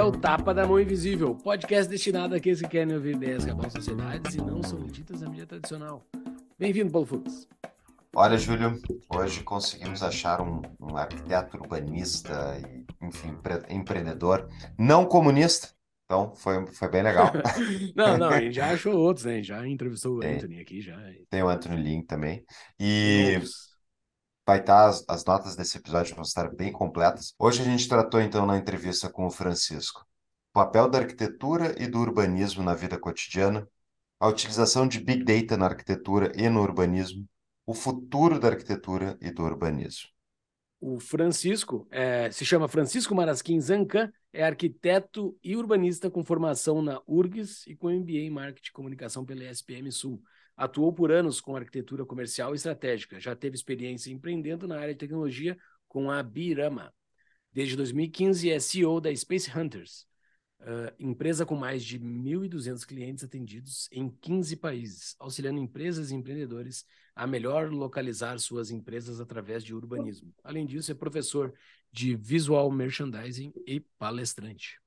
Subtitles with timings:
[0.00, 3.68] É o Tapa da Mão Invisível, podcast destinado àqueles que querem ouvir ideias que abalam
[3.68, 6.02] sociedades e não são ditas na mídia tradicional.
[6.58, 7.46] Bem-vindo, Paulo Fux.
[8.16, 8.80] Olha, Júlio,
[9.14, 13.36] hoje conseguimos achar um, um arquiteto urbanista e, enfim,
[13.68, 15.68] empreendedor não comunista.
[16.06, 17.30] Então, foi, foi bem legal.
[17.94, 19.42] não, não, a gente já achou outros, né?
[19.42, 20.96] Já entrevistou o Anthony aqui, já.
[21.28, 22.42] Tem o Anthony Link também.
[22.80, 23.38] E
[24.50, 27.34] vai estar, as, as notas desse episódio vão estar bem completas.
[27.38, 31.86] Hoje a gente tratou, então, na entrevista com o Francisco, o papel da arquitetura e
[31.86, 33.68] do urbanismo na vida cotidiana,
[34.18, 37.28] a utilização de Big Data na arquitetura e no urbanismo,
[37.64, 40.08] o futuro da arquitetura e do urbanismo.
[40.80, 47.00] O Francisco é, se chama Francisco Marasquim Zancan, é arquiteto e urbanista com formação na
[47.06, 50.20] URGS e com MBA em Marketing e Comunicação pela ESPM Sul.
[50.60, 53.18] Atuou por anos com arquitetura comercial e estratégica.
[53.18, 55.56] Já teve experiência empreendendo na área de tecnologia
[55.88, 56.92] com a Birama.
[57.50, 60.06] Desde 2015 é CEO da Space Hunters,
[60.60, 66.84] uh, empresa com mais de 1.200 clientes atendidos em 15 países, auxiliando empresas e empreendedores
[67.16, 70.30] a melhor localizar suas empresas através de urbanismo.
[70.44, 71.54] Além disso, é professor
[71.90, 74.78] de visual merchandising e palestrante.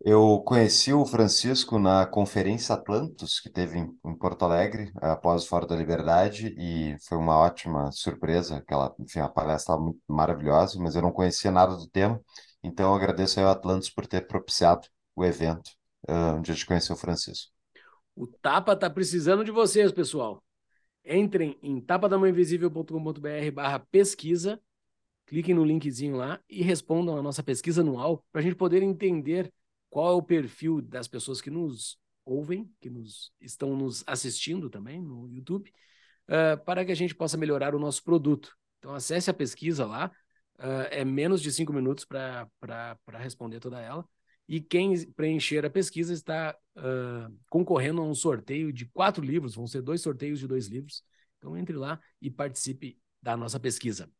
[0.00, 5.48] Eu conheci o Francisco na Conferência Atlantos, que teve em, em Porto Alegre, após o
[5.48, 8.58] Fora da Liberdade, e foi uma ótima surpresa.
[8.58, 12.20] Aquela, enfim, a palestra estava maravilhosa, mas eu não conhecia nada do tema,
[12.62, 15.68] então eu agradeço ao Atlantos por ter propiciado o evento,
[16.08, 17.52] uh, onde a gente conheceu o Francisco.
[18.14, 20.42] O Tapa está precisando de vocês, pessoal.
[21.04, 24.60] Entrem em tapadamãoinvisível.com.br barra pesquisa,
[25.26, 29.52] cliquem no linkzinho lá e respondam a nossa pesquisa anual para a gente poder entender
[29.90, 35.00] qual é o perfil das pessoas que nos ouvem, que nos estão nos assistindo também
[35.00, 35.72] no YouTube,
[36.28, 38.54] uh, para que a gente possa melhorar o nosso produto.
[38.78, 40.12] Então, acesse a pesquisa lá,
[40.58, 42.48] uh, é menos de cinco minutos para
[43.18, 44.06] responder toda ela.
[44.46, 49.66] E quem preencher a pesquisa está uh, concorrendo a um sorteio de quatro livros, vão
[49.66, 51.02] ser dois sorteios de dois livros.
[51.38, 54.10] Então, entre lá e participe da nossa pesquisa.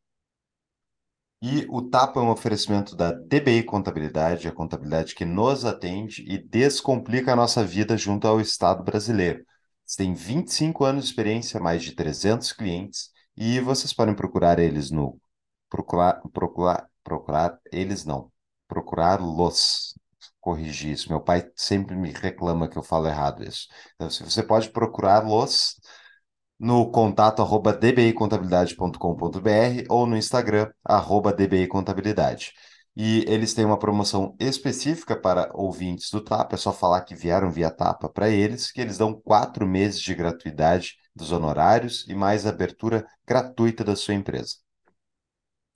[1.40, 6.36] E o TAPA é um oferecimento da DBI Contabilidade, a contabilidade que nos atende e
[6.36, 9.38] descomplica a nossa vida junto ao Estado brasileiro.
[9.38, 14.90] Eles têm 25 anos de experiência, mais de 300 clientes, e vocês podem procurar eles
[14.90, 15.20] no.
[15.70, 18.32] Procurar, procurar, procurar eles não.
[18.66, 19.94] Procurar-los.
[20.40, 21.08] Corrigir isso.
[21.08, 23.68] Meu pai sempre me reclama que eu falo errado isso.
[23.94, 25.76] Então, se você pode procurar-los
[26.58, 32.52] no contato arroba dbicontabilidade.com.br ou no Instagram arroba dbicontabilidade.
[32.96, 37.48] E eles têm uma promoção específica para ouvintes do Tapa, é só falar que vieram
[37.48, 42.44] via Tapa para eles, que eles dão quatro meses de gratuidade dos honorários e mais
[42.44, 44.56] abertura gratuita da sua empresa.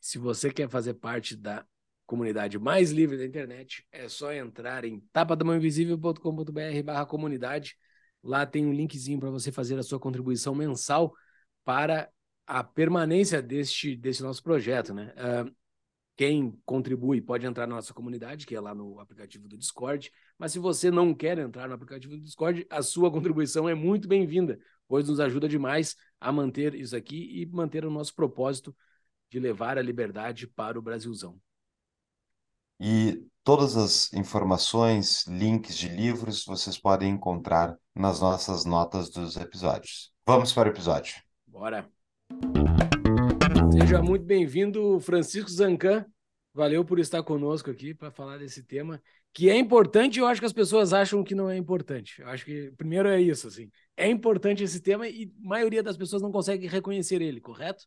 [0.00, 1.65] Se você quer fazer parte da
[2.04, 7.76] comunidade mais livre da internet, é só entrar em tapadamãoinvisível.com.br barra comunidade
[8.22, 11.12] Lá tem um linkzinho para você fazer a sua contribuição mensal
[11.65, 12.09] para
[12.47, 15.12] a permanência deste, deste nosso projeto, né?
[15.16, 15.53] Uh,
[16.16, 20.12] quem contribui pode entrar na nossa comunidade, que é lá no aplicativo do Discord.
[20.38, 24.06] Mas se você não quer entrar no aplicativo do Discord, a sua contribuição é muito
[24.06, 28.77] bem-vinda, pois nos ajuda demais a manter isso aqui e manter o nosso propósito
[29.31, 31.41] de levar a liberdade para o Brasilzão.
[32.78, 40.12] E todas as informações, links de livros, vocês podem encontrar nas nossas notas dos episódios.
[40.26, 41.14] Vamos para o episódio.
[41.47, 41.88] Bora!
[43.72, 46.06] Seja muito bem-vindo, Francisco Zancan.
[46.54, 50.47] Valeu por estar conosco aqui para falar desse tema, que é importante eu acho que
[50.47, 52.20] as pessoas acham que não é importante.
[52.20, 53.70] Eu acho que, primeiro, é isso, assim.
[53.97, 57.86] É importante esse tema e a maioria das pessoas não consegue reconhecer ele, correto?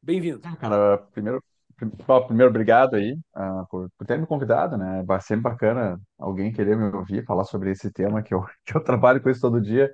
[0.00, 0.38] Bem-vindo.
[0.38, 1.42] Cara, primeiro,
[1.78, 5.04] Primeiro, obrigado aí uh, por, por ter me convidado, né?
[5.08, 8.82] É sempre bacana alguém querer me ouvir falar sobre esse tema que eu, que eu
[8.82, 9.92] trabalho com isso todo dia.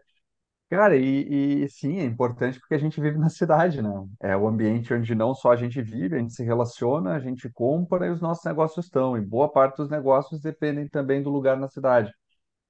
[0.71, 3.91] Cara, e, e sim, é importante porque a gente vive na cidade, né?
[4.21, 7.51] É o ambiente onde não só a gente vive, a gente se relaciona, a gente
[7.51, 9.17] compra e os nossos negócios estão.
[9.17, 12.13] E boa parte dos negócios dependem também do lugar na cidade.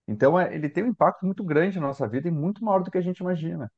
[0.09, 2.91] Então, é, ele tem um impacto muito grande na nossa vida e muito maior do
[2.91, 3.71] que a gente imagina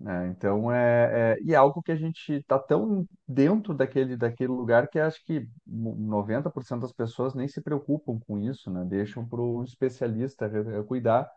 [0.00, 0.28] né?
[0.28, 4.88] Então é, é, e é algo que a gente está tão dentro daquele, daquele lugar
[4.88, 8.84] que acho que 90% das pessoas nem se preocupam com isso, né?
[8.84, 10.48] Deixam para o especialista
[10.86, 11.28] cuidar.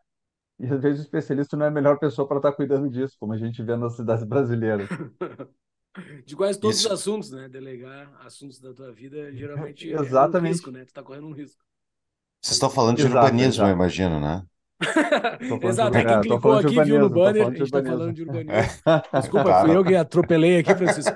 [0.59, 3.17] E às vezes o especialista não é a melhor pessoa para estar tá cuidando disso,
[3.19, 4.87] como a gente vê nas cidades brasileiras.
[6.25, 6.87] De quase todos isso.
[6.87, 7.49] os assuntos, né?
[7.49, 10.37] Delegar assuntos da tua vida geralmente Exatamente.
[10.37, 10.85] é um risco, né?
[10.85, 11.61] Tu está correndo um risco.
[12.41, 13.69] Vocês estão falando de exato, urbanismo, exato.
[13.69, 14.43] eu imagino, né?
[15.63, 18.81] Exato, quem é, clicou aqui viu no banner, a gente está falando de urbanismo.
[19.13, 21.15] Desculpa, fui eu que atropelei aqui, Francisco.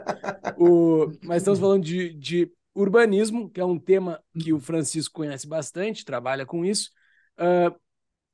[0.57, 1.11] O...
[1.23, 6.05] Mas estamos falando de, de urbanismo, que é um tema que o Francisco conhece bastante,
[6.05, 6.91] trabalha com isso.
[7.39, 7.73] Uh,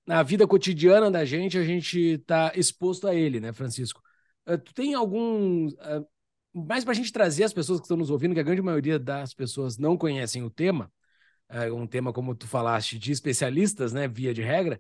[0.05, 4.01] na vida cotidiana da gente, a gente está exposto a ele, né, Francisco?
[4.47, 5.67] Uh, tu tem algum.
[5.67, 6.05] Uh,
[6.53, 8.99] mais para a gente trazer as pessoas que estão nos ouvindo, que a grande maioria
[8.99, 10.91] das pessoas não conhecem o tema,
[11.49, 14.79] uh, um tema, como tu falaste, de especialistas, né, via de regra.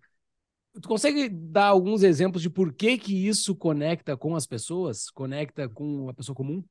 [0.79, 5.67] Tu consegue dar alguns exemplos de por que, que isso conecta com as pessoas, conecta
[5.67, 6.63] com a pessoa comum?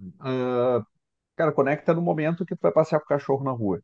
[0.00, 0.84] Uh,
[1.36, 3.80] cara, conecta no momento que tu vai passear com o cachorro na rua.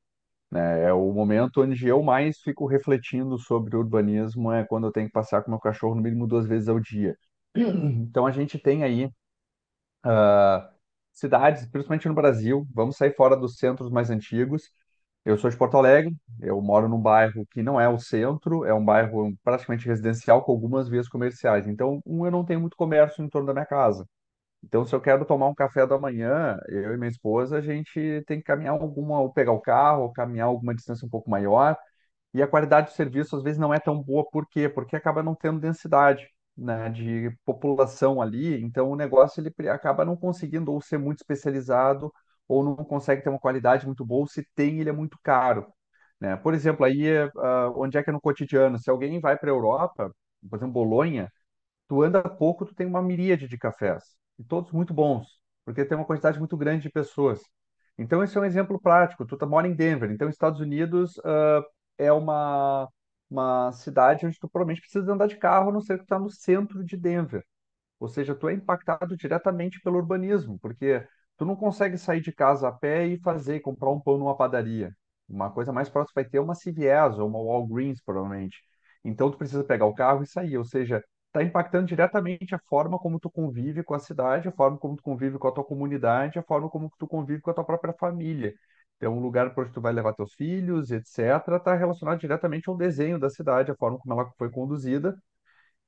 [0.51, 0.85] Né?
[0.85, 5.13] É o momento onde eu mais fico refletindo sobre urbanismo, é quando eu tenho que
[5.13, 7.17] passear com meu cachorro no mínimo duas vezes ao dia.
[7.57, 9.07] Então a gente tem aí
[10.07, 10.69] uh,
[11.13, 14.71] cidades, principalmente no Brasil, vamos sair fora dos centros mais antigos.
[15.25, 18.73] Eu sou de Porto Alegre, eu moro num bairro que não é o centro, é
[18.73, 21.67] um bairro praticamente residencial com algumas vias comerciais.
[21.69, 24.07] Então, um, eu não tenho muito comércio em torno da minha casa.
[24.65, 28.23] Então, se eu quero tomar um café da manhã, eu e minha esposa, a gente
[28.27, 31.77] tem que caminhar alguma, ou pegar o carro, ou caminhar alguma distância um pouco maior.
[32.35, 34.25] E a qualidade do serviço às vezes não é tão boa.
[34.31, 34.69] Por quê?
[34.69, 38.61] Porque acaba não tendo densidade, né, de população ali.
[38.63, 42.13] Então, o negócio ele acaba não conseguindo ou ser muito especializado,
[42.51, 44.23] ou não consegue ter uma qualidade muito boa.
[44.23, 45.73] Ou se tem, ele é muito caro.
[46.21, 46.37] Né?
[46.37, 48.79] Por exemplo, aí, uh, onde é que é no cotidiano?
[48.79, 50.13] Se alguém vai para a Europa,
[50.49, 51.33] por exemplo, Bolonha,
[51.89, 54.03] tu anda pouco, tu tem uma miríade de cafés
[54.39, 55.29] e todos muito bons,
[55.65, 57.41] porque tem uma quantidade muito grande de pessoas.
[57.99, 59.27] Então, esse é um exemplo prático.
[59.27, 61.65] Tu tá, mora em Denver, então, Estados Unidos uh,
[61.99, 62.89] é uma,
[63.31, 66.19] uma cidade onde tu provavelmente precisa andar de carro, a não ser que tu está
[66.19, 67.45] no centro de Denver.
[68.01, 71.07] Ou seja, tu é impactado diretamente pelo urbanismo, porque
[71.41, 74.95] tu não consegue sair de casa a pé e fazer, comprar um pão numa padaria.
[75.27, 78.59] Uma coisa mais próxima vai ter uma CVS ou uma Walgreens, provavelmente.
[79.03, 80.59] Então, tu precisa pegar o carro e sair.
[80.59, 84.77] Ou seja, está impactando diretamente a forma como tu convive com a cidade, a forma
[84.77, 87.65] como tu convive com a tua comunidade, a forma como tu convive com a tua
[87.65, 88.55] própria família.
[88.99, 92.77] Então, um lugar para onde tu vai levar teus filhos, etc., está relacionado diretamente ao
[92.77, 95.17] desenho da cidade, a forma como ela foi conduzida.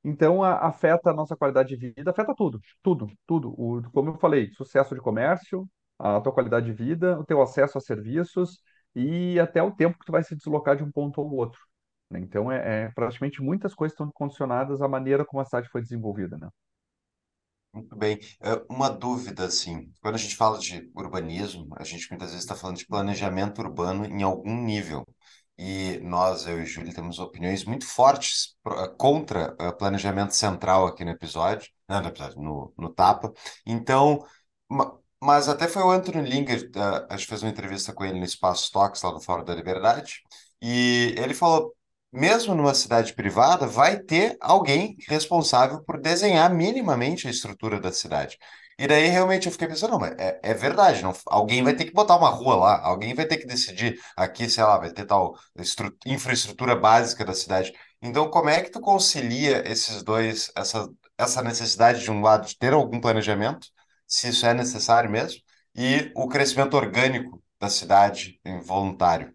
[0.04, 3.50] Então, a, afeta a nossa qualidade de vida, afeta tudo, tudo, tudo.
[3.56, 5.68] O, como eu falei, sucesso de comércio,
[5.98, 8.60] a tua qualidade de vida, o teu acesso a serviços
[8.94, 11.60] e até o tempo que tu vai se deslocar de um ponto ao outro.
[12.10, 12.20] Né?
[12.20, 16.36] Então, é, é, praticamente muitas coisas estão condicionadas à maneira como a cidade foi desenvolvida,
[16.36, 16.48] né?
[17.72, 18.18] Muito bem.
[18.42, 22.54] É, uma dúvida, assim, quando a gente fala de urbanismo, a gente muitas vezes está
[22.54, 25.06] falando de planejamento urbano em algum nível.
[25.64, 31.04] E nós, eu e Júlia, temos opiniões muito fortes eh, contra o planejamento central aqui
[31.04, 33.32] no episódio, não, no, episódio no, no Tapa.
[33.64, 34.26] Então,
[35.20, 38.24] mas até foi o Anthony Linger, eh, a gente fez uma entrevista com ele no
[38.24, 40.22] Espaço Tox, lá no Fórum da Liberdade,
[40.60, 41.72] e ele falou
[42.12, 48.36] mesmo numa cidade privada, vai ter alguém responsável por desenhar minimamente a estrutura da cidade.
[48.82, 51.84] E daí realmente eu fiquei pensando, não, mas é, é verdade, não, alguém vai ter
[51.84, 55.06] que botar uma rua lá, alguém vai ter que decidir aqui, sei lá, vai ter
[55.06, 55.36] tal
[56.04, 57.72] infraestrutura básica da cidade.
[58.02, 62.58] Então, como é que tu concilia esses dois, essa, essa necessidade de um lado de
[62.58, 63.68] ter algum planejamento,
[64.06, 65.40] se isso é necessário mesmo,
[65.76, 69.32] e o crescimento orgânico da cidade voluntário?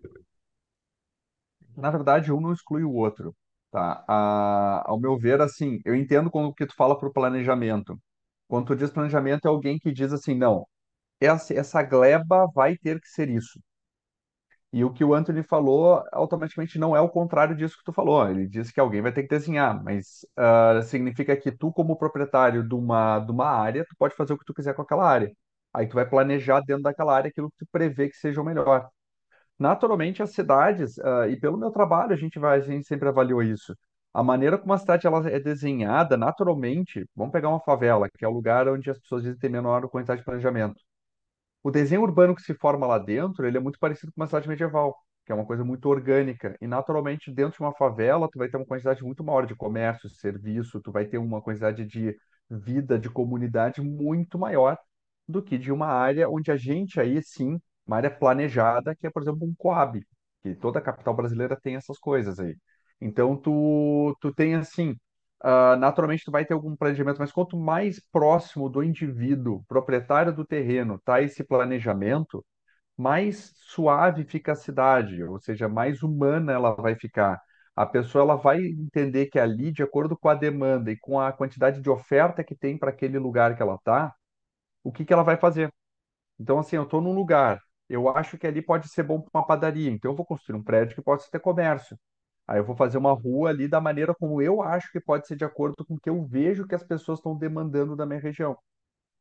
[1.75, 3.35] na verdade, um não exclui o outro,
[3.71, 4.03] tá?
[4.07, 7.99] A, ao meu ver, assim, eu entendo quando que tu fala para o planejamento.
[8.47, 10.67] Quando tu diz planejamento, é alguém que diz assim, não,
[11.21, 13.59] essa, essa gleba vai ter que ser isso.
[14.73, 18.29] E o que o Anthony falou automaticamente não é o contrário disso que tu falou.
[18.29, 22.67] Ele disse que alguém vai ter que desenhar, mas uh, significa que tu, como proprietário
[22.67, 25.31] de uma, de uma área, tu pode fazer o que tu quiser com aquela área.
[25.73, 28.89] Aí tu vai planejar dentro daquela área aquilo que tu prevê que seja o melhor.
[29.59, 33.43] Naturalmente, as cidades, ah, e pelo meu trabalho, a gente vai, a gente sempre avaliou
[33.43, 33.75] isso.
[34.13, 38.27] A maneira como a cidade ela é desenhada, naturalmente, vamos pegar uma favela, que é
[38.27, 40.81] o lugar onde as pessoas dizem ter menor quantidade de planejamento.
[41.63, 44.47] O desenho urbano que se forma lá dentro, ele é muito parecido com uma cidade
[44.47, 44.95] medieval,
[45.25, 46.55] que é uma coisa muito orgânica.
[46.61, 50.09] E naturalmente, dentro de uma favela, tu vai ter uma quantidade muito maior de comércio,
[50.09, 52.15] serviço, tu vai ter uma quantidade de
[52.49, 54.77] vida, de comunidade muito maior
[55.27, 59.09] do que de uma área onde a gente aí sim uma área planejada, que é,
[59.09, 60.01] por exemplo, um Coab,
[60.43, 62.55] que toda a capital brasileira tem essas coisas aí.
[63.01, 64.91] Então, tu, tu tem assim,
[65.43, 70.45] uh, naturalmente tu vai ter algum planejamento, mas quanto mais próximo do indivíduo, proprietário do
[70.45, 72.45] terreno, tá esse planejamento,
[72.97, 77.41] mais suave fica a cidade, ou seja, mais humana ela vai ficar.
[77.75, 81.31] A pessoa ela vai entender que ali, de acordo com a demanda e com a
[81.33, 84.13] quantidade de oferta que tem para aquele lugar que ela está,
[84.83, 85.71] o que, que ela vai fazer.
[86.39, 89.47] Então, assim, eu estou num lugar eu acho que ali pode ser bom para uma
[89.47, 91.97] padaria, então eu vou construir um prédio que possa ter comércio.
[92.47, 95.35] Aí eu vou fazer uma rua ali da maneira como eu acho que pode ser
[95.35, 98.57] de acordo com o que eu vejo que as pessoas estão demandando da minha região.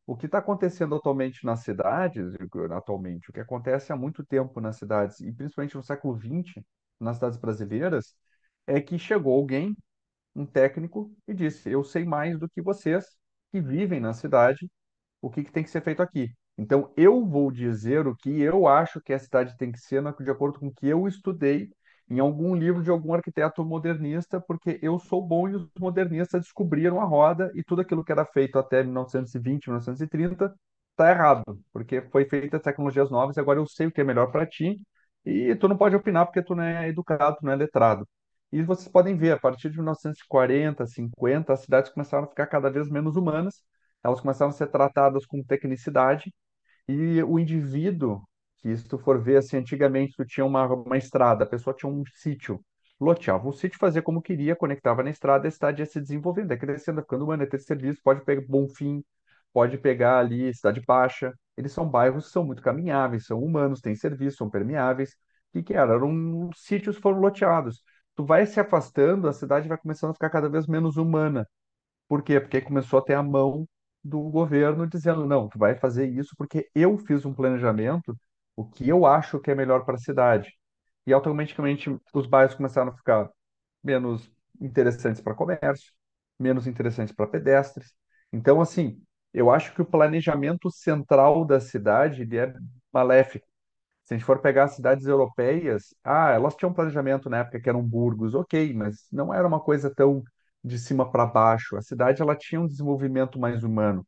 [0.06, 2.35] o que está acontecendo atualmente nas cidades,
[2.73, 6.64] atualmente, o que acontece há muito tempo nas cidades, e principalmente no século XX,
[7.00, 8.14] nas cidades brasileiras,
[8.66, 9.76] é que chegou alguém,
[10.35, 13.06] um técnico, e disse: Eu sei mais do que vocês
[13.52, 14.71] que vivem na cidade,
[15.23, 16.33] o que, que tem que ser feito aqui.
[16.59, 20.30] Então, eu vou dizer o que eu acho que a cidade tem que ser, de
[20.30, 21.71] acordo com o que eu estudei
[22.08, 27.00] em algum livro de algum arquiteto modernista, porque eu sou bom e os modernistas descobriram
[27.00, 30.54] a roda e tudo aquilo que era feito até 1920, 1930
[30.90, 34.30] está errado, porque foi feita tecnologias novas e agora eu sei o que é melhor
[34.30, 34.80] para ti
[35.25, 38.08] e tu não pode opinar porque tu não é educado, tu não é letrado.
[38.52, 42.70] E vocês podem ver, a partir de 1940, 50, as cidades começaram a ficar cada
[42.70, 43.62] vez menos humanas,
[44.02, 46.32] elas começaram a ser tratadas com tecnicidade
[46.88, 48.22] e o indivíduo,
[48.58, 51.90] que se tu for ver assim, antigamente tu tinha uma, uma estrada, a pessoa tinha
[51.90, 52.60] um sítio,
[53.00, 56.58] loteava o sítio, fazia como queria, conectava na estrada, a cidade ia se desenvolvendo, ia
[56.58, 59.04] crescendo, ficando humana, ia ter serviço, pode pegar Bonfim,
[59.52, 63.94] pode pegar ali Cidade Baixa, eles são bairros que são muito caminháveis, são humanos, têm
[63.94, 65.10] serviço, são permeáveis.
[65.12, 65.14] O
[65.54, 65.94] que, que era?
[65.94, 67.82] Eram sítios foram loteados.
[68.14, 71.46] Tu vai se afastando, a cidade vai começando a ficar cada vez menos humana.
[72.08, 72.40] Por quê?
[72.40, 73.68] Porque começou a ter a mão
[74.02, 78.16] do governo dizendo, não, tu vai fazer isso porque eu fiz um planejamento,
[78.56, 80.52] o que eu acho que é melhor para a cidade.
[81.06, 83.30] E automaticamente os bairros começaram a ficar
[83.84, 85.92] menos interessantes para comércio,
[86.38, 87.94] menos interessantes para pedestres.
[88.32, 92.54] Então, assim, eu acho que o planejamento central da cidade ele é
[92.92, 93.46] maléfico.
[94.04, 97.68] Se a gente for pegar as cidades europeias, ah, elas tinham planejamento na época que
[97.68, 100.22] eram burgos, ok, mas não era uma coisa tão
[100.62, 101.76] de cima para baixo.
[101.76, 104.06] A cidade ela tinha um desenvolvimento mais humano.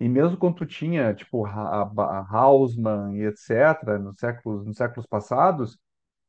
[0.00, 5.78] E mesmo quando tu tinha, tipo, a, Haussmann e etc., nos séculos, nos séculos passados,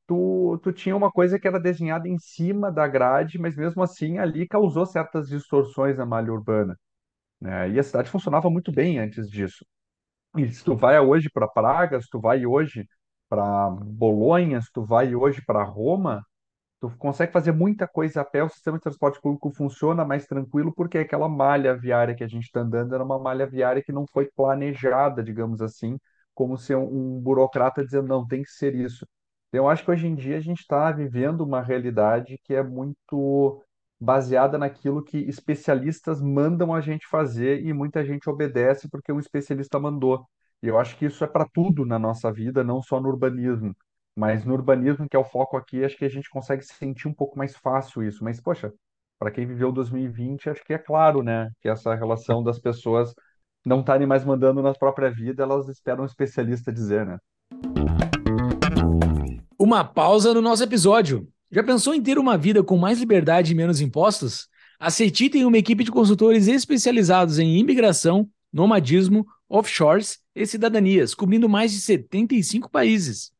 [0.07, 4.19] tu, tu tinha uma coisa que era desenhada em cima da grade, mas mesmo assim
[4.19, 6.77] ali causou certas distorções na malha urbana.
[7.41, 7.71] Né?
[7.71, 9.65] E a cidade funcionava muito bem antes disso.
[10.37, 12.87] E se tu vai hoje para Praga, se tu vai hoje
[13.29, 16.25] para Bolonha, se tu vai hoje para Roma,
[16.81, 20.73] Tu consegue fazer muita coisa a pé, o sistema de transporte público funciona mais tranquilo,
[20.73, 24.05] porque aquela malha viária que a gente está andando era uma malha viária que não
[24.11, 25.99] foi planejada, digamos assim,
[26.33, 29.05] como se um, um burocrata dizendo, não, tem que ser isso.
[29.53, 33.63] Eu acho que hoje em dia a gente está vivendo uma realidade que é muito
[33.99, 39.79] baseada naquilo que especialistas mandam a gente fazer e muita gente obedece porque o especialista
[39.79, 40.25] mandou.
[40.63, 43.75] E eu acho que isso é para tudo na nossa vida, não só no urbanismo.
[44.15, 47.13] Mas no urbanismo, que é o foco aqui, acho que a gente consegue sentir um
[47.13, 48.23] pouco mais fácil isso.
[48.23, 48.73] Mas, poxa,
[49.17, 51.49] para quem viveu 2020, acho que é claro, né?
[51.61, 53.13] Que essa relação das pessoas
[53.65, 57.17] não estarem mais mandando na própria vida, elas esperam um especialista dizer, né?
[59.57, 61.27] Uma pausa no nosso episódio.
[61.51, 64.47] Já pensou em ter uma vida com mais liberdade e menos impostos?
[64.79, 71.47] A CETI tem uma equipe de consultores especializados em imigração, nomadismo, offshores e cidadanias, cobrindo
[71.47, 73.31] mais de 75 países.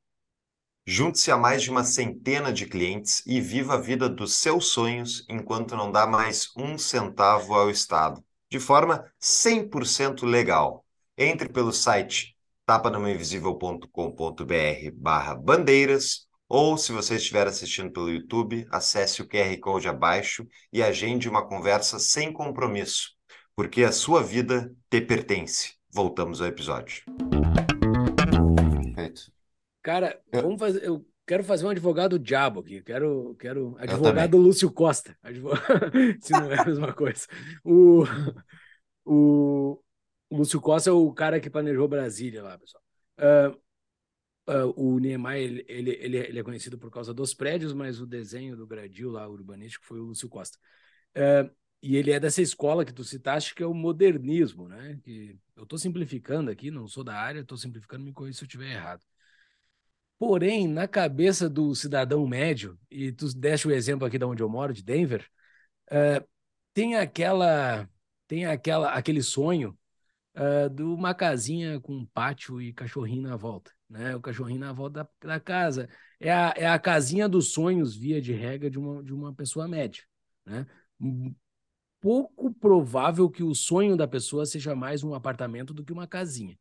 [0.93, 5.25] Junte-se a mais de uma centena de clientes e viva a vida dos seus sonhos
[5.29, 10.85] enquanto não dá mais um centavo ao Estado, de forma 100% legal.
[11.17, 19.25] Entre pelo site tapadamainvisível.com.br barra bandeiras ou, se você estiver assistindo pelo YouTube, acesse o
[19.25, 23.11] QR Code abaixo e agende uma conversa sem compromisso,
[23.55, 25.75] porque a sua vida te pertence.
[25.89, 27.01] Voltamos ao episódio.
[29.81, 30.83] Cara, vamos fazer.
[30.83, 32.81] Eu quero fazer um advogado diabo aqui.
[32.81, 35.17] Quero, quero advogado Lúcio Costa.
[36.21, 37.25] Se não é a mesma coisa.
[37.63, 38.03] O,
[39.05, 39.81] o,
[40.29, 42.83] o Lúcio Costa é o cara que planejou Brasília lá, pessoal.
[43.17, 47.99] Uh, uh, o Niemeyer, ele, ele, ele, ele, é conhecido por causa dos prédios, mas
[47.99, 50.57] o desenho do gradil lá, urbanístico, foi o Lúcio Costa.
[51.15, 51.49] Uh,
[51.81, 54.99] e ele é dessa escola que tu citaste, que é o modernismo, né?
[55.03, 58.47] Que eu estou simplificando aqui, não sou da área, estou simplificando, me corrija se eu
[58.47, 59.01] estiver errado.
[60.21, 64.47] Porém, na cabeça do cidadão médio, e tu deste o exemplo aqui de onde eu
[64.47, 65.27] moro, de Denver,
[65.91, 66.23] uh,
[66.75, 67.89] tem aquela,
[68.27, 69.75] tem aquela, aquele sonho
[70.35, 74.15] uh, de uma casinha com um pátio e cachorrinho na volta, né?
[74.15, 75.89] O cachorrinho na volta da, da casa.
[76.19, 79.67] É a, é a casinha dos sonhos, via de regra, de uma, de uma pessoa
[79.67, 80.03] média,
[80.45, 80.67] né?
[81.99, 86.59] Pouco provável que o sonho da pessoa seja mais um apartamento do que uma casinha.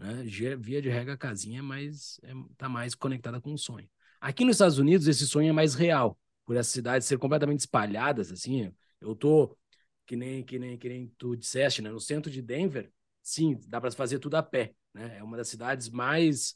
[0.00, 0.24] Né?
[0.58, 3.88] Via de regra, a casinha é mais, é, tá mais conectada com o sonho.
[4.18, 8.32] Aqui nos Estados Unidos, esse sonho é mais real, por essas cidades serem completamente espalhadas,
[8.32, 8.72] assim.
[8.98, 9.56] Eu tô,
[10.06, 11.90] que nem, que nem, que nem tu disseste, né?
[11.90, 12.90] No centro de Denver,
[13.22, 15.18] sim, dá para fazer tudo a pé, né?
[15.18, 16.54] É uma das cidades mais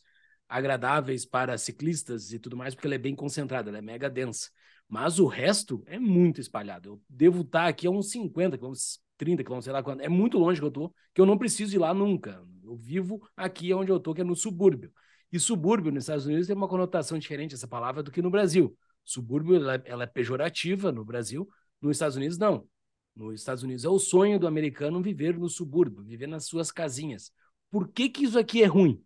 [0.48, 4.50] agradáveis para ciclistas e tudo mais, porque ela é bem concentrada, ela é mega densa.
[4.88, 6.88] Mas o resto é muito espalhado.
[6.88, 10.00] Eu devo estar aqui a uns 50 quilômetros, 30 quilômetros, sei lá quanto.
[10.00, 12.42] É muito longe que eu tô, que eu não preciso ir lá nunca.
[12.74, 14.92] Eu vivo aqui onde eu tô, que é no subúrbio.
[15.32, 18.76] E subúrbio nos Estados Unidos tem uma conotação diferente essa palavra do que no Brasil.
[19.04, 21.48] Subúrbio ela, ela é pejorativa no Brasil,
[21.80, 22.66] nos Estados Unidos não.
[23.14, 27.30] Nos Estados Unidos é o sonho do americano viver no subúrbio, viver nas suas casinhas.
[27.70, 29.00] Por que que isso aqui é ruim?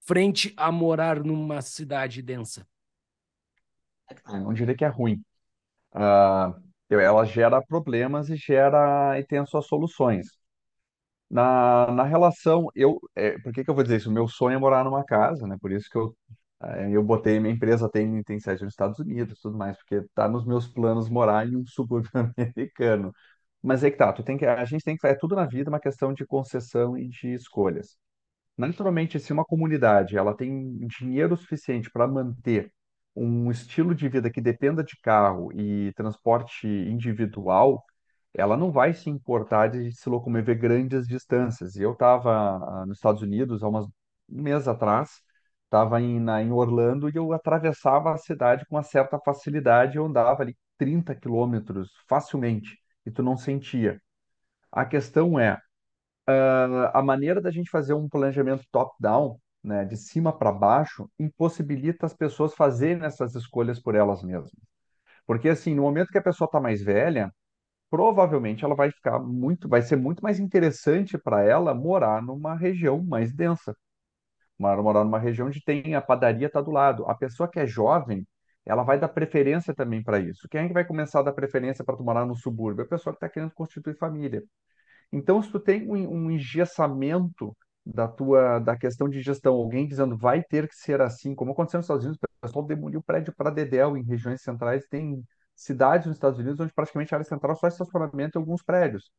[0.00, 2.66] Frente a morar numa cidade densa.
[4.26, 5.22] Eu não diria que é ruim.
[5.92, 6.54] Ah,
[6.90, 10.28] eu- ela gera problemas e gera e tem as suas soluções.
[11.30, 14.10] Na, na relação, eu, é, por que que eu vou dizer isso?
[14.10, 15.56] O meu sonho é morar numa casa, né?
[15.60, 16.16] Por isso que eu,
[16.62, 20.28] é, eu botei, minha empresa tem, tem sede nos Estados Unidos, tudo mais, porque tá
[20.28, 23.12] nos meus planos morar em um subúrbio americano.
[23.62, 25.68] Mas é que tá, tu tem que, a gente tem que, é tudo na vida
[25.70, 27.98] uma questão de concessão e de escolhas.
[28.56, 32.72] Naturalmente, se uma comunidade ela tem dinheiro suficiente para manter
[33.14, 37.84] um estilo de vida que dependa de carro e transporte individual,
[38.34, 41.76] ela não vai se importar de se locomover grandes distâncias.
[41.76, 43.86] E eu estava nos Estados Unidos há umas,
[44.28, 45.10] um mês atrás,
[45.64, 49.96] estava em, em Orlando e eu atravessava a cidade com uma certa facilidade.
[49.96, 54.00] Eu andava ali 30 quilômetros facilmente e tu não sentia.
[54.72, 55.58] A questão é
[56.92, 62.14] a maneira da gente fazer um planejamento top-down, né, de cima para baixo, impossibilita as
[62.14, 64.52] pessoas fazerem essas escolhas por elas mesmas.
[65.26, 67.32] Porque assim, no momento que a pessoa está mais velha,
[67.90, 73.02] provavelmente ela vai ficar muito, vai ser muito mais interessante para ela morar numa região
[73.02, 73.74] mais densa,
[74.58, 77.06] morar morar numa região onde tem a padaria tá do lado.
[77.06, 78.26] A pessoa que é jovem,
[78.66, 80.48] ela vai dar preferência também para isso.
[80.50, 82.84] Quem é que vai começar a dar preferência para tu morar no subúrbio?
[82.84, 84.42] A pessoa que está querendo constituir família.
[85.12, 90.16] Então, se tu tem um, um engessamento da tua da questão de gestão, alguém dizendo
[90.16, 93.50] vai ter que ser assim, como aconteceu nos Estados Unidos, o pessoal demoliu prédio para
[93.50, 95.24] dedéu em regiões centrais, tem
[95.58, 99.10] cidades nos Estados Unidos onde praticamente a área central só é estacionamento em alguns prédios.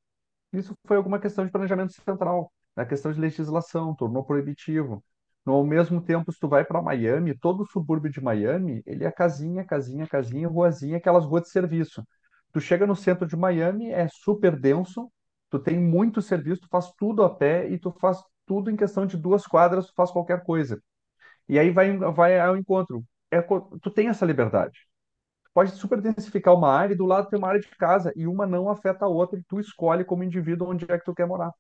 [0.54, 5.04] Isso foi alguma questão de planejamento central, na questão de legislação, tornou proibitivo.
[5.46, 9.06] No ao mesmo tempo, se tu vai para Miami, todo o subúrbio de Miami, ele
[9.06, 12.04] é casinha, casinha, casinha, ruazinha, aquelas ruas de serviço.
[12.54, 15.12] Tu chega no centro de Miami, é super denso,
[15.50, 19.06] tu tem muito serviço, tu faz tudo a pé e tu faz tudo em questão
[19.06, 20.82] de duas quadras, tu faz qualquer coisa.
[21.50, 23.04] E aí vai, vai ao encontro.
[23.32, 24.89] É, tu tem essa liberdade
[25.54, 28.46] pode super densificar uma área e do lado tem uma área de casa e uma
[28.46, 31.52] não afeta a outra e tu escolhe como indivíduo onde é que tu quer morar.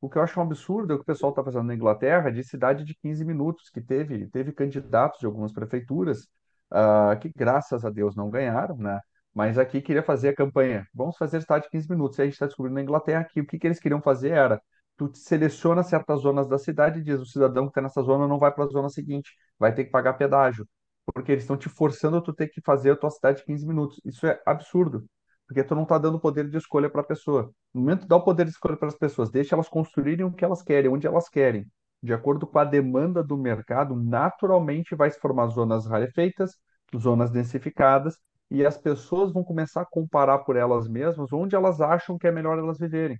[0.00, 2.30] O que eu acho um absurdo é o que o pessoal está fazendo na Inglaterra
[2.30, 6.28] de cidade de 15 minutos, que teve, teve candidatos de algumas prefeituras
[6.70, 9.00] ah, que, graças a Deus, não ganharam, né?
[9.32, 10.86] Mas aqui queria fazer a campanha.
[10.94, 12.18] Vamos fazer cidade de 15 minutos.
[12.18, 14.60] E a gente está descobrindo na Inglaterra que o que, que eles queriam fazer era
[14.96, 18.38] tu seleciona certas zonas da cidade e diz o cidadão que está nessa zona não
[18.38, 20.66] vai para a zona seguinte, vai ter que pagar pedágio
[21.12, 23.66] porque eles estão te forçando a tu ter que fazer a tua cidade em 15
[23.66, 24.00] minutos.
[24.04, 25.04] Isso é absurdo,
[25.46, 27.52] porque tu não está dando poder de escolha para a pessoa.
[27.72, 30.44] No momento dar o poder de escolha para as pessoas, deixa elas construírem o que
[30.44, 31.66] elas querem, onde elas querem.
[32.02, 36.52] De acordo com a demanda do mercado, naturalmente vai se formar zonas rarefeitas,
[36.96, 38.18] zonas densificadas,
[38.50, 42.32] e as pessoas vão começar a comparar por elas mesmas onde elas acham que é
[42.32, 43.18] melhor elas viverem.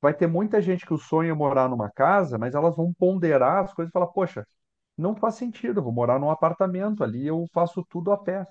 [0.00, 3.64] Vai ter muita gente que o sonho é morar numa casa, mas elas vão ponderar
[3.64, 4.46] as coisas e falar, poxa,
[4.96, 8.44] não faz sentido, eu vou morar num apartamento ali, eu faço tudo a pé.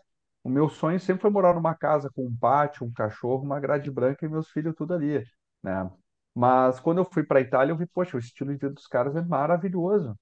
[0.44, 3.90] O meu sonho sempre foi morar numa casa com um pátio, um cachorro, uma grade
[3.92, 5.24] branca e meus filhos tudo ali,
[5.64, 5.90] né?
[6.36, 9.16] Mas quando eu fui para Itália, eu vi, poxa, o estilo de vida dos caras
[9.16, 10.16] é maravilhoso,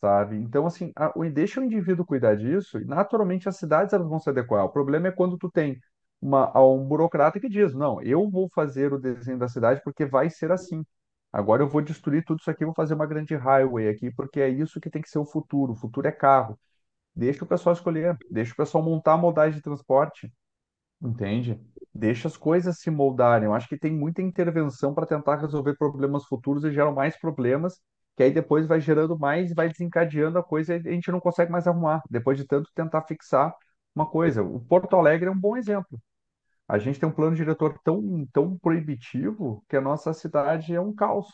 [0.00, 0.36] sabe?
[0.36, 4.18] Então, assim, a, o, deixa o indivíduo cuidar disso e naturalmente as cidades elas vão
[4.18, 4.64] se adequar.
[4.64, 5.80] O problema é quando tu tem
[6.20, 10.30] uma, um burocrata que diz, não, eu vou fazer o desenho da cidade porque vai
[10.30, 10.84] ser assim.
[11.34, 14.48] Agora eu vou destruir tudo isso aqui, vou fazer uma grande highway aqui, porque é
[14.48, 15.72] isso que tem que ser o futuro.
[15.72, 16.58] O futuro é carro.
[17.16, 20.32] Deixa o pessoal escolher, deixa o pessoal montar a modalidade de transporte,
[21.02, 21.60] entende?
[21.94, 23.46] Deixa as coisas se moldarem.
[23.46, 27.80] Eu acho que tem muita intervenção para tentar resolver problemas futuros e geram mais problemas,
[28.16, 31.52] que aí depois vai gerando mais vai desencadeando a coisa e a gente não consegue
[31.52, 33.54] mais arrumar, depois de tanto tentar fixar
[33.94, 34.42] uma coisa.
[34.42, 36.00] O Porto Alegre é um bom exemplo.
[36.68, 40.94] A gente tem um plano diretor tão, tão proibitivo que a nossa cidade é um
[40.94, 41.28] caos.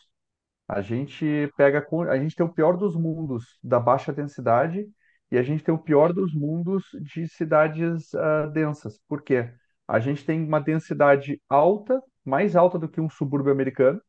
[0.69, 4.89] A gente pega, a gente tem o pior dos mundos da baixa densidade
[5.31, 9.01] e a gente tem o pior dos mundos de cidades ah, densas.
[9.09, 9.53] Por quê?
[9.87, 14.01] A gente tem uma densidade alta, mais alta do que um subúrbio americano,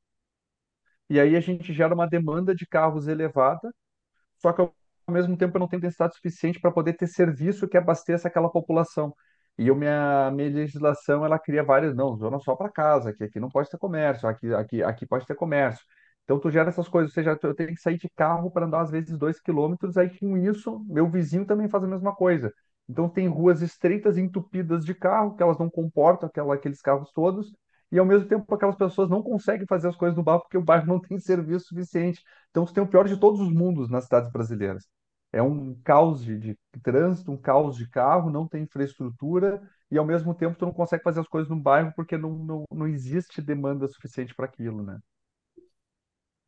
[1.10, 3.74] e aí a gente gera uma demanda de carros elevada,
[4.40, 4.74] só que ao
[5.10, 9.14] mesmo tempo eu não tenho densidade suficiente para poder ter serviço que abasteça aquela população.
[9.62, 13.40] E eu, minha, minha legislação, ela cria várias, não, zona só para casa, aqui, aqui
[13.40, 15.86] não pode ter comércio, aqui, aqui, aqui pode ter comércio.
[16.24, 18.82] Então tu gera essas coisas, ou seja, eu tenho que sair de carro para andar
[18.82, 22.52] às vezes dois quilômetros, aí com isso, meu vizinho também faz a mesma coisa.
[22.90, 27.54] Então tem ruas estreitas, entupidas de carro, que elas não comportam aquela, aqueles carros todos,
[27.92, 30.64] e ao mesmo tempo aquelas pessoas não conseguem fazer as coisas no bairro porque o
[30.64, 32.24] bairro não tem serviço suficiente.
[32.50, 34.88] Então você tem o pior de todos os mundos nas cidades brasileiras.
[35.34, 40.06] É um caos de, de trânsito, um caos de carro, não tem infraestrutura e ao
[40.06, 43.42] mesmo tempo tu não consegue fazer as coisas no bairro porque não, não, não existe
[43.42, 45.00] demanda suficiente para aquilo, né?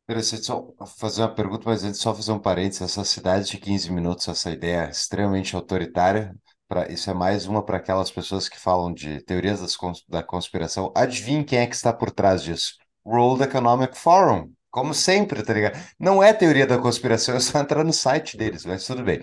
[0.06, 2.82] Interessante só fazer uma pergunta, mas antes só fazer um parênteses.
[2.82, 6.34] Essa cidade de 15 minutos, essa ideia extremamente autoritária,
[6.68, 9.76] pra, isso é mais uma para aquelas pessoas que falam de teorias das
[10.08, 10.92] da conspiração.
[10.94, 12.74] Adivinhe quem é que está por trás disso?
[13.06, 14.52] World Economic Forum.
[14.74, 15.78] Como sempre, tá ligado?
[15.98, 19.20] Não é teoria da conspiração, é só entrar no site deles, mas tudo bem.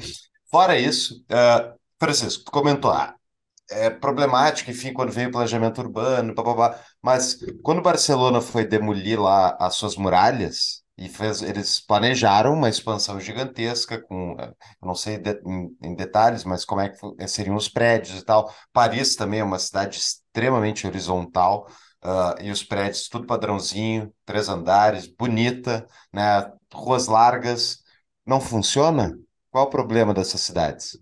[0.49, 3.15] Fora isso, ah, Francisco, tu comentou, ah,
[3.71, 6.79] é problemático, enfim, quando vem o planejamento urbano, papapá.
[7.01, 13.19] Mas quando Barcelona foi demolir lá as suas muralhas e fez, eles planejaram uma expansão
[13.19, 17.55] gigantesca com, eh, eu não sei de- em, em detalhes, mas como é que seriam
[17.55, 18.53] os prédios e tal.
[18.73, 21.67] Paris também é uma cidade extremamente horizontal,
[22.01, 26.51] ah, e os prédios tudo padrãozinho, três andares, bonita, né?
[26.73, 27.83] Ruas largas.
[28.25, 29.17] Não funciona?
[29.49, 30.99] Qual o problema dessas cidades?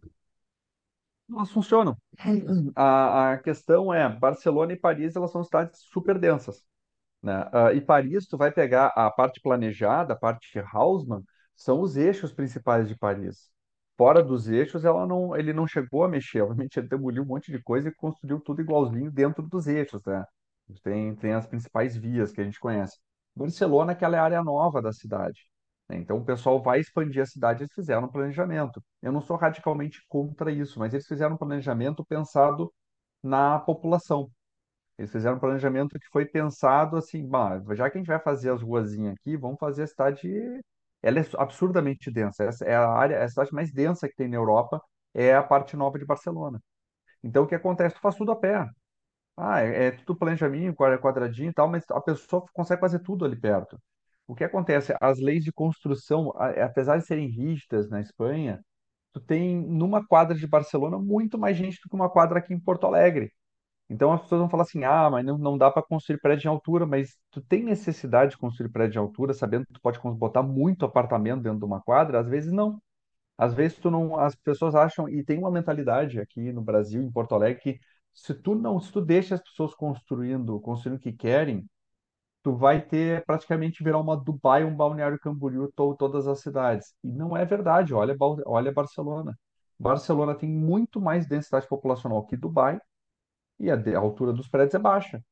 [1.29, 1.95] Elas funcionam.
[2.75, 6.63] A, a questão é, Barcelona e Paris, elas são cidades super densas,
[7.23, 7.49] né?
[7.53, 11.23] Ah, e Paris, tu vai pegar a parte planejada, a parte Haussmann,
[11.55, 13.51] são os eixos principais de Paris.
[13.97, 16.41] Fora dos eixos, ela não, ele não chegou a mexer.
[16.43, 20.25] Obviamente, ele demoliu um monte de coisa e construiu tudo igualzinho dentro dos eixos, né?
[20.84, 22.97] Tem, tem as principais vias que a gente conhece.
[23.36, 25.39] Barcelona, aquela é a área nova da cidade.
[25.89, 25.97] né?
[25.97, 28.84] Então, o pessoal vai expandir a cidade, eles fizeram um planejamento.
[29.01, 32.71] Eu não sou radicalmente contra isso, mas eles fizeram um planejamento pensado
[33.23, 34.29] na população.
[34.97, 38.51] Eles fizeram um planejamento que foi pensado assim, "Bah, já que a gente vai fazer
[38.51, 40.29] as ruazinhas aqui, vamos fazer a cidade.
[41.01, 42.43] Ela é absurdamente densa.
[42.45, 44.82] Essa é a área, é a cidade mais densa que tem na Europa,
[45.13, 46.62] é a parte nova de Barcelona.
[47.23, 47.95] Então, o que acontece?
[47.95, 48.65] Tu faz tudo a pé.
[49.41, 53.23] Ah, é, é tudo planejamento, quadra- quadradinho e tal, mas a pessoa consegue fazer tudo
[53.25, 53.80] ali perto.
[54.28, 54.93] O que acontece?
[55.02, 58.63] As leis de construção, a- apesar de serem rígidas na Espanha,
[59.13, 62.60] tu tem numa quadra de Barcelona muito mais gente do que uma quadra aqui em
[62.60, 63.32] Porto Alegre.
[63.89, 66.52] Então as pessoas vão falar assim: ah, mas não, não dá para construir prédio em
[66.52, 70.43] altura, mas tu tem necessidade de construir prédio em altura, sabendo que tu pode botar
[70.43, 72.19] muito apartamento dentro de uma quadra?
[72.21, 72.82] Às vezes não.
[73.38, 77.12] Às vezes tu não, as pessoas acham, e tem uma mentalidade aqui no Brasil, em
[77.12, 77.80] Porto Alegre, que
[78.13, 81.67] se tu não, se tu deixa as pessoas construindo, construindo o que querem,
[82.43, 86.93] tu vai ter praticamente virar uma Dubai, um Balneário Camboriú, to, todas as cidades.
[87.04, 87.93] E não é verdade.
[87.93, 89.38] Olha, olha Barcelona.
[89.80, 92.80] Barcelona tem muito mais densidade populacional que Dubai
[93.60, 95.24] e a, a altura dos prédios é baixa.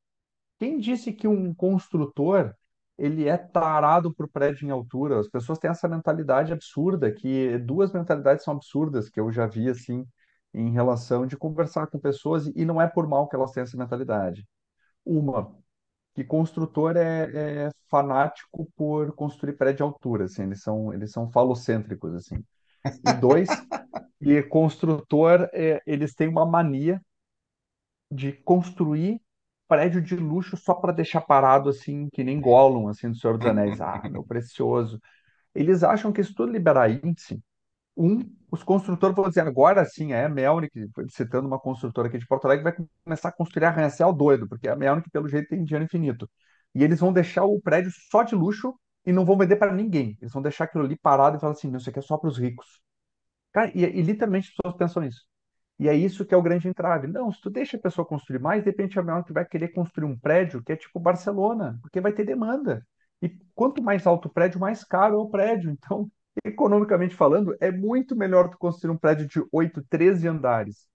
[0.60, 2.54] Quem disse que um construtor
[2.98, 5.20] ele é tarado por prédio em altura?
[5.20, 9.70] As pessoas têm essa mentalidade absurda, que duas mentalidades são absurdas que eu já vi
[9.70, 10.06] assim
[10.58, 13.78] em relação de conversar com pessoas e não é por mal que elas têm essa
[13.78, 14.48] mentalidade.
[15.06, 15.56] Uma,
[16.16, 21.30] que construtor é, é fanático por construir prédio em altura, assim, eles são eles são
[21.32, 22.44] falocêntricos assim.
[22.86, 23.48] E dois,
[24.22, 27.02] que construtor é, eles têm uma mania
[28.10, 29.22] de construir
[29.68, 33.48] prédio de luxo só para deixar parado assim, que nem Gollum, assim, do Senhor dos
[33.48, 33.82] Anéis.
[33.82, 35.00] Ah, meu precioso.
[35.54, 37.42] Eles acham que se tu liberar índice,
[37.98, 38.20] um,
[38.52, 42.46] os construtores vão dizer, agora sim, é a Melnick, citando uma construtora aqui de Porto
[42.46, 46.30] Alegre, vai começar a construir arranha-céu doido, porque a Melnick, pelo jeito, tem dinheiro infinito.
[46.76, 48.74] E eles vão deixar o prédio só de luxo
[49.06, 50.18] e não vão vender para ninguém.
[50.22, 52.38] Eles vão deixar aquilo ali parado e falar assim, isso aqui é só para os
[52.38, 52.82] ricos.
[53.52, 55.26] Cara, e, e literalmente as pessoas pensam nisso.
[55.80, 57.08] E é isso que é o grande entrave.
[57.08, 60.06] Não, se tu deixa a pessoa construir mais, de repente a que vai querer construir
[60.06, 62.86] um prédio que é tipo Barcelona, porque vai ter demanda.
[63.22, 65.72] E quanto mais alto o prédio, mais caro é o prédio.
[65.72, 66.10] Então,
[66.44, 70.88] economicamente falando, é muito melhor tu construir um prédio de 8, 13 andares.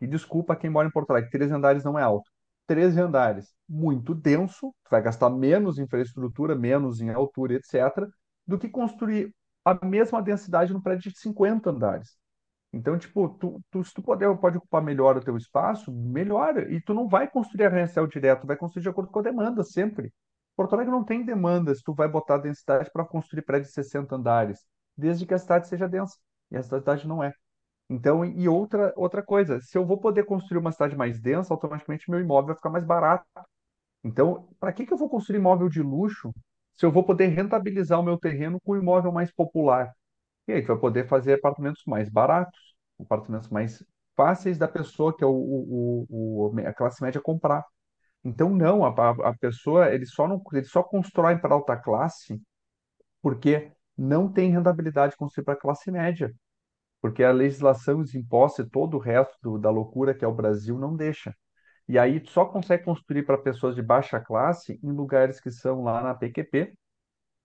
[0.00, 2.30] E desculpa quem mora em Porto Alegre, 13 andares não é alto.
[2.66, 8.08] 13 andares, muito denso, tu vai gastar menos em infraestrutura, menos em altura, etc.,
[8.46, 9.34] do que construir
[9.64, 12.16] a mesma densidade num prédio de 50 andares.
[12.72, 16.70] Então, tipo, tu, tu- se tu puder, pode ocupar melhor o teu espaço, melhora.
[16.72, 20.12] E tu não vai construir arranha-céu direto, vai construir de acordo com a demanda, sempre.
[20.56, 24.16] Porto Alegre não tem demanda se tu vai botar densidade para construir prédio de 60
[24.16, 24.66] andares,
[24.98, 26.16] desde que a cidade seja densa.
[26.52, 27.32] E a cidade não é.
[27.90, 32.10] Então, e outra, outra coisa, se eu vou poder construir uma cidade mais densa, automaticamente
[32.10, 33.26] meu imóvel vai ficar mais barato.
[34.04, 36.32] Então, para que que eu vou construir imóvel de luxo
[36.76, 39.92] se eu vou poder rentabilizar o meu terreno com um imóvel mais popular?
[40.48, 42.58] E aí, tu vai poder fazer apartamentos mais baratos,
[43.00, 43.84] apartamentos mais
[44.16, 46.06] fáceis da pessoa, que é o, o,
[46.54, 47.64] o- a classe média, comprar.
[48.24, 48.90] Então, não, a
[49.30, 52.40] a pessoa, ele só não, ele só constrói para alta classe
[53.22, 56.34] porque não tem rentabilidade construir para a classe média,
[57.00, 60.34] porque a legislação, os impostos e todo o resto do- da loucura que é o
[60.34, 61.34] Brasil não deixa.
[61.88, 66.02] E aí só consegue construir para pessoas de baixa classe em lugares que são lá
[66.02, 66.74] na PQP,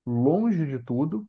[0.05, 1.27] longe de tudo,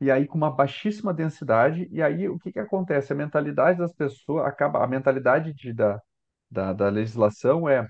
[0.00, 1.88] e aí com uma baixíssima densidade.
[1.92, 3.12] E aí o que que acontece?
[3.12, 6.00] A mentalidade das pessoas acaba, a mentalidade de, da,
[6.50, 7.86] da, da legislação é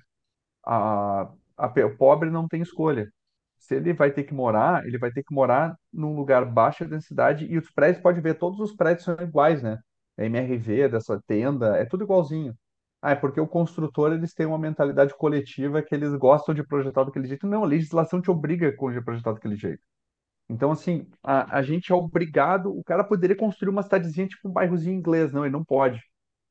[0.66, 1.22] a,
[1.59, 3.11] a, o pobre não tem escolha.
[3.59, 7.47] Se ele vai ter que morar, ele vai ter que morar num lugar baixa densidade
[7.47, 9.79] e os prédios, pode ver, todos os prédios são iguais, né?
[10.17, 12.55] É MRV, dessa tenda, é tudo igualzinho.
[13.03, 17.05] Ah, é porque o construtor, eles têm uma mentalidade coletiva que eles gostam de projetar
[17.05, 17.47] daquele jeito.
[17.47, 19.83] Não, a legislação te obriga a projetar daquele jeito.
[20.49, 24.53] Então, assim, a, a gente é obrigado, o cara poderia construir uma cidadezinha, tipo um
[24.53, 26.01] bairrozinho inglês, não, ele não pode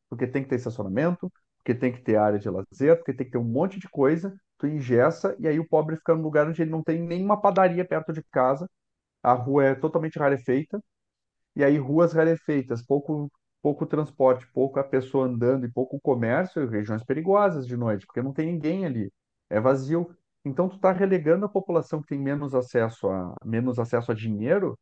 [0.10, 3.32] porque tem que ter estacionamento, porque tem que ter área de lazer, porque tem que
[3.32, 6.62] ter um monte de coisa, tu engessa, e aí o pobre fica num lugar onde
[6.62, 8.70] ele não tem nenhuma padaria perto de casa,
[9.24, 10.82] a rua é totalmente rarefeita,
[11.56, 17.04] e aí ruas rarefeitas, pouco, pouco transporte, pouca pessoa andando e pouco comércio, e regiões
[17.04, 19.12] perigosas de noite, porque não tem ninguém ali,
[19.50, 20.16] é vazio.
[20.46, 24.78] Então tu está relegando a população que tem menos acesso a menos acesso a dinheiro,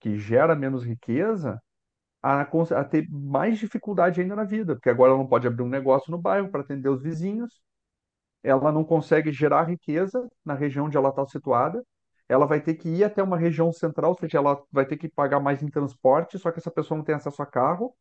[0.00, 1.60] que gera menos riqueza,
[2.22, 5.68] a, a ter mais dificuldade ainda na vida, porque agora ela não pode abrir um
[5.68, 7.62] negócio no bairro para atender os vizinhos,
[8.42, 11.82] ela não consegue gerar riqueza na região onde ela está situada,
[12.28, 15.08] ela vai ter que ir até uma região central, ou seja, ela vai ter que
[15.08, 17.94] pagar mais em transporte, só que essa pessoa não tem acesso a carro.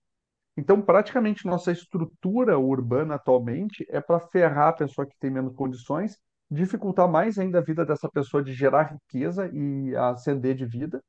[0.58, 6.18] Então, praticamente, nossa estrutura urbana atualmente é para ferrar a pessoa que tem menos condições,
[6.50, 11.02] dificultar mais ainda a vida dessa pessoa de gerar riqueza e ascender de vida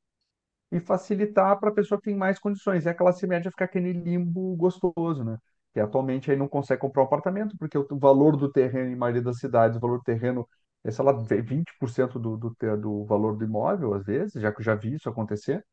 [0.71, 2.85] e facilitar para a pessoa que tem mais condições.
[2.85, 5.38] E a classe média ficar aquele limbo gostoso, né?
[5.74, 9.22] Que atualmente aí não consegue comprar um apartamento, porque o valor do terreno, em maioria
[9.22, 10.48] das cidades, o valor do terreno
[10.85, 14.64] é, sei lá, 20% do, do, do valor do imóvel, às vezes, já que eu
[14.64, 15.64] já vi isso acontecer.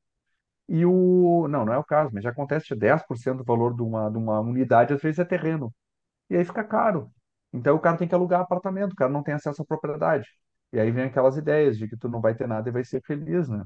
[0.68, 1.48] E o.
[1.48, 4.40] Não, não é o caso, mas já acontece 10% do valor de uma, de uma
[4.40, 5.74] unidade, às vezes é terreno.
[6.30, 7.12] E aí fica caro.
[7.54, 10.28] Então o cara tem que alugar apartamento, o cara não tem acesso à propriedade.
[10.74, 13.02] E aí vem aquelas ideias de que tu não vai ter nada e vai ser
[13.06, 13.64] feliz, né?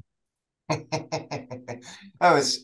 [2.20, 2.64] Ah, mas,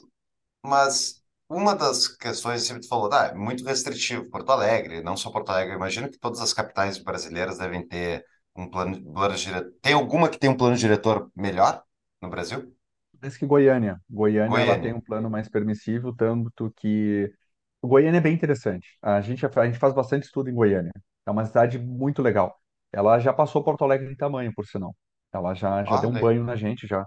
[0.65, 5.31] mas uma das questões, sempre tu falou, ah, é muito restritivo, Porto Alegre, não só
[5.31, 9.71] Porto Alegre, imagino que todas as capitais brasileiras devem ter um plano, plano diretor.
[9.81, 11.83] Tem alguma que tem um plano diretor melhor
[12.21, 12.73] no Brasil?
[13.19, 13.99] Parece que Goiânia.
[14.09, 14.95] Goiânia ela tem Goiânia.
[14.95, 17.31] um plano mais permissivo, tanto que
[17.83, 18.97] Goiânia é bem interessante.
[19.01, 20.91] A gente, a gente faz bastante estudo em Goiânia.
[21.25, 22.59] É uma cidade muito legal.
[22.91, 24.95] Ela já passou Porto Alegre em tamanho, por sinal.
[25.33, 27.05] Ela já, já deu um banho na gente já.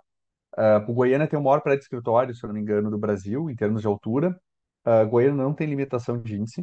[0.59, 2.99] Uh, o Goiânia tem o maior prédio de escritório, se eu não me engano, do
[2.99, 4.39] Brasil, em termos de altura.
[4.85, 6.63] Uh, Goiânia não tem limitação de índice.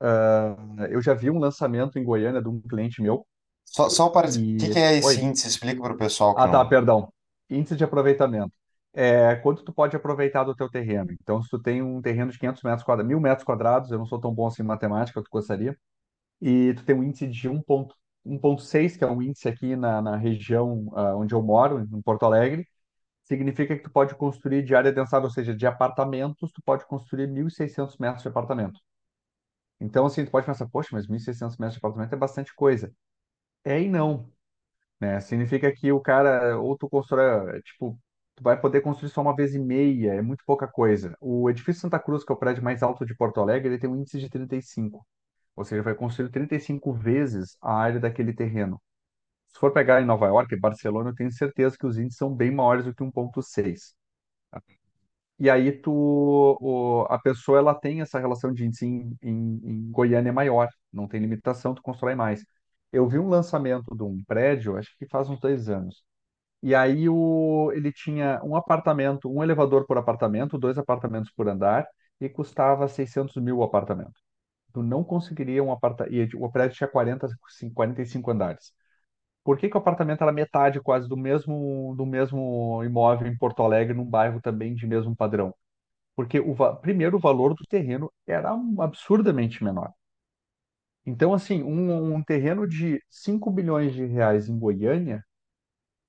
[0.00, 3.26] Uh, eu já vi um lançamento em Goiânia de um cliente meu
[3.64, 4.28] só, só para...
[4.28, 4.72] O que e...
[4.72, 5.24] que é esse Oi.
[5.24, 5.48] índice?
[5.48, 6.68] Explica para o pessoal Ah, tá, não...
[6.68, 7.12] perdão.
[7.48, 8.52] Índice de aproveitamento.
[8.94, 11.12] É, quanto tu pode aproveitar do teu terreno?
[11.12, 14.04] Então, se tu tem um terreno de 500 metros quadrados, 1000 metros quadrados, eu não
[14.04, 15.74] sou tão bom assim em matemática, tu gostaria,
[16.40, 17.88] e tu tem um índice de 1,1
[18.24, 22.24] 1,6, que é um índice aqui na, na região ah, onde eu moro, em Porto
[22.24, 22.66] Alegre,
[23.24, 27.26] significa que tu pode construir de área densada, ou seja, de apartamentos, tu pode construir
[27.28, 28.80] 1.600 metros de apartamento.
[29.80, 32.92] Então, assim, tu pode pensar, poxa, mas 1.600 metros de apartamento é bastante coisa.
[33.64, 34.30] É e não
[35.00, 35.20] né?
[35.20, 37.98] Significa que o cara, ou tu constrói, tipo,
[38.36, 41.16] tu vai poder construir só uma vez e meia, é muito pouca coisa.
[41.20, 43.90] O edifício Santa Cruz, que é o prédio mais alto de Porto Alegre, ele tem
[43.90, 45.06] um índice de 35.
[45.56, 48.80] Ou seja, vai construir 35 vezes a área daquele terreno.
[49.52, 52.34] Se for pegar em Nova York e Barcelona, eu tenho certeza que os índices são
[52.34, 53.94] bem maiores do que 1.6.
[55.38, 55.90] E aí tu,
[56.60, 60.68] o- a pessoa ela tem essa relação de índice em, em, em Goiânia é maior,
[60.92, 62.44] não tem limitação, tu constrói mais.
[62.92, 66.04] Eu vi um lançamento de um prédio, acho que faz uns dois anos.
[66.62, 71.86] E aí o, ele tinha um apartamento, um elevador por apartamento, dois apartamentos por andar,
[72.20, 74.12] e custava 600 mil o apartamento.
[74.74, 76.14] Tu não conseguiria um apartamento.
[76.14, 77.28] E o prédio tinha 40,
[77.74, 78.72] 45 andares.
[79.44, 83.62] Por que que o apartamento era metade quase do mesmo, do mesmo imóvel em Porto
[83.62, 85.54] Alegre, num bairro também de mesmo padrão?
[86.16, 89.92] Porque, o, primeiro, o valor do terreno era absurdamente menor.
[91.04, 95.24] Então, assim, um, um terreno de 5 milhões de reais em Goiânia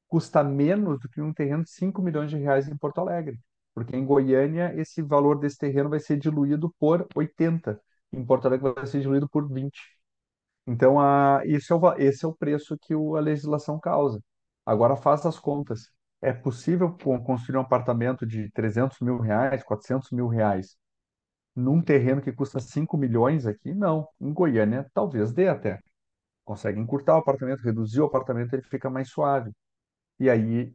[0.07, 3.39] custa menos do que um terreno de 5 milhões de reais em Porto Alegre.
[3.73, 7.81] Porque em Goiânia, esse valor desse terreno vai ser diluído por 80.
[8.11, 9.79] Em Porto Alegre vai ser diluído por 20.
[10.67, 14.21] Então, a, isso é o, esse é o preço que o- a legislação causa.
[14.65, 15.89] Agora, faz as contas.
[16.21, 20.77] É possível con- construir um apartamento de 300 mil reais, 400 mil reais,
[21.55, 23.73] num terreno que custa 5 milhões aqui?
[23.73, 24.07] Não.
[24.19, 25.79] Em Goiânia, talvez dê até.
[26.45, 29.51] Consegue encurtar o apartamento, reduzir o apartamento, ele fica mais suave.
[30.19, 30.73] E aí,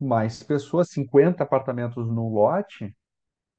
[0.00, 2.96] mais pessoas, 50 apartamentos no lote,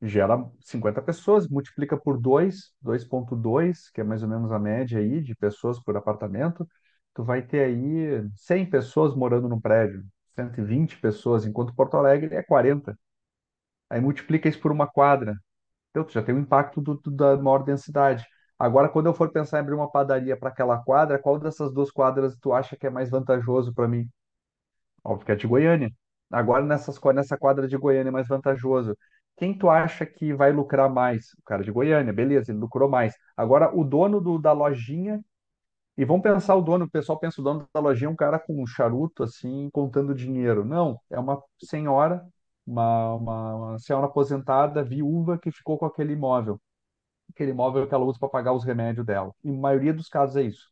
[0.03, 5.21] gera 50 pessoas, multiplica por 2, 2.2, que é mais ou menos a média aí
[5.21, 6.67] de pessoas por apartamento,
[7.13, 10.03] tu vai ter aí 100 pessoas morando no prédio,
[10.35, 12.97] 120 pessoas, enquanto Porto Alegre é 40.
[13.89, 15.35] Aí multiplica isso por uma quadra.
[15.91, 18.25] Então, tu já tem o impacto do, do- da maior densidade.
[18.59, 21.91] Agora, quando eu for pensar em abrir uma padaria para aquela quadra, qual dessas duas
[21.91, 24.09] quadras tu acha que é mais vantajoso para mim?
[25.03, 25.91] Óbvio que é de Goiânia.
[26.31, 28.97] Agora, nessas, nessa quadra de Goiânia é mais vantajoso.
[29.37, 31.33] Quem tu acha que vai lucrar mais?
[31.39, 33.15] O cara de Goiânia, beleza, ele lucrou mais.
[33.35, 35.23] Agora, o dono do- da lojinha,
[35.97, 38.39] e vamos pensar o dono, o pessoal pensa o dono da lojinha é um cara
[38.39, 40.65] com um charuto, assim, contando dinheiro.
[40.65, 42.25] Não, é uma senhora,
[42.67, 46.61] uma, uma, uma senhora aposentada, viúva, que ficou com aquele imóvel.
[47.31, 49.33] Aquele imóvel que ela usa para pagar os remédios dela.
[49.43, 50.69] E a maioria dos casos é isso.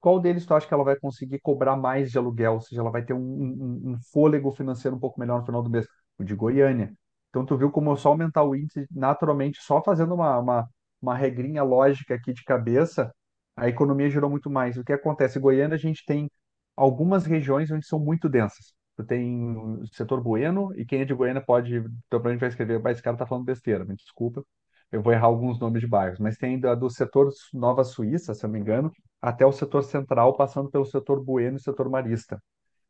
[0.00, 2.54] Qual deles tu acha que ela vai conseguir cobrar mais de aluguel?
[2.54, 5.62] Ou seja, ela vai ter um, um- um fôlego financeiro um pouco melhor no final
[5.62, 5.86] do mês?
[6.18, 6.92] O de Goiânia.
[7.32, 11.62] Então, tu viu como só aumentar o índice naturalmente, só fazendo uma, uma, uma regrinha
[11.64, 13.12] lógica aqui de cabeça,
[13.56, 14.76] a economia girou muito mais.
[14.76, 15.38] O que acontece?
[15.38, 16.30] Em Goiânia, a gente tem
[16.76, 18.74] algumas regiões onde são muito densas.
[18.96, 21.76] Tu tem o setor bueno, e quem é de Goiânia pode.
[22.06, 24.44] Então, a gente vai escrever, mas esse cara tá falando besteira, me desculpa.
[24.90, 28.44] Eu vou errar alguns nomes de bairros, mas tem da- do setor Nova Suíça, se
[28.44, 28.92] eu não me engano,
[29.22, 32.42] até o setor central, passando pelo setor Bueno e setor Marista.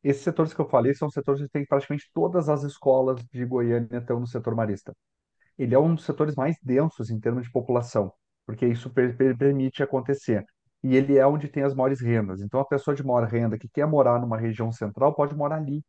[0.05, 3.99] Esses setores que eu falei são setores que tem praticamente todas as escolas de Goiânia
[3.99, 4.95] estão no setor Marista.
[5.59, 8.13] Ele é um dos setores mais densos em termos de população,
[8.47, 10.45] porque isso per- per- permite acontecer.
[10.83, 12.41] E ele é onde tem as maiores rendas.
[12.43, 15.85] Então, a pessoa de maior renda que quer morar numa região central pode morar ali.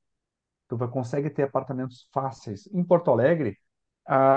[0.67, 2.67] Tu vai, consegue ter apartamentos fáceis.
[2.73, 3.57] Em Porto Alegre,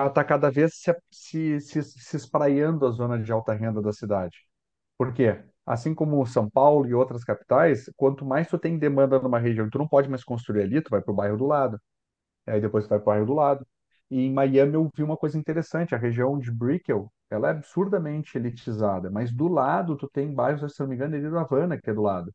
[0.08, 4.36] está cada vez se, se, se, se espraiando a zona de alta renda da cidade.
[4.98, 5.42] Por quê?
[5.66, 9.78] Assim como São Paulo e outras capitais, quanto mais tu tem demanda numa região, tu
[9.78, 11.80] não pode mais construir ali, tu vai para o bairro do lado.
[12.46, 13.66] Aí depois tu vai para o bairro do lado.
[14.10, 18.38] E em Miami eu vi uma coisa interessante, a região de Brickell, ela é absurdamente
[18.38, 21.90] elitizada, mas do lado tu tem bairros, se não me engano, ali do Havana, que
[21.90, 22.32] é do lado.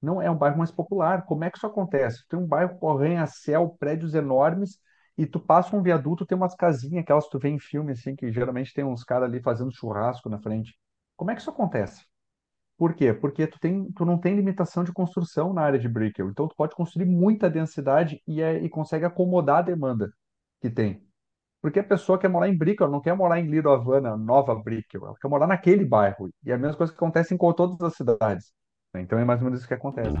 [0.00, 1.24] Não é um bairro mais popular.
[1.26, 2.24] Como é que isso acontece?
[2.28, 4.78] Tem um bairro com arranha-céu, prédios enormes,
[5.16, 8.14] e tu passa um viaduto, tem umas casinhas, aquelas que tu vê em filme, assim,
[8.14, 10.78] que geralmente tem uns caras ali fazendo churrasco na frente.
[11.16, 12.04] Como é que isso acontece?
[12.78, 13.12] Por quê?
[13.12, 16.30] Porque tu, tem, tu não tem limitação de construção na área de Brickell.
[16.30, 20.12] Então, tu pode construir muita densidade e, é, e consegue acomodar a demanda
[20.60, 21.02] que tem.
[21.60, 24.54] Porque a pessoa quer morar em Brickell, ela não quer morar em Little Havana, Nova
[24.54, 25.04] Brickell.
[25.04, 26.30] Ela quer morar naquele bairro.
[26.46, 28.52] E é a mesma coisa que acontece em todas as cidades.
[28.94, 30.14] Então, é mais ou menos isso que acontece.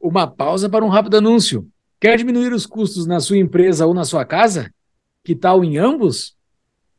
[0.00, 1.64] Uma pausa para um rápido anúncio.
[2.00, 4.68] Quer diminuir os custos na sua empresa ou na sua casa?
[5.22, 6.36] Que tal em ambos?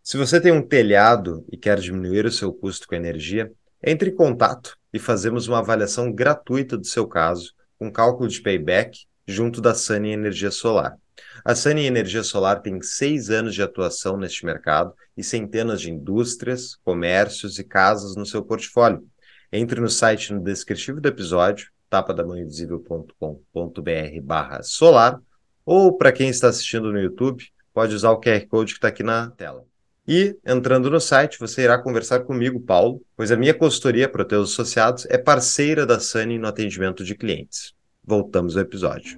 [0.02, 3.52] Se você tem um telhado e quer diminuir o seu custo com energia,
[3.84, 9.06] entre em contato e fazemos uma avaliação gratuita do seu caso, com cálculo de payback,
[9.28, 10.98] junto da Sunny Energia Solar.
[11.44, 16.78] A Sunny Energia Solar tem seis anos de atuação neste mercado e centenas de indústrias,
[16.84, 19.06] comércios e casas no seu portfólio.
[19.52, 25.20] Entre no site no descritivo do episódio, tapadamãoinvisível.com.br barra solar,
[25.66, 27.44] ou para quem está assistindo no YouTube,
[27.74, 29.66] pode usar o QR Code que está aqui na tela.
[30.06, 34.52] E, entrando no site, você irá conversar comigo, Paulo, pois a minha consultoria para teus
[34.52, 37.74] associados é parceira da Sunny no atendimento de clientes.
[38.04, 39.16] Voltamos ao episódio.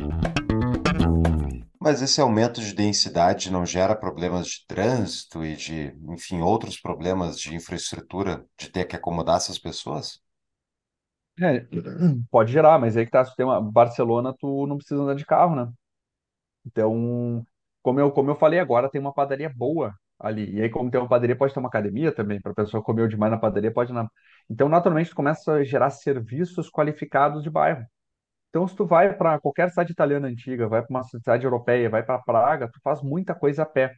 [1.81, 7.39] Mas esse aumento de densidade não gera problemas de trânsito e de, enfim, outros problemas
[7.39, 10.21] de infraestrutura de ter que acomodar essas pessoas?
[11.41, 11.65] É,
[12.29, 15.25] pode gerar, mas aí que tá, se tem uma Barcelona, tu não precisa andar de
[15.25, 15.67] carro, né?
[16.63, 17.43] Então,
[17.81, 20.51] como eu, como eu falei agora, tem uma padaria boa ali.
[20.55, 23.07] E aí, como tem uma padaria, pode ter uma academia também, para a pessoa comer
[23.09, 24.09] demais na padaria, pode não.
[24.49, 27.85] Então, naturalmente, tu começa a gerar serviços qualificados de bairro.
[28.49, 32.03] Então, se tu vai para qualquer cidade italiana antiga, vai para uma cidade europeia, vai
[32.03, 33.93] para Praga, tu faz muita coisa a pé.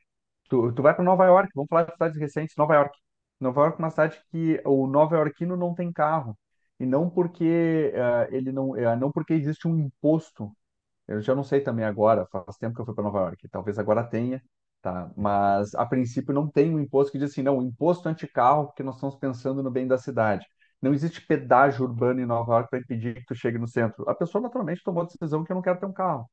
[0.50, 2.98] Tu, tu vai para Nova York, vamos falar de cidades recentes, Nova York.
[3.40, 6.38] Nova York é uma cidade que o nova-iorquino não tem carro.
[6.80, 10.52] E não porque eh, ele não, eh, não porque existe um imposto
[11.08, 13.80] eu já não sei também agora, faz tempo que eu fui para Nova York, talvez
[13.80, 14.42] agora tenha,
[14.82, 15.12] tá?
[15.18, 18.96] Mas a princípio não tem um imposto que diz assim, não, imposto anti-carro, porque nós
[18.96, 20.46] estamos pensando no bem da cidade.
[20.82, 24.08] Não existe pedágio urbano em Nova York para impedir que tu chegue no centro.
[24.10, 26.30] A pessoa naturalmente tomou a decisão que eu não quero ter um carro,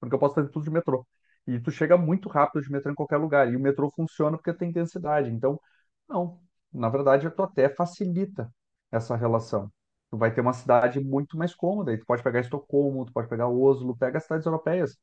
[0.00, 1.06] porque eu posso fazer tudo de metrô.
[1.46, 4.52] E tu chega muito rápido de metrô em qualquer lugar, e o metrô funciona porque
[4.54, 5.30] tem densidade.
[5.30, 5.60] Então,
[6.08, 6.40] não,
[6.72, 8.52] na verdade, tu até facilita
[8.90, 9.70] essa relação.
[10.10, 13.28] Tu vai ter uma cidade muito mais cômoda, e tu pode pegar Estocolmo, tu pode
[13.28, 14.98] pegar Oslo, pega as cidades europeias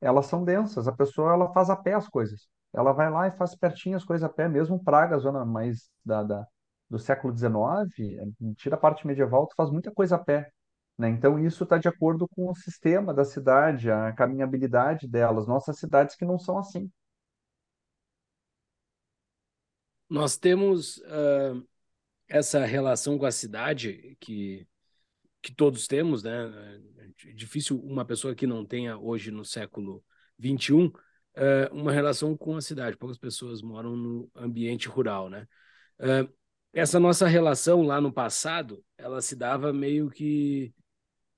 [0.00, 0.88] elas são densas.
[0.88, 2.48] A pessoa ela faz a pé as coisas.
[2.72, 6.22] Ela vai lá e faz pertinho as coisas a pé, mesmo Praga, zona mais da,
[6.22, 6.46] da
[6.88, 7.52] do século XIX,
[8.18, 10.50] é, tira a parte medieval, tu faz muita coisa a pé.
[10.98, 11.08] Né?
[11.08, 15.46] Então, isso está de acordo com o sistema da cidade, a caminhabilidade delas.
[15.46, 16.90] Nossas cidades que não são assim.
[20.08, 21.64] Nós temos uh,
[22.28, 24.66] essa relação com a cidade que
[25.42, 26.50] que todos temos, né?
[27.26, 30.04] É difícil uma pessoa que não tenha hoje no século
[30.40, 30.92] XXI uh,
[31.72, 32.96] uma relação com a cidade.
[32.96, 35.46] Poucas pessoas moram no ambiente rural, né?
[35.98, 36.32] Uh,
[36.72, 40.72] essa nossa relação lá no passado, ela se dava meio que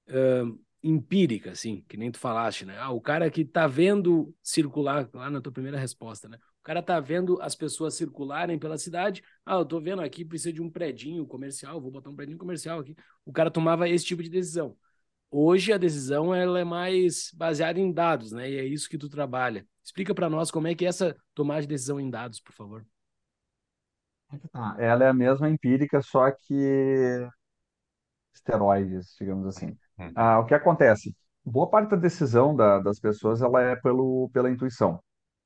[0.09, 2.77] uh, empírica, assim, que nem tu falaste, né?
[2.79, 6.39] Ah, o cara que tá vendo circular, lá na tua primeira resposta, né?
[6.63, 9.23] O cara tá vendo as pessoas circularem pela cidade.
[9.45, 12.79] Ah, eu tô vendo aqui, precisa de um predinho comercial, vou botar um predinho comercial
[12.81, 12.97] aqui.
[13.25, 14.77] O cara tomava esse tipo de decisão.
[15.31, 18.51] Hoje a decisão ela é mais baseada em dados, né?
[18.51, 19.67] E é isso que tu trabalha.
[19.85, 22.87] Explica para nós como é que é essa tomada de decisão em dados, por favor.
[24.53, 24.77] Tá.
[24.79, 26.55] Ela é a mesma empírica, só que
[28.35, 29.77] esteroides, digamos assim.
[29.99, 30.15] Uhum.
[30.15, 31.15] Ah, o que acontece?
[31.45, 35.01] Boa parte da decisão da- das pessoas ela é pelo, pela intuição.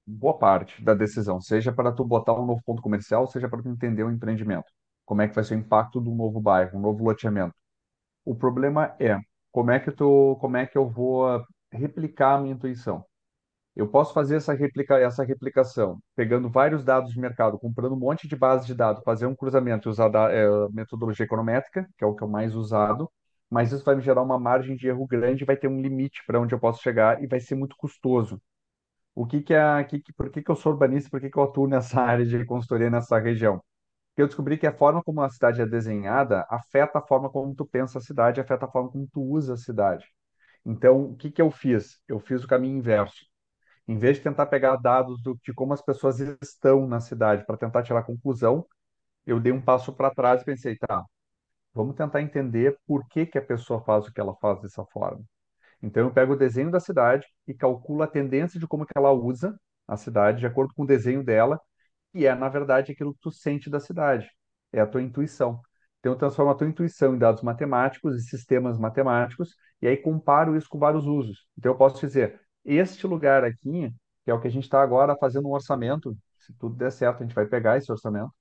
[0.07, 3.69] Boa parte da decisão, seja para tu botar um novo ponto comercial, seja para tu
[3.69, 4.67] entender o empreendimento.
[5.05, 7.55] Como é que vai ser o impacto do novo bairro, um novo loteamento.
[8.25, 9.19] O problema é
[9.53, 13.05] como é que tu, como é que eu vou replicar a minha intuição?
[13.77, 18.29] Eu posso fazer essa replica, essa replicação, pegando vários dados de mercado, comprando um monte
[18.29, 22.07] de base de dados, fazer um cruzamento e usar da, é, metodologia econométrica, que é
[22.07, 23.11] o que é o mais usado,
[23.51, 26.41] mas isso vai me gerar uma margem de erro grande, vai ter um limite para
[26.41, 28.41] onde eu posso chegar e vai ser muito custoso.
[29.17, 31.45] O que é, que, que- por que que eu sou urbanista, por que que eu
[31.45, 33.59] atuo nessa área de consultoria nessa região?
[34.11, 37.55] Porque eu descobri que a forma como a cidade é desenhada afeta a forma como
[37.55, 40.07] tu pensa a cidade, afeta a forma como tu usa a cidade.
[40.67, 42.01] Então, o que que eu fiz?
[42.09, 43.27] Eu fiz o caminho inverso.
[43.89, 47.57] Em vez de tentar pegar dados do- de como as pessoas estão na cidade para
[47.59, 48.67] tentar tirar conclusão,
[49.27, 51.05] eu dei um passo para trás e pensei, tá,
[51.75, 55.25] vamos tentar entender por que que a pessoa faz o que ela faz dessa forma.
[55.83, 59.13] Então eu pego o desenho da cidade e calculo a tendência de como que ela
[59.13, 61.61] usa a cidade de acordo com o desenho dela,
[62.13, 64.29] que é, na verdade, aquilo que tu sente da cidade.
[64.73, 65.61] É a tua intuição.
[66.01, 70.57] Então eu transformo a tua intuição em dados matemáticos e sistemas matemáticos e aí comparo
[70.57, 71.47] isso com vários usos.
[71.59, 73.93] Então eu posso dizer, este lugar aqui,
[74.25, 77.23] que é o que a gente está agora fazendo um orçamento, se tudo der certo,
[77.23, 78.33] a gente vai pegar esse orçamento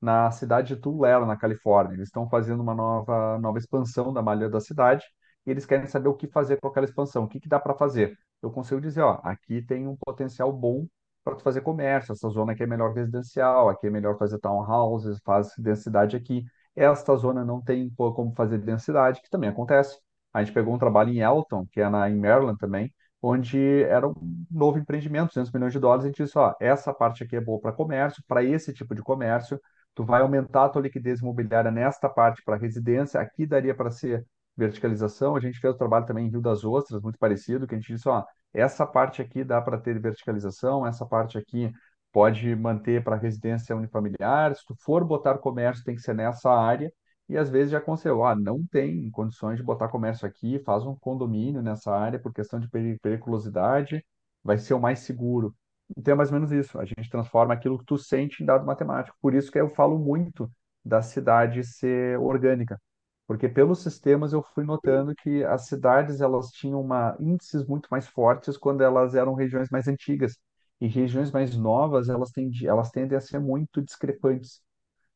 [0.00, 1.94] na cidade de Tulare, na Califórnia.
[1.94, 5.04] Eles estão fazendo uma nova, nova expansão da malha da cidade
[5.46, 7.74] e eles querem saber o que fazer com aquela expansão, o que que dá para
[7.74, 8.18] fazer.
[8.42, 10.86] Eu consigo dizer, ó, aqui tem um potencial bom
[11.22, 15.52] para fazer comércio, essa zona aqui é melhor residencial, aqui é melhor fazer townhouses, faz
[15.58, 16.44] densidade aqui.
[16.76, 19.98] Esta zona não tem como fazer densidade, que também acontece.
[20.32, 22.92] A gente pegou um trabalho em Elton, que é na, em Maryland também,
[23.22, 24.14] onde era um
[24.50, 27.58] novo empreendimento, 200 milhões de dólares, a gente disse, ó, essa parte aqui é boa
[27.60, 29.58] para comércio, para esse tipo de comércio,
[29.94, 34.26] tu vai aumentar a tua liquidez imobiliária nesta parte para residência, aqui daria para ser
[34.56, 35.36] verticalização.
[35.36, 37.92] A gente fez o trabalho também em Rio das Ostras, muito parecido, que a gente
[37.92, 41.70] disse, ó, essa parte aqui dá para ter verticalização, essa parte aqui
[42.12, 44.54] pode manter para residência unifamiliar.
[44.54, 46.92] Se tu for botar comércio, tem que ser nessa área.
[47.28, 50.94] E às vezes já aconselhou, ah, não tem condições de botar comércio aqui, faz um
[50.96, 54.04] condomínio nessa área por questão de peri- periculosidade,
[54.42, 55.54] vai ser o mais seguro.
[55.96, 56.78] Então é mais ou menos isso.
[56.78, 59.16] A gente transforma aquilo que tu sente em dado matemático.
[59.20, 60.50] Por isso que eu falo muito
[60.84, 62.78] da cidade ser orgânica.
[63.26, 68.06] Porque pelos sistemas eu fui notando que as cidades elas tinham uma, índices muito mais
[68.08, 70.36] fortes quando elas eram regiões mais antigas.
[70.80, 74.60] E regiões mais novas, elas tendem, elas tendem a ser muito discrepantes.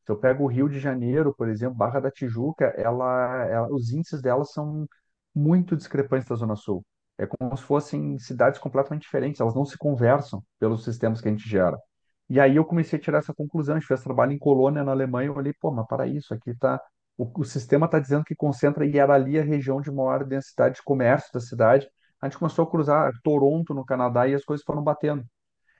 [0.05, 3.91] Se eu pego o Rio de Janeiro, por exemplo, Barra da Tijuca, ela, ela- os
[3.91, 4.87] índices delas são
[5.35, 6.83] muito discrepantes da Zona Sul.
[7.17, 11.31] É como se fossem cidades completamente diferentes, elas não se conversam pelos sistemas que a
[11.31, 11.77] gente gera.
[12.29, 13.75] E aí eu comecei a tirar essa conclusão.
[13.75, 16.53] A gente fez trabalho em Colônia, na Alemanha, eu olhei, pô, mas para isso, aqui
[16.55, 16.81] tá.
[17.19, 20.75] O, o sistema está dizendo que concentra e era ali a região de maior densidade
[20.75, 21.89] de comércio da cidade.
[22.21, 25.25] A gente começou a cruzar Toronto, no Canadá, e as coisas foram batendo.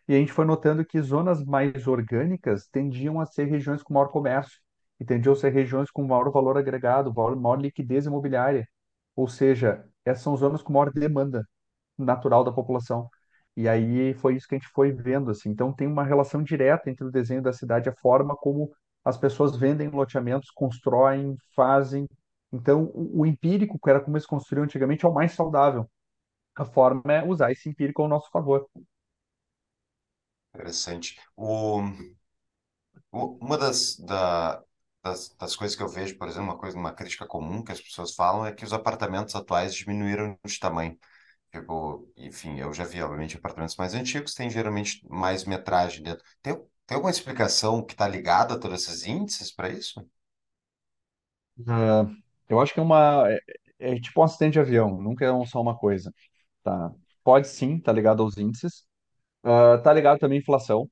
[0.08, 4.10] E a gente foi notando que zonas mais orgânicas tendiam a ser regiões com maior
[4.10, 4.60] comércio,
[5.00, 8.68] e tendiam a ser regiões com maior valor agregado, maior, maior liquidez imobiliária.
[9.16, 11.48] Ou seja, essas são zonas com maior demanda
[11.98, 13.10] natural da população.
[13.56, 15.50] E aí foi isso que a gente foi vendo, assim.
[15.50, 18.72] Então tem uma relação direta entre o desenho da cidade e a forma como
[19.10, 22.08] as pessoas vendem loteamentos, constroem, fazem.
[22.52, 25.90] Então o, empírico, que era como eles construíam antigamente, é o mais saudável.
[26.58, 28.68] A forma é usar esse empírico ao nosso favor.
[30.54, 31.18] Interessante.
[31.36, 31.82] O,
[33.12, 34.64] o- uma das, da-
[35.04, 37.82] das, das coisas que eu vejo, por exemplo, uma coisa, uma crítica comum que as
[37.82, 40.98] pessoas falam é que os apartamentos atuais diminuíram de tamanho.
[41.52, 46.26] Tipo, enfim, eu já vi, obviamente, apartamentos mais antigos, tem geralmente mais metragem dentro.
[46.42, 46.56] Tem,
[46.90, 50.06] tem alguma explicação que está ligada a todos esses índices para isso?
[51.68, 52.06] Ah,
[52.48, 53.40] eu acho que é uma é,
[53.80, 56.14] é tipo um acidente de avião, nunca é só uma coisa,
[56.64, 56.94] tá?
[57.24, 58.86] Pode sim, tá ligado aos índices,
[59.44, 60.90] Ah, tá ligado também à inflação.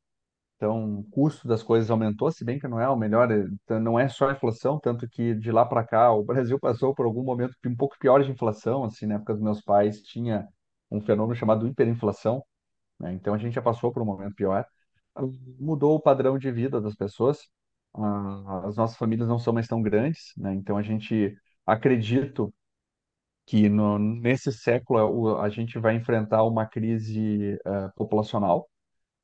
[0.58, 4.00] Então, o custo das coisas aumentou, se bem que não é o melhor, então, não
[4.00, 7.24] é só a inflação, tanto que de lá para cá o Brasil passou por algum
[7.24, 10.48] momento um pouco pior de inflação, assim, na época dos meus pais tinha
[10.92, 12.44] um fenômeno chamado hiperinflação,
[13.00, 13.14] né?
[13.14, 14.66] Então a gente já passou por um momento pior.
[15.60, 17.40] Mudou o padrão de vida das pessoas.
[17.94, 20.54] Ah, As nossas famílias não são mais tão grandes, né?
[20.54, 22.54] Então a gente acredito
[23.46, 28.70] que no, nesse século a gente vai enfrentar uma crise ah, populacional.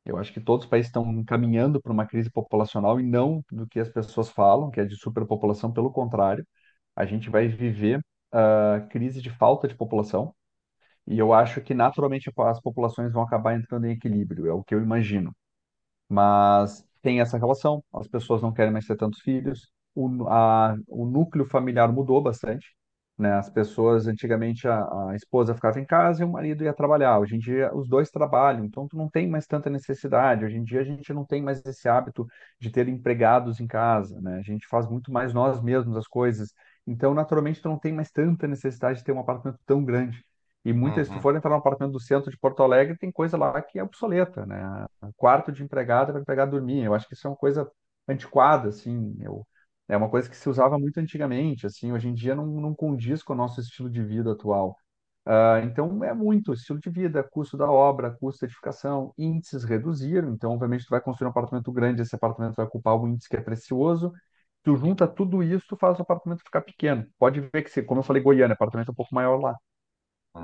[0.05, 3.67] Eu acho que todos os países estão caminhando para uma crise populacional e não do
[3.67, 6.47] que as pessoas falam, que é de superpopulação, pelo contrário.
[6.95, 8.01] A gente vai viver
[8.33, 10.35] ah, crise de falta de população.
[11.07, 14.75] E eu acho que naturalmente as populações vão acabar entrando em equilíbrio, é o que
[14.75, 15.33] eu imagino.
[16.14, 21.05] Mas tem essa relação, as pessoas não querem mais ter tantos filhos, o, a, o
[21.05, 22.68] núcleo familiar mudou bastante,
[23.18, 23.34] né?
[23.34, 27.20] As pessoas, antigamente, a, a esposa ficava em casa e o marido ia trabalhar.
[27.20, 30.45] Hoje em dia, os dois trabalham, então tu não tem mais tanta necessidade.
[30.45, 32.26] Hoje em dia, a gente não tem mais esse hábito
[32.59, 34.38] de ter empregados em casa, né?
[34.39, 36.49] A gente faz muito mais nós mesmos as coisas.
[36.88, 40.24] Então, naturalmente, tu não tem mais tanta necessidade de ter um apartamento tão grande.
[40.66, 41.22] E muitas, se tu Uhum.
[41.22, 44.45] for entrar no apartamento do centro de Porto Alegre, tem coisa lá que é obsoleta,
[44.45, 44.86] né?
[45.18, 46.84] Quarto de empregada para empregado dormir.
[46.84, 47.70] Eu acho que isso é uma coisa
[48.07, 49.16] antiquada, assim.
[49.22, 49.45] Eu,
[49.89, 51.91] é uma coisa que se usava muito antigamente, assim.
[51.91, 54.78] Hoje em dia não, não condiz com o nosso estilo de vida atual.
[55.26, 60.34] Ah, então é muito estilo de vida, custo da obra, custo da edificação, índices reduziram.
[60.34, 63.38] Então, obviamente, tu vai construir um apartamento grande, esse apartamento vai ocupar um índice que
[63.38, 64.11] é precioso.
[64.64, 67.05] Tu junta tudo isso, tu faz o apartamento ficar pequeno.
[67.20, 69.55] Pode ver que, se, como eu falei, Goiânia, apartamento é um pouco maior lá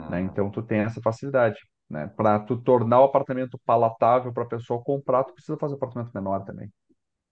[0.10, 0.20] né?
[0.20, 0.26] Uhum.
[0.26, 1.60] Então tu tem essa facilidade,
[1.90, 2.08] né?
[2.08, 6.12] Para tu tornar o apartamento palatável para a pessoa comprar, tu precisa fazer um apartamento
[6.14, 6.72] menor também.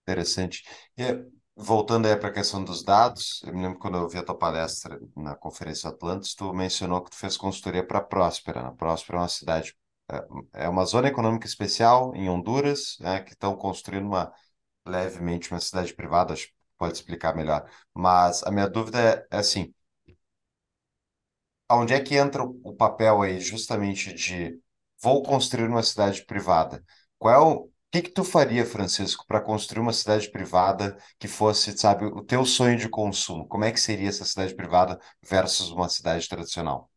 [0.02, 0.62] Interessante.
[0.96, 4.22] E, voltando aí para a questão dos dados, eu me lembro quando eu vi a
[4.22, 8.62] tua palestra na Conferência Atlantis, tu mencionou que tu fez consultoria para Próspera.
[8.62, 8.74] né?
[8.76, 9.74] Próspera é uma cidade,
[10.10, 14.32] é é uma zona econômica especial em Honduras, né, que estão construindo uma
[14.86, 17.68] levemente uma cidade privada, acho que pode explicar melhor.
[17.94, 19.74] Mas a minha dúvida é, é assim,
[21.70, 24.58] Onde é que entra o papel aí, justamente de
[25.02, 26.84] vou construir uma cidade privada?
[27.18, 31.28] Qual é o, o que que tu faria, Francisco, para construir uma cidade privada que
[31.28, 33.46] fosse, sabe, o teu sonho de consumo?
[33.48, 36.90] Como é que seria essa cidade privada versus uma cidade tradicional?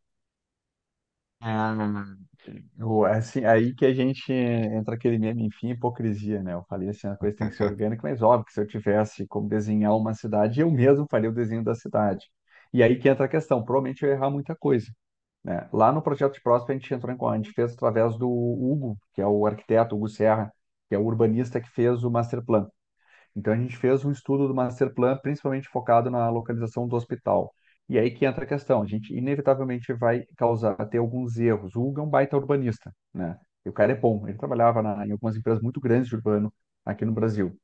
[1.40, 1.74] Ah,
[2.80, 6.54] O- Assim, aí que a gente entra aquele meme, enfim, hipocrisia, né?
[6.54, 9.26] Eu falei assim, a coisa tem que ser orgânica, mas óbvio que se eu tivesse
[9.26, 12.26] como desenhar uma cidade, eu mesmo faria o desenho da cidade.
[12.72, 14.86] E aí que entra a questão, provavelmente eu ia errar muita coisa,
[15.44, 15.68] né?
[15.72, 18.98] Lá no projeto de Próspera a gente entrou em, a gente fez através do Hugo,
[19.14, 20.52] que é o arquiteto, Hugo Serra,
[20.88, 22.68] que é o urbanista que fez o master plan.
[23.36, 27.54] Então a gente fez um estudo do master plan, principalmente focado na localização do hospital.
[27.88, 31.74] E aí que entra a questão, a gente inevitavelmente vai causar ter alguns erros.
[31.76, 33.38] O Hugo é um baita urbanista, né?
[33.64, 36.52] E o cara é bom, ele trabalhava na- em algumas empresas muito grandes de urbano
[36.84, 37.56] aqui no Brasil.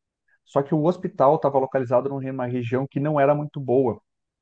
[0.44, 4.00] Só que o hospital estava localizado numa região que não era muito boa.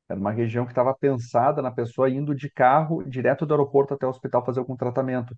[0.09, 4.07] Era uma região que estava pensada na pessoa indo de carro direto do aeroporto até
[4.07, 5.35] o hospital fazer algum tratamento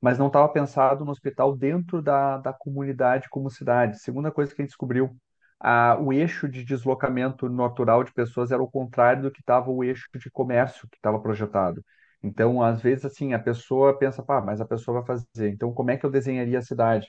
[0.00, 3.98] mas não estava pensado no hospital dentro da, da comunidade como cidade.
[4.00, 5.16] Segunda coisa que a gente descobriu,
[5.58, 9.84] a, o eixo de deslocamento natural de pessoas era o contrário do que estava o
[9.84, 11.84] eixo de comércio que estava projetado.
[12.22, 15.50] Então, às vezes, assim, a pessoa pensa, pá, mas a pessoa vai fazer.
[15.50, 17.08] Então, como é que eu desenharia a cidade?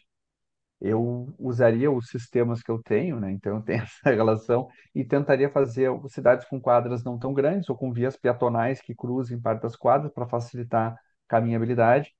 [0.81, 3.31] Eu usaria os sistemas que eu tenho, né?
[3.31, 7.77] Então, eu tenho essa relação e tentaria fazer cidades com quadras não tão grandes ou
[7.77, 10.95] com vias peatonais que cruzem parte das quadras para facilitar
[11.27, 12.11] caminhabilidade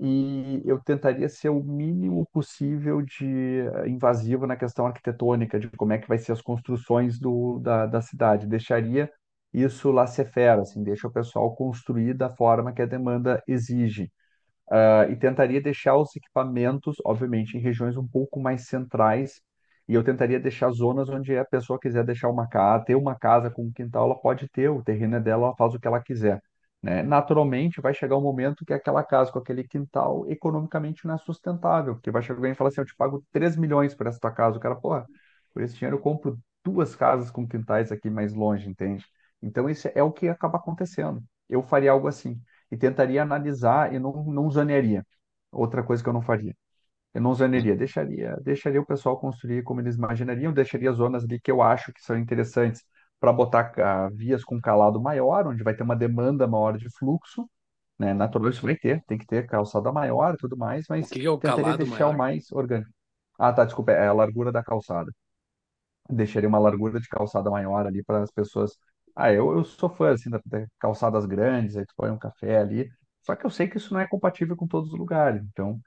[0.00, 5.92] e eu tentaria ser o mínimo possível de eh, invasivo na questão arquitetônica, de como
[5.92, 8.46] é que vai ser as construções do, da, da cidade.
[8.46, 9.10] Deixaria
[9.52, 14.10] isso laissez-faire, assim, deixa o pessoal construir da forma que a demanda exige.
[14.70, 19.40] Ah, e tentaria deixar os equipamentos, obviamente, em regiões um pouco mais centrais,
[19.88, 23.50] e eu tentaria deixar zonas onde a pessoa quiser deixar uma casa, ter uma casa
[23.50, 26.00] com um quintal, ela pode ter, o terreno é dela, ela faz o que ela
[26.02, 26.40] quiser,
[26.82, 27.02] né?
[27.02, 31.94] Naturalmente, vai chegar um momento que aquela casa com aquele quintal, economicamente, não é sustentável,
[31.94, 34.32] porque vai chegar alguém e falar assim, eu te pago 3 milhões por essa tua
[34.32, 35.06] casa, o cara, porra,
[35.52, 39.04] por esse dinheiro eu compro duas casas com quintais aqui mais longe, entende?
[39.42, 41.22] Então, isso é o que acaba acontecendo.
[41.48, 42.40] Eu faria algo assim
[42.74, 45.06] e tentaria analisar e não, não zonearia.
[45.52, 46.54] Outra coisa que eu não faria.
[47.14, 51.50] Eu não zonearia, deixaria, deixaria o pessoal construir como eles imaginariam, deixaria zonas ali que
[51.50, 52.82] eu acho que são interessantes
[53.20, 57.48] para botar ah, vias com calado maior, onde vai ter uma demanda maior de fluxo,
[57.98, 58.14] né?
[58.14, 61.20] Naturalmente isso vai ter, tem que ter calçada maior e tudo mais, O mas que
[61.20, 62.18] que é o tentaria deixar o maior?
[62.18, 62.90] mais orgânico.
[63.38, 65.12] Ah, tá, desculpa, é a largura da calçada
[66.10, 68.72] deixaria uma largura de calçada maior ali para as pessoas.
[69.16, 72.58] Ah, eu, eu sou fã assim da, da calçadas grandes, aí tu põe um café
[72.58, 72.90] ali.
[73.22, 75.42] Só que eu sei que isso não é compatível com todos os lugares.
[75.44, 75.80] Então,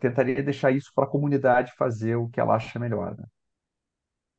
[0.00, 3.24] tentaria deixar isso para a comunidade fazer o que ela acha melhor, né?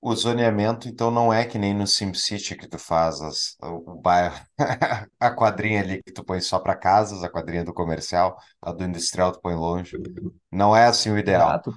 [0.04, 4.36] O zoneamento, então, não é que nem no SimCity que tu faz as, o bairro,
[5.20, 8.84] a quadrinha ali que tu põe só para casas, a quadrinha do comercial, a do
[8.84, 9.96] industrial tu põe longe.
[10.52, 11.64] Não é assim o ideal.
[11.64, 11.72] Exato.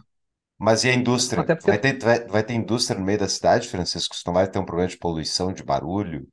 [0.58, 1.44] Mas e a indústria?
[1.44, 4.16] Até Vai porque ter, vai, vai ter indústria no meio da cidade, Francisco?
[4.16, 6.28] Tu não vai ter um problema de poluição, de barulho?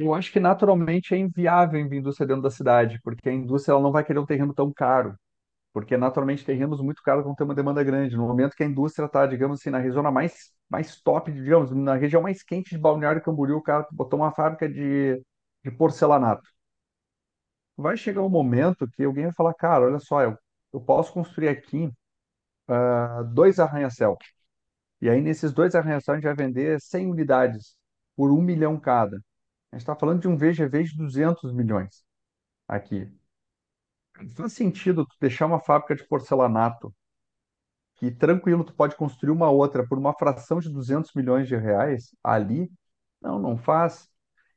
[0.00, 3.82] Eu acho que naturalmente é inviável a indústria dentro da cidade, porque a indústria ela
[3.82, 5.16] não vai querer um terreno tão caro.
[5.72, 8.16] porque naturalmente terrenos muito caros vão ter uma demanda grande.
[8.16, 11.96] No momento que a indústria está, digamos assim, na região mais, mais top, digamos, na
[11.96, 15.16] região mais quente de Balneário Camboriú, o cara botou uma fábrica de,
[15.64, 16.42] de porcelanato.
[17.76, 20.36] Vai chegar um momento que alguém vai falar, cara, olha só, eu,
[20.72, 21.90] eu posso construir aqui
[22.68, 24.16] ah, dois arranha-céu.
[25.02, 27.76] E aí, nesses dois arranha-céu, a gente vai vender 100 unidades
[28.16, 29.18] por um milhão cada.
[29.72, 32.04] A gente está falando de um VGV de 200 milhões
[32.68, 33.10] aqui.
[34.36, 36.94] Faz sentido tu deixar uma fábrica de porcelanato
[37.96, 42.14] que tranquilo tu pode construir uma outra por uma fração de 200 milhões de reais
[42.24, 42.70] ali,
[43.20, 44.08] não, não faz.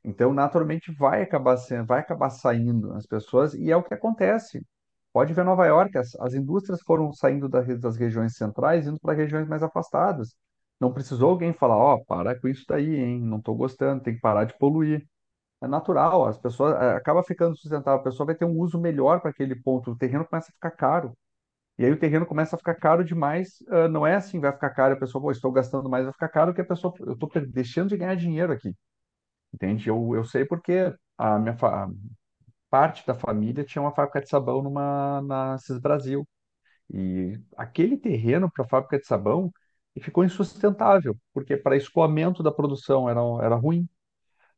[0.02, 4.66] Então, naturalmente, vai acabar sendo, vai acabar saindo as pessoas e é o que acontece.
[5.12, 9.14] Pode ver Nova York, as, as indústrias foram saindo da das regiões centrais, indo para
[9.14, 10.34] regiões mais afastadas.
[10.80, 13.20] Não precisou alguém falar, ó, para com isso daí, hein?
[13.22, 15.06] Não estou gostando, tem que parar de poluir.
[15.62, 19.20] É natural, as pessoas eh, acaba ficando sustentável, a pessoa vai ter um uso melhor
[19.20, 21.14] para aquele ponto, o terreno começa a ficar caro.
[21.78, 23.58] E aí o terreno começa a ficar caro demais.
[23.90, 26.54] não é assim, vai ficar caro, a pessoa, pô, estou gastando mais, vai ficar caro
[26.54, 28.74] que a pessoa, eu estou deixando de ganhar dinheiro aqui,
[29.54, 29.88] entende?
[29.88, 31.88] Eu, eu sei porque a minha fa-
[32.70, 36.26] parte da família tinha uma fábrica de sabão numa, na Cis Brasil.
[36.92, 39.52] E aquele terreno para a fábrica de sabão
[40.00, 43.88] ficou insustentável, porque para escoamento da produção era, era ruim,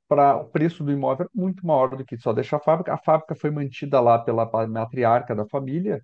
[0.08, 2.94] para o preço do imóvel era muito maior do que só deixar a fábrica.
[2.94, 6.02] A fábrica foi mantida lá pela matriarca da família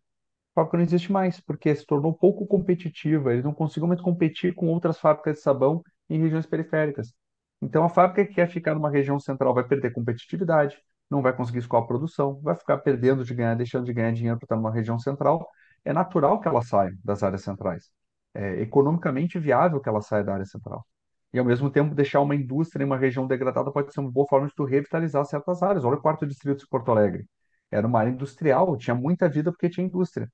[0.54, 4.68] fábrica não existe mais, porque se tornou pouco competitiva, eles não conseguem mais competir com
[4.68, 7.12] outras fábricas de sabão em regiões periféricas.
[7.60, 10.76] Então, a fábrica que quer ficar numa região central vai perder competitividade,
[11.10, 14.38] não vai conseguir escoar a produção, vai ficar perdendo de ganhar, deixando de ganhar dinheiro
[14.38, 15.48] para estar numa região central.
[15.84, 17.92] É natural que ela saia das áreas centrais.
[18.34, 20.86] É economicamente viável que ela saia da área central.
[21.32, 24.26] E, ao mesmo tempo, deixar uma indústria em uma região degradada pode ser uma boa
[24.28, 25.84] forma de tu revitalizar certas áreas.
[25.84, 27.26] Olha o quarto distrito de Porto Alegre.
[27.70, 30.30] Era uma área industrial, tinha muita vida porque tinha indústria.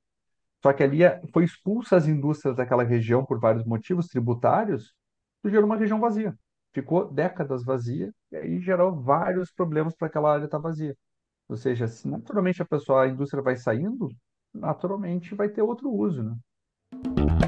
[0.63, 4.93] Só que ali é- foi expulsa as indústrias daquela região por vários motivos tributários,
[5.45, 6.35] e gerou uma região vazia.
[6.73, 10.97] Ficou décadas vazia, e aí gerou vários problemas para aquela área estar vazia.
[11.49, 14.09] Ou seja, se naturalmente a pessoa, a indústria vai saindo,
[14.53, 17.48] naturalmente vai ter outro uso, né?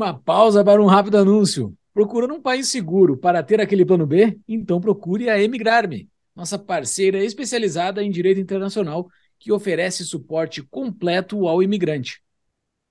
[0.00, 1.76] Uma pausa para um rápido anúncio.
[1.92, 4.40] Procurando um país seguro para ter aquele plano B?
[4.48, 11.62] Então procure a Emigrarme, nossa parceira especializada em direito internacional que oferece suporte completo ao
[11.62, 12.22] imigrante.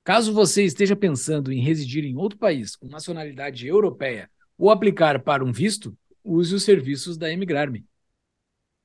[0.04, 5.44] Caso você esteja pensando em residir em outro país com nacionalidade europeia ou aplicar para
[5.44, 7.88] um visto, use os serviços da Emigrarme.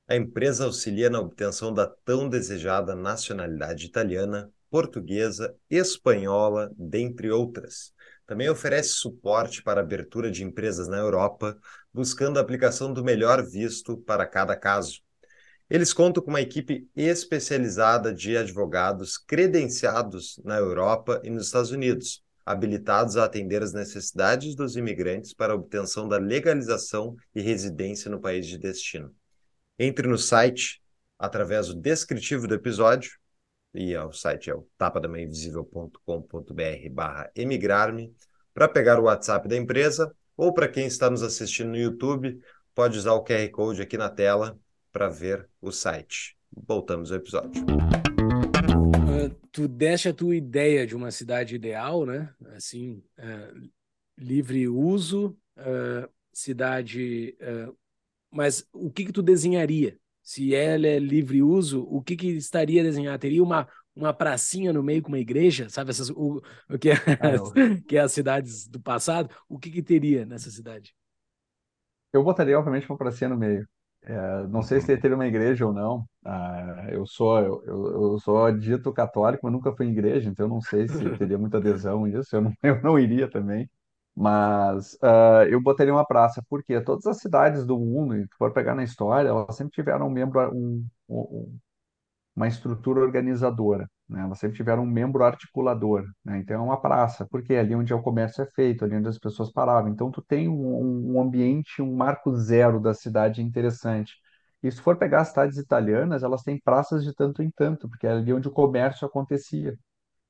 [0.07, 7.93] A empresa auxilia na obtenção da tão desejada nacionalidade italiana, portuguesa, espanhola, dentre outras.
[8.25, 11.57] Também oferece suporte para abertura de empresas na Europa,
[11.93, 15.01] buscando a aplicação do melhor visto para cada caso.
[15.69, 22.23] Eles contam com uma equipe especializada de advogados credenciados na Europa e nos Estados Unidos,
[22.45, 28.21] habilitados a atender as necessidades dos imigrantes para a obtenção da legalização e residência no
[28.21, 29.13] país de destino.
[29.77, 30.81] Entre no site
[31.17, 33.11] através do descritivo do episódio,
[33.75, 38.15] e o site é o tapadamainvisível.com.br barra emigrar-me,
[38.53, 42.39] para pegar o WhatsApp da empresa, ou para quem está nos assistindo no YouTube,
[42.73, 44.57] pode usar o QR Code aqui na tela
[44.91, 46.37] para ver o site.
[46.51, 47.61] Voltamos ao episódio.
[47.63, 52.33] Uh, tu deste a tua ideia de uma cidade ideal, né?
[52.55, 53.69] Assim, uh,
[54.17, 57.37] livre uso, uh, cidade.
[58.31, 59.99] mas o que que tu desenharia?
[60.25, 63.19] Se ela é livre uso, o que que estaria desenhado?
[63.19, 65.91] Teria uma, uma pracinha no meio com uma igreja, sabe?
[65.91, 67.37] Essas, o, o que, é, ah,
[67.87, 69.29] que é as cidades do passado.
[69.47, 70.95] O que que teria nessa cidade?
[72.11, 73.67] Eu botaria, obviamente, uma pracinha no meio.
[74.01, 76.07] É, não sei se teria uma igreja ou não.
[76.23, 80.49] Ah, eu sou eu, eu sou dito católico, mas nunca fui em igreja, então eu
[80.49, 82.35] não sei se teria muita adesão isso.
[82.35, 83.69] Eu não, eu não iria também.
[84.15, 88.75] Mas ah, eu botaria uma praça, porque todas as cidades do mundo, se for pegar
[88.75, 91.59] na história, elas sempre tiveram um membro, um, um,
[92.35, 94.21] uma estrutura organizadora, né?
[94.23, 96.37] Elas sempre tiveram um membro articulador, né?
[96.39, 99.19] Então é uma praça, porque é ali onde o comércio é feito, ali onde as
[99.19, 99.89] pessoas paravam.
[99.91, 104.13] Então tu tem um, um ambiente, um marco zero da cidade interessante.
[104.63, 108.07] E se for pegar as cidades italianas, elas têm praças de tanto em tanto, porque
[108.07, 109.77] é ali onde o comércio acontecia.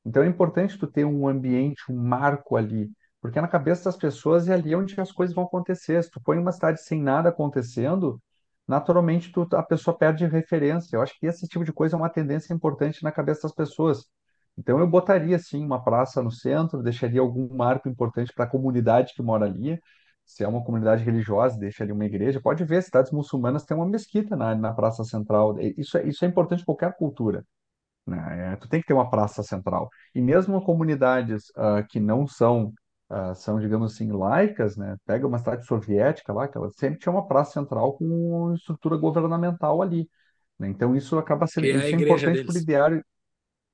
[0.05, 2.91] Então é importante tu ter um ambiente, um marco ali,
[3.25, 6.03] porque é na cabeça das pessoas é ali onde as coisas vão acontecer.
[6.03, 8.21] Se tu põe uma cidade sem nada acontecendo,
[8.67, 10.95] naturalmente tu, a pessoa perde referência.
[10.95, 14.05] Eu acho que esse tipo de coisa é uma tendência importante na cabeça das pessoas.
[14.57, 19.13] Então eu botaria sim uma praça no centro, deixaria algum marco importante para a comunidade
[19.15, 19.79] que mora ali.
[20.25, 22.41] Se é uma comunidade religiosa, deixa ali uma igreja.
[22.41, 25.59] Pode ver, cidades muçulmanas têm uma mesquita na, na praça central.
[25.77, 27.45] Isso, é, isso é importante em qualquer cultura
[28.05, 28.53] né?
[28.53, 29.89] É, tu tem que ter uma praça central.
[30.13, 32.73] E mesmo comunidades ah, que não são,
[33.09, 34.97] ah, são, digamos assim, laicas, né?
[35.05, 39.81] Pega uma cidade soviética lá, que ela sempre tinha uma praça central com estrutura governamental
[39.81, 40.09] ali.
[40.59, 40.69] né?
[40.69, 43.03] Então isso acaba sendo, é a isso é importante para o ideário,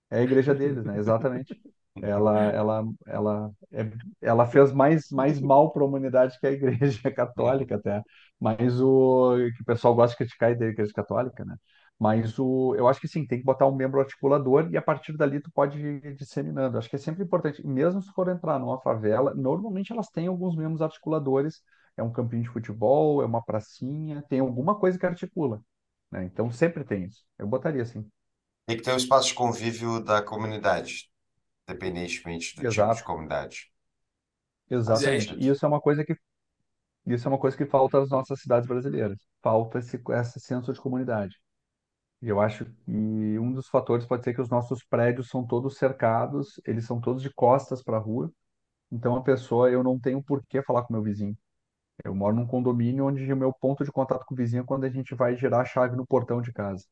[0.09, 0.97] é a igreja deles, né?
[0.97, 1.55] Exatamente.
[2.01, 7.11] Ela, ela, ela, é- ela fez mais, mais mal para a humanidade que a igreja
[7.13, 8.01] católica até.
[8.39, 11.55] Mas o que o pessoal gosta de criticar é da igreja católica, né?
[12.01, 15.15] Mas o, eu acho que sim, tem que botar um membro articulador e a partir
[15.17, 16.77] dali tu pode ir disseminando.
[16.79, 20.55] Acho que é sempre importante, mesmo se for entrar numa favela, normalmente elas têm alguns
[20.57, 21.61] membros articuladores,
[21.97, 25.61] é um campinho de futebol, é uma pracinha, tem alguma coisa que articula,
[26.11, 26.25] né?
[26.25, 27.23] Então sempre tem isso.
[27.39, 28.09] Eu botaria assim.
[28.65, 31.11] Tem que ter um espaço de convívio da comunidade,
[31.69, 33.71] independentemente do tipo de Exato, comunidade.
[34.69, 35.35] Exatamente.
[35.35, 36.15] E isso é uma coisa que
[37.05, 39.19] Isso é uma coisa que falta nas nossas cidades brasileiras.
[39.43, 41.40] Falta esse, esse senso de comunidade.
[42.21, 42.91] Eu acho que
[43.39, 47.21] um dos fatores pode ser que os nossos prédios são todos cercados, eles são todos
[47.21, 48.31] de costas para a rua.
[48.91, 51.37] Então, a pessoa, eu não tenho por que falar com meu vizinho.
[52.03, 54.85] Eu moro num condomínio onde o meu ponto de contato com o vizinho é quando
[54.85, 56.85] a gente vai girar a chave no portão de casa.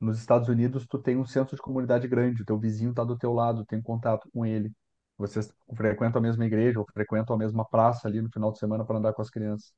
[0.00, 3.18] Nos Estados Unidos, tu tem um senso de comunidade grande, o teu vizinho está do
[3.18, 4.72] teu lado, tem contato com ele.
[5.18, 8.84] Vocês frequentam a mesma igreja ou frequentam a mesma praça ali no final de semana
[8.84, 9.72] para andar com as crianças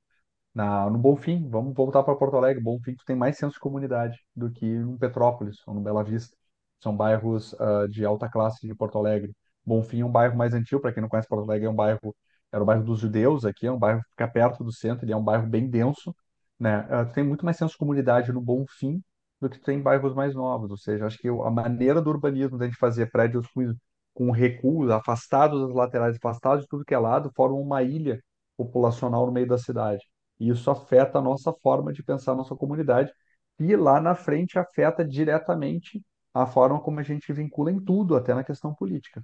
[0.56, 2.62] na, no Bonfim, vamos voltar para Porto Alegre.
[2.62, 6.34] Bonfim, tu tem mais senso de comunidade do que no Petrópolis ou no Bela Vista.
[6.82, 9.34] São bairros ah, de alta classe de Porto Alegre.
[9.66, 12.16] Bonfim é um bairro mais antigo, para quem não conhece Porto Alegre, é um bairro,
[12.50, 15.12] era o bairro dos judeus aqui, é um bairro que fica perto do centro, ele
[15.12, 16.14] é um bairro bem denso,
[16.58, 16.86] né?
[16.90, 19.02] Ah, tu tem muito mais senso de comunidade no Bonfim
[19.40, 22.08] do que tu tem em bairros mais novos, ou seja, acho que a maneira do
[22.10, 23.74] urbanismo da gente fazer prédios com,
[24.14, 28.22] com recuos, afastados das laterais, afastados de tudo que é lado, formam uma ilha
[28.56, 30.02] populacional no meio da cidade.
[30.40, 33.12] E isso afeta a nossa forma de pensar a nossa comunidade
[33.58, 38.34] e lá na frente afeta diretamente a forma como a gente vincula em tudo, até
[38.34, 39.22] na questão política.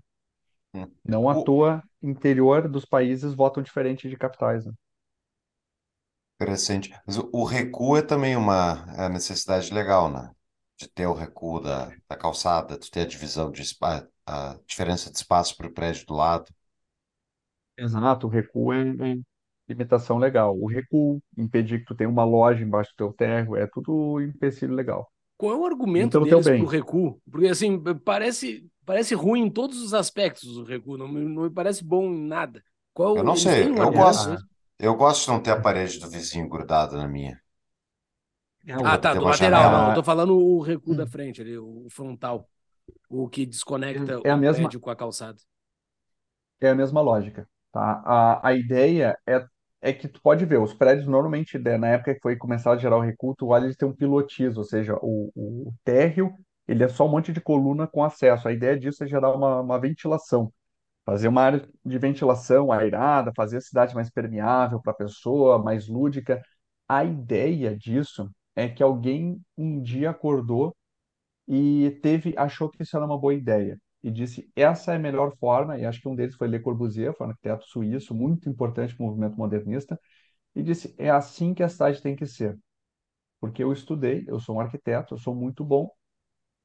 [0.74, 0.90] Hum.
[1.04, 4.72] Não à O, toa, interior dos países votam diferente de capitais, né?
[6.40, 6.90] interessante.
[7.06, 10.30] Mas o, o recuo é também uma é necessidade legal, né?
[10.76, 15.10] De ter o recuo da, da calçada, de ter a divisão de espaço, a diferença
[15.10, 16.52] de espaço para o prédio do lado.
[17.76, 18.80] Exato, o recuo é,
[19.12, 19.16] é
[19.68, 20.56] limitação legal.
[20.58, 24.74] O recuo, impedir que tu tenha uma loja embaixo do teu térreo, é tudo empecilho
[24.74, 25.10] legal.
[25.36, 27.20] Qual é o argumento teu deles pro recuo?
[27.30, 31.50] Porque assim, parece, parece ruim em todos os aspectos o recuo, não me, não me
[31.50, 32.62] parece bom em nada.
[32.94, 34.36] Qual, Eu não eles sei, um eu É, argumento gosto,
[34.78, 37.40] eu gosto de não ter a parede do vizinho grudada na minha.
[38.66, 39.86] é, Ah, tá, Ter do uma lateral, não.
[39.86, 39.92] Eu janela.
[39.92, 42.48] tô falando o recuo da frente ali, o frontal,
[43.08, 45.38] o que desconecta é a o mesma, prédio com a calçada.
[46.60, 48.02] É a mesma lógica, tá?
[48.06, 49.44] A, a ideia é,
[49.82, 52.76] é que tu pode ver, os prédios normalmente, né, na época que foi começar a
[52.78, 56.34] gerar o recuo, olha, eles têm um pilotismo, ou seja, o, o térreo,
[56.68, 58.46] ele é só um monte de coluna com acesso.
[58.48, 60.52] A ideia disso é gerar uma, uma ventilação,
[61.06, 65.88] fazer uma área de ventilação airada, fazer a cidade mais permeável para a pessoa, mais
[65.88, 66.42] lúdica.
[66.88, 70.76] A ideia disso é que alguém um dia acordou
[71.48, 75.36] e teve, achou que isso era uma boa ideia e disse essa é a melhor
[75.38, 78.94] forma, e acho que um deles foi Le Corbusier, foi um arquiteto suíço, muito importante
[78.96, 79.98] para o movimento modernista,
[80.54, 82.58] e disse é assim que a cidade tem que ser,
[83.40, 85.90] porque eu estudei, eu sou um arquiteto, eu sou muito bom,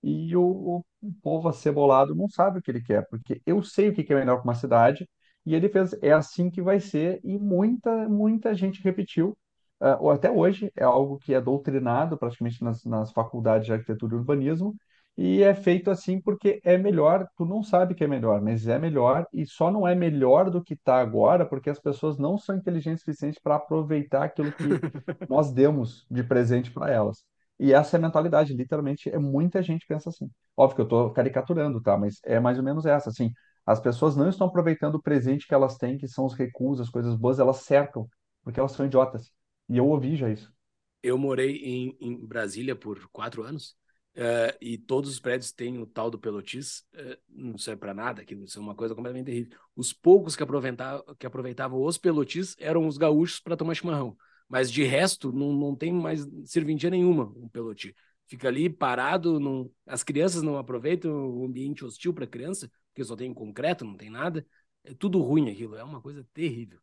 [0.04, 3.94] e o, o povo acebolado não sabe o que ele quer, porque eu sei o
[3.94, 5.10] que é melhor para uma cidade,
[5.46, 9.38] e ele fez, é assim que vai ser, e muita, muita gente repetiu,
[9.80, 14.16] ah, ou até hoje, é algo que é doutrinado praticamente nas, nas faculdades de arquitetura
[14.16, 14.76] e urbanismo,
[15.18, 18.78] e é feito assim porque é melhor, tu não sabe que é melhor, mas é
[18.78, 22.56] melhor, e só não é melhor do que está agora, porque as pessoas não são
[22.56, 24.64] inteligentes o suficiente para aproveitar aquilo que
[25.30, 27.26] nós demos de presente para elas.
[27.60, 30.30] E essa é a mentalidade, literalmente, é muita gente pensa assim.
[30.56, 31.98] Óbvio que eu estou caricaturando, tá?
[31.98, 33.32] Mas é mais ou menos essa, assim.
[33.66, 36.92] As pessoas não estão aproveitando o presente que elas têm, que são os recursos, as
[36.92, 38.08] coisas boas, elas cercam,
[38.44, 39.32] porque elas são idiotas.
[39.68, 40.54] E eu ouvi já isso.
[41.02, 43.76] Eu morei em, em Brasília por quatro anos,
[44.20, 48.24] eh, e todos os prédios têm o tal do Pelotis, eh, não serve para nada,
[48.24, 49.56] aquilo isso é uma coisa completamente terrível.
[49.76, 54.18] Os poucos que aproveitavam, que aproveitavam os Pelotis eram os gaúchos para tomar chimarrão,
[54.50, 57.96] mas de resto não, não tem mais serventia nenhuma um Peloti.
[58.26, 63.16] Fica ali parado, não, as crianças não aproveitam o ambiente hostil para criança, porque só
[63.16, 64.46] tem concreto, não tem nada.
[64.84, 66.80] É tudo ruim aquilo, é uma coisa terrível.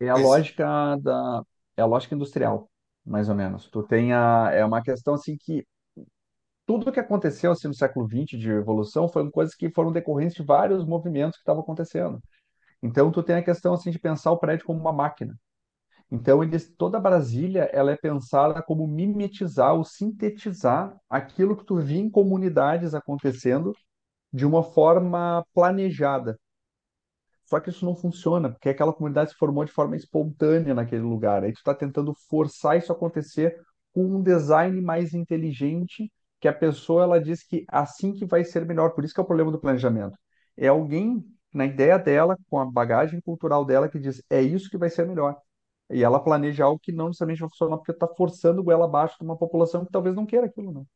[0.00, 1.44] É a lógica da,
[1.76, 2.68] é a lógica industrial,
[3.04, 3.68] mais ou menos.
[3.70, 5.66] Tu tem a, é uma questão assim que
[6.66, 10.42] tudo que aconteceu assim, no século XX de evolução foram coisas que foram decorrentes de
[10.42, 12.20] vários movimentos que estavam acontecendo.
[12.82, 15.36] Então, tu tem a questão assim de pensar o prédio como uma máquina.
[16.10, 16.40] Então,
[16.78, 22.94] toda Brasília ela é pensada como mimetizar ou sintetizar aquilo que tu via em comunidades
[22.94, 23.74] acontecendo
[24.32, 26.38] de uma forma planejada.
[27.52, 31.44] Só que isso não funciona, porque aquela comunidade se formou de forma espontânea naquele lugar.
[31.44, 33.60] Aí tu está tentando forçar isso a acontecer
[33.92, 38.64] com um design mais inteligente, que a pessoa ela diz que assim que vai ser
[38.64, 38.94] melhor.
[38.94, 40.16] Por isso que é o problema do planejamento.
[40.56, 41.22] É alguém
[41.52, 45.06] na ideia dela, com a bagagem cultural dela, que diz é isso que vai ser
[45.06, 45.36] melhor.
[45.90, 49.26] E ela planeja algo que não necessariamente vai funcionar porque está forçando goela abaixo de
[49.26, 50.86] uma população que talvez não queira aquilo, não.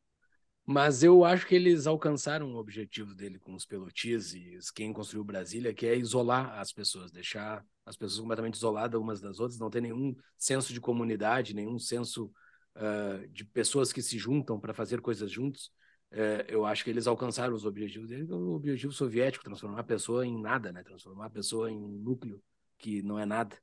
[0.68, 5.22] Mas eu acho que eles alcançaram o objetivo dele com os pelotis e quem construiu
[5.22, 9.70] Brasília, que é isolar as pessoas, deixar as pessoas completamente isoladas umas das outras, não
[9.70, 12.32] ter nenhum senso de comunidade, nenhum senso
[12.74, 15.70] uh, de pessoas que se juntam para fazer coisas juntos.
[16.10, 20.26] Uh, eu acho que eles alcançaram os objetivos dele, o objetivo soviético, transformar a pessoa
[20.26, 20.82] em nada, né?
[20.82, 22.42] Transformar a pessoa em um núcleo
[22.76, 23.56] que não é nada.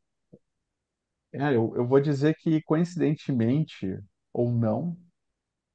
[1.34, 4.00] É, eu, eu vou dizer que, coincidentemente
[4.32, 4.98] ou não,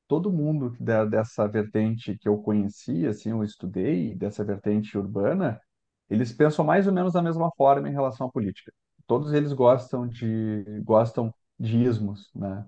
[0.09, 5.61] todo mundo da, dessa vertente que eu conheci, assim, eu estudei, dessa vertente urbana,
[6.11, 8.73] eles pensam mais ou menos da mesma forma em relação à política.
[9.07, 12.67] Todos eles gostam de gostam de ismos, né?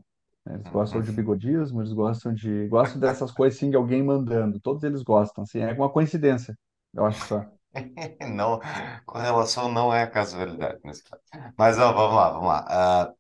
[0.49, 4.61] Eles gostam de bigodismo, eles gostam de gostam dessas coisas assim de alguém mandando.
[4.61, 6.57] Todos eles gostam, assim, é uma coincidência,
[6.95, 7.47] eu acho só.
[8.35, 8.59] Não,
[9.07, 11.23] correlação não é casualidade nesse caso.
[11.57, 12.67] Mas ó, vamos lá, vamos lá.
[12.69, 13.13] Ah,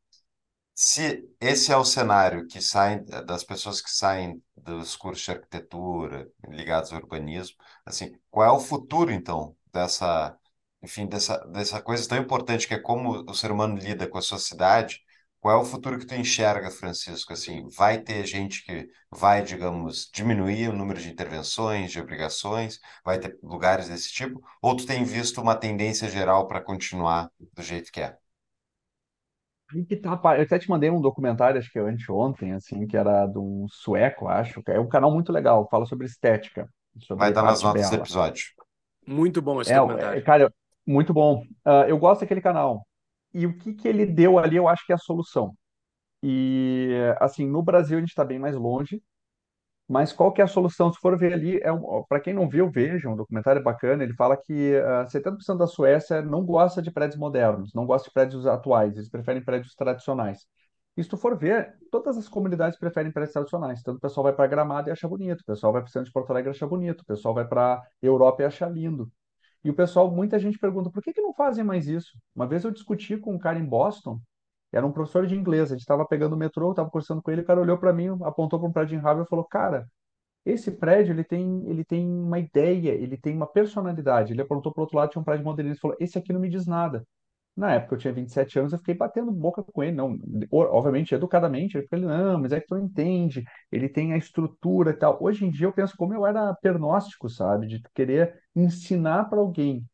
[0.82, 6.26] se esse é o cenário que sai das pessoas que saem dos cursos de arquitetura
[6.48, 10.34] ligados ao urbanismo, assim, qual é o futuro então dessa,
[10.82, 14.22] enfim, dessa, dessa coisa tão importante que é como o ser humano lida com a
[14.22, 15.02] sua cidade?
[15.38, 17.32] Qual é o futuro que tu enxerga, Francisco?
[17.34, 23.18] Assim, vai ter gente que vai, digamos, diminuir o número de intervenções, de obrigações, vai
[23.18, 24.40] ter lugares desse tipo?
[24.62, 28.16] Ou tu tem visto uma tendência geral para continuar do jeito que é?
[29.72, 32.96] Aí que tá, eu até te mandei um documentário, acho que é anteontem, assim, que
[32.96, 34.62] era de um sueco, acho.
[34.68, 36.68] É um canal muito legal, fala sobre estética,
[37.00, 37.96] sobre Vai estar nas arte notas do bela.
[37.96, 38.46] episódio.
[39.06, 40.18] Muito bom esse É, documentário.
[40.18, 40.52] é, cara,
[40.86, 41.42] muito bom.
[41.64, 42.86] Ah, eu gosto daquele canal.
[43.32, 45.54] E o que que ele deu ali, eu acho que é a solução.
[46.22, 46.90] E,
[47.20, 49.02] assim, no Brasil a gente está bem mais longe,
[49.90, 50.92] mas qual que é a solução?
[50.92, 54.04] Se for ver ali, é um, para quem não viu, vejam, um documentário é bacana.
[54.04, 58.14] Ele fala que ah, 70% da Suécia não gosta de prédios modernos, não gosta de
[58.14, 60.46] prédios atuais, eles preferem prédios tradicionais.
[60.96, 63.80] E se tu for ver, todas as comunidades preferem prédios tradicionais.
[63.80, 66.06] Então o pessoal vai para Gramado e acha bonito, o pessoal vai para o centro
[66.06, 69.10] de Porto Alegre e acha bonito, o pessoal vai para Europa e acha lindo.
[69.64, 72.16] E o pessoal, muita gente pergunta, por que que não fazem mais isso?
[72.34, 74.20] Uma vez eu discuti com um cara em Boston,
[74.72, 77.42] era um professor de inglês, a gente estava pegando o metrô, estava conversando com ele,
[77.42, 79.86] o cara olhou para mim, apontou para um prédio em Harvard e falou, cara,
[80.44, 84.32] esse prédio, ele tem, ele tem uma ideia, ele tem uma personalidade.
[84.32, 86.48] Ele apontou para outro lado, tinha um prédio modernista e falou, esse aqui não me
[86.48, 87.06] diz nada.
[87.56, 90.18] Na época eu tinha 27 anos, eu fiquei batendo boca com ele, não,
[90.52, 94.92] obviamente, educadamente, ele falou, não, mas é que tu não entende, ele tem a estrutura
[94.92, 95.18] e tal.
[95.22, 99.84] Hoje em dia eu penso como eu era pernóstico, sabe, de querer ensinar para alguém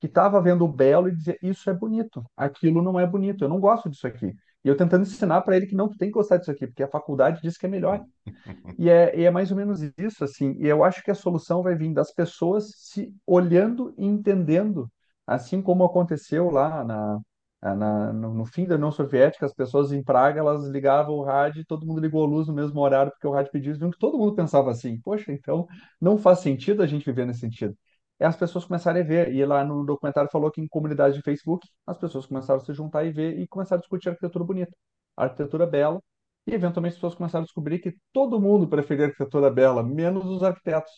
[0.00, 3.48] que estava vendo o belo e dizer, isso é bonito, aquilo não é bonito, eu
[3.48, 4.34] não gosto disso aqui.
[4.64, 6.82] E eu tentando ensinar para ele que não, tu tem que gostar disso aqui, porque
[6.82, 8.04] a faculdade diz que é melhor.
[8.78, 10.54] E é, e é mais ou menos isso, assim.
[10.58, 14.90] E eu acho que a solução vai vir das pessoas se olhando e entendendo,
[15.26, 17.18] assim como aconteceu lá na,
[17.62, 21.62] na, no, no fim da União Soviética, as pessoas em Praga, elas ligavam o rádio
[21.62, 24.18] e todo mundo ligou a luz no mesmo horário, porque o rádio pediu isso, todo
[24.18, 25.66] mundo pensava assim, poxa, então
[26.00, 27.76] não faz sentido a gente viver nesse sentido.
[28.18, 31.22] É as pessoas começarem a ver, e lá no documentário falou que em comunidade de
[31.22, 34.72] Facebook, as pessoas começaram a se juntar e ver, e começaram a discutir arquitetura bonita,
[35.16, 36.02] arquitetura bela,
[36.46, 40.42] e eventualmente as pessoas começaram a descobrir que todo mundo preferia arquitetura bela, menos os
[40.42, 40.92] arquitetos.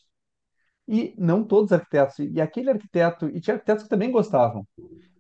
[0.87, 2.19] E não todos os arquitetos.
[2.19, 4.67] E aquele arquiteto, e tinha arquitetos que também gostavam.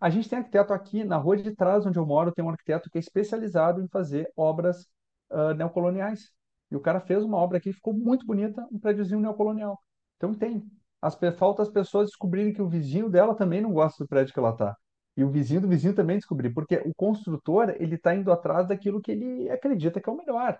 [0.01, 2.88] A gente tem arquiteto aqui na rua de trás, onde eu moro, tem um arquiteto
[2.90, 4.86] que é especializado em fazer obras
[5.30, 6.30] ah, neocoloniais.
[6.70, 9.78] E o cara fez uma obra aqui, ficou muito bonita, um prédiozinho neocolonial.
[10.16, 10.62] Então tem.
[11.01, 14.38] As, falta as pessoas descobrirem que o vizinho dela também não gosta do prédio que
[14.38, 14.76] ela está.
[15.16, 19.01] E o vizinho do vizinho também descobrir, porque o construtor, ele está indo atrás daquilo
[19.01, 20.57] que ele acredita que é o melhor.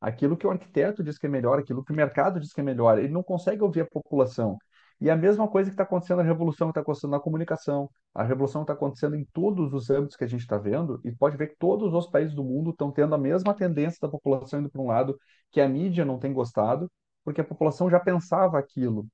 [0.00, 2.64] Aquilo que o arquiteto diz que é melhor, aquilo que o mercado diz que é
[2.64, 2.98] melhor.
[2.98, 4.58] Ele não consegue ouvir a população.
[5.00, 8.22] E a mesma coisa que está acontecendo na revolução que está acontecendo na comunicação, a
[8.22, 11.48] revolução está acontecendo em todos os âmbitos que a gente está vendo, e pode ver
[11.48, 14.80] que todos os países do mundo estão tendo a mesma tendência da população indo para
[14.82, 15.18] um lado
[15.50, 16.90] que a mídia não tem gostado,
[17.24, 19.06] porque a população já pensava aquilo.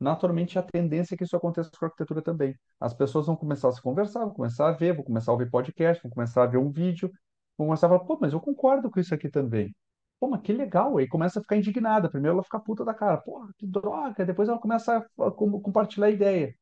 [0.00, 2.54] Naturalmente a tendência é que isso aconteça com a arquitetura também.
[2.80, 5.50] As pessoas vão começar a se conversar, vão começar a ver, vão começar a ouvir
[5.50, 7.10] podcast, vão começar a ver um vídeo,
[7.56, 9.74] vão começar a falar, pô, mas eu concordo com isso aqui também.
[10.20, 10.98] Pô, mas que legal.
[10.98, 12.10] Aí começa a ficar indignada.
[12.10, 13.18] Primeiro ela fica puta da cara.
[13.18, 14.24] Pô, que droga.
[14.26, 16.54] Depois ela começa a compartilhar a ideia.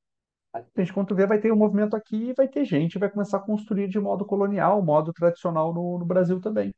[0.53, 2.99] Aí, de repente, quando tu vê, vai ter um movimento aqui e vai ter gente,
[2.99, 6.75] vai começar a construir de modo colonial, modo tradicional no, no Brasil também.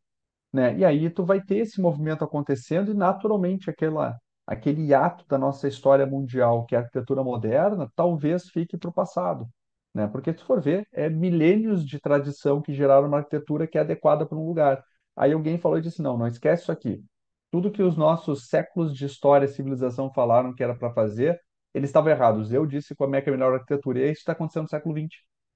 [0.53, 0.79] Né?
[0.79, 4.19] E aí tu vai ter esse movimento acontecendo e naturalmente aquela,
[4.49, 8.93] aquele ato da nossa história mundial, que é a arquitetura moderna, talvez fique para o
[8.93, 9.47] passado.
[9.95, 10.07] Né?
[10.07, 14.25] Porque se for ver, é milênios de tradição que geraram uma arquitetura que é adequada
[14.27, 14.83] para um lugar.
[15.15, 17.05] Aí alguém falou e disse: não, não esquece isso aqui.
[17.51, 21.39] Tudo que os nossos séculos de história e civilização falaram que era para fazer,
[21.75, 22.53] eles estavam errados.
[22.53, 24.01] Eu disse como é que é a melhor arquitetura.
[24.01, 25.09] E isso está acontecendo no século XX.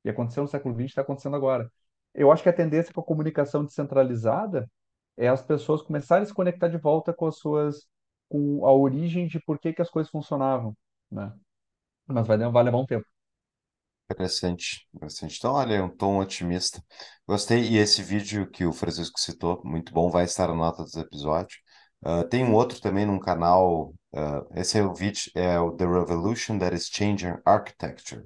[0.05, 1.71] E aconteceu no século XX, está acontecendo agora.
[2.15, 4.69] Eu acho que a tendência com a comunicação descentralizada
[5.17, 7.89] é as pessoas começarem a se conectar de volta com as suas,
[8.33, 10.75] com a origem de por que, que as coisas funcionavam,
[11.11, 11.31] né?
[12.07, 13.07] Mas vai, vai levar um tempo.
[14.11, 15.37] Interessante, interessante.
[15.39, 16.83] Então, olha, um tom otimista.
[17.27, 17.69] Gostei.
[17.69, 21.61] E esse vídeo que o Francisco citou, muito bom, vai estar na nota dos episódios.
[22.05, 23.95] Uh, tem um outro também num canal.
[24.13, 28.25] Uh, esse é o vídeo, é o The Revolution That Is Changing Architecture.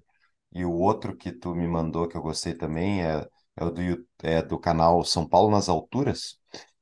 [0.53, 3.27] E o outro que tu me mandou, que eu gostei também, é,
[3.57, 6.39] é do, é do canal São Paulo nas Alturas.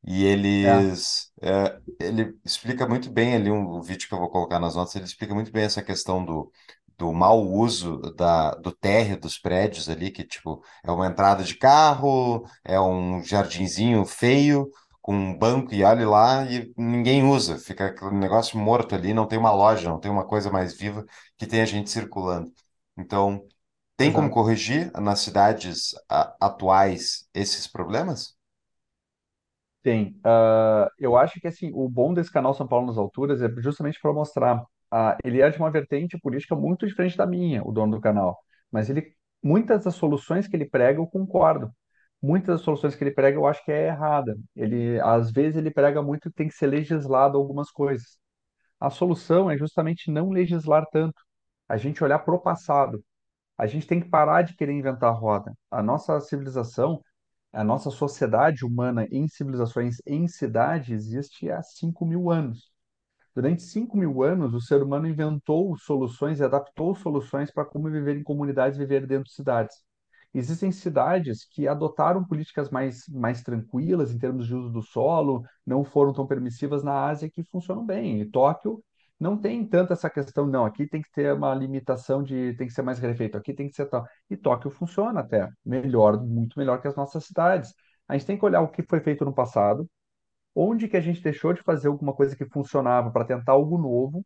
[0.06, 1.32] E eles.
[1.42, 4.94] É, ele explica muito bem ali um, um vídeo que eu vou colocar nas notas,
[4.96, 6.50] ele explica muito bem essa questão do
[6.96, 11.56] do mau uso da, do térreo dos prédios ali, que tipo, é uma entrada de
[11.56, 14.70] carro, é um jardinzinho feio,
[15.02, 19.26] com um banco e olhe lá e ninguém usa, fica aquele negócio morto ali, não
[19.26, 21.04] tem uma loja, não tem uma coisa mais viva
[21.36, 22.52] que tenha gente circulando.
[22.96, 23.44] Então,
[23.96, 24.30] tem como Exato.
[24.30, 28.36] corrigir nas cidades a- atuais esses problemas?
[29.84, 30.18] Tem.
[30.24, 34.00] Ah, eu acho que assim, o bom desse canal São Paulo nas Alturas é justamente
[34.00, 34.64] para mostrar.
[34.90, 38.38] ah, ele é de uma vertente política muito diferente da minha, o dono do canal.
[38.72, 41.70] Mas ele, muitas das soluções que ele prega, eu concordo.
[42.22, 44.36] Muitas das soluções que ele prega, eu acho que é errada.
[44.56, 48.18] Ele, às vezes, ele prega muito que tem que ser legislado algumas coisas.
[48.80, 51.20] A solução é justamente não legislar tanto.
[51.68, 53.04] A gente olhar para o passado.
[53.58, 55.54] A gente tem que parar de querer inventar a roda.
[55.70, 57.02] A nossa civilização
[57.54, 62.72] a nossa sociedade humana em civilizações em cidade existe há 5 mil anos.
[63.34, 68.16] Durante 5 mil anos, o ser humano inventou soluções e adaptou soluções para como viver
[68.16, 69.76] em comunidades, viver dentro de cidades.
[70.34, 75.84] Existem cidades que adotaram políticas mais, mais tranquilas em termos de uso do solo, não
[75.84, 78.20] foram tão permissivas na Ásia que funcionam bem.
[78.20, 78.82] E Tóquio
[79.18, 82.72] não tem tanto essa questão, não, aqui tem que ter uma limitação de tem que
[82.72, 84.04] ser mais refeito, aqui tem que ser tal.
[84.30, 87.72] E Tóquio funciona até melhor, muito melhor que as nossas cidades.
[88.08, 89.88] A gente tem que olhar o que foi feito no passado,
[90.54, 94.24] onde que a gente deixou de fazer alguma coisa que funcionava para tentar algo novo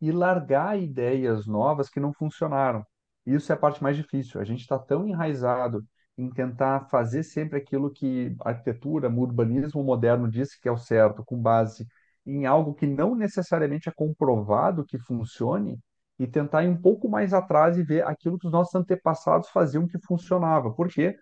[0.00, 2.84] e largar ideias novas que não funcionaram.
[3.26, 4.40] Isso é a parte mais difícil.
[4.40, 5.84] A gente está tão enraizado
[6.16, 10.76] em tentar fazer sempre aquilo que a arquitetura, o urbanismo moderno disse que é o
[10.76, 11.86] certo, com base
[12.26, 15.78] em algo que não necessariamente é comprovado que funcione,
[16.18, 19.86] e tentar ir um pouco mais atrás e ver aquilo que os nossos antepassados faziam
[19.86, 20.70] que funcionava.
[20.72, 21.16] Porque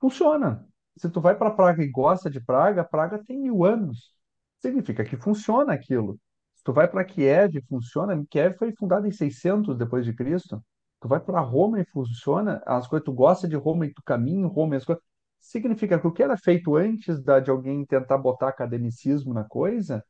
[0.00, 0.64] Funciona.
[0.96, 4.12] Se tu vai para Praga e gosta de Praga, Praga tem mil anos.
[4.60, 6.18] Significa que funciona aquilo.
[6.54, 8.24] Se tu vai para Kiev, funciona.
[8.30, 10.62] Kiev foi fundada em 600 depois de Cristo.
[11.00, 12.62] Tu vai para Roma e funciona.
[12.66, 15.02] As coisas tu gosta de Roma e tu caminha em Roma, e as coisas.
[15.40, 20.04] Significa que o que era feito antes da, de alguém tentar botar academicismo na coisa,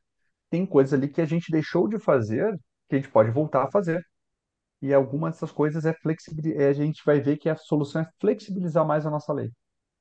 [0.50, 3.70] tem coisas ali que a gente deixou de fazer que a gente pode voltar a
[3.70, 4.02] fazer.
[4.82, 6.64] E algumas dessas coisas é flexibilidade.
[6.64, 9.50] A gente vai ver que a solução é flexibilizar mais a nossa lei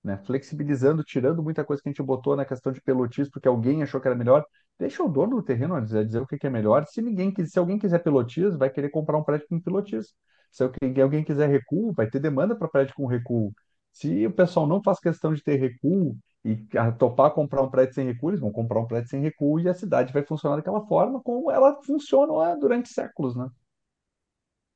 [0.07, 0.17] né?
[0.25, 3.99] Flexibilizando, tirando muita coisa que a gente botou na questão de pelotismo, porque alguém achou
[4.01, 4.43] que era melhor.
[4.79, 6.85] Deixa o dono do terreno dizer, dizer o que é melhor.
[6.87, 10.13] Se ninguém se alguém quiser pelotismo, vai querer comprar um prédio com pelotismo.
[10.51, 13.53] Se alguém quiser recuo, vai ter demanda para prédio com recuo.
[13.91, 16.55] Se o pessoal não faz questão de ter recuo e
[16.97, 19.73] topar comprar um prédio sem recuo, eles vão comprar um prédio sem recuo e a
[19.73, 23.49] cidade vai funcionar daquela forma como ela funcionou ah, durante séculos, né?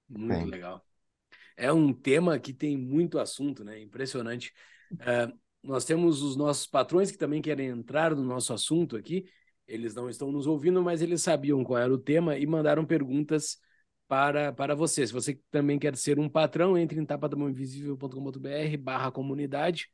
[0.10, 0.50] Muito Sim.
[0.50, 0.86] legal.
[1.56, 3.80] É um tema que tem muito assunto, né?
[3.80, 4.52] Impressionante.
[5.00, 5.32] É,
[5.64, 9.26] nós temos os nossos patrões que também querem entrar no nosso assunto aqui.
[9.68, 13.58] Eles não estão nos ouvindo, mas eles sabiam qual era o tema e mandaram perguntas
[14.08, 15.08] para, para você.
[15.08, 19.88] Se você também quer ser um patrão, entre em tapadamãoinvisível.com.br barra comunidade,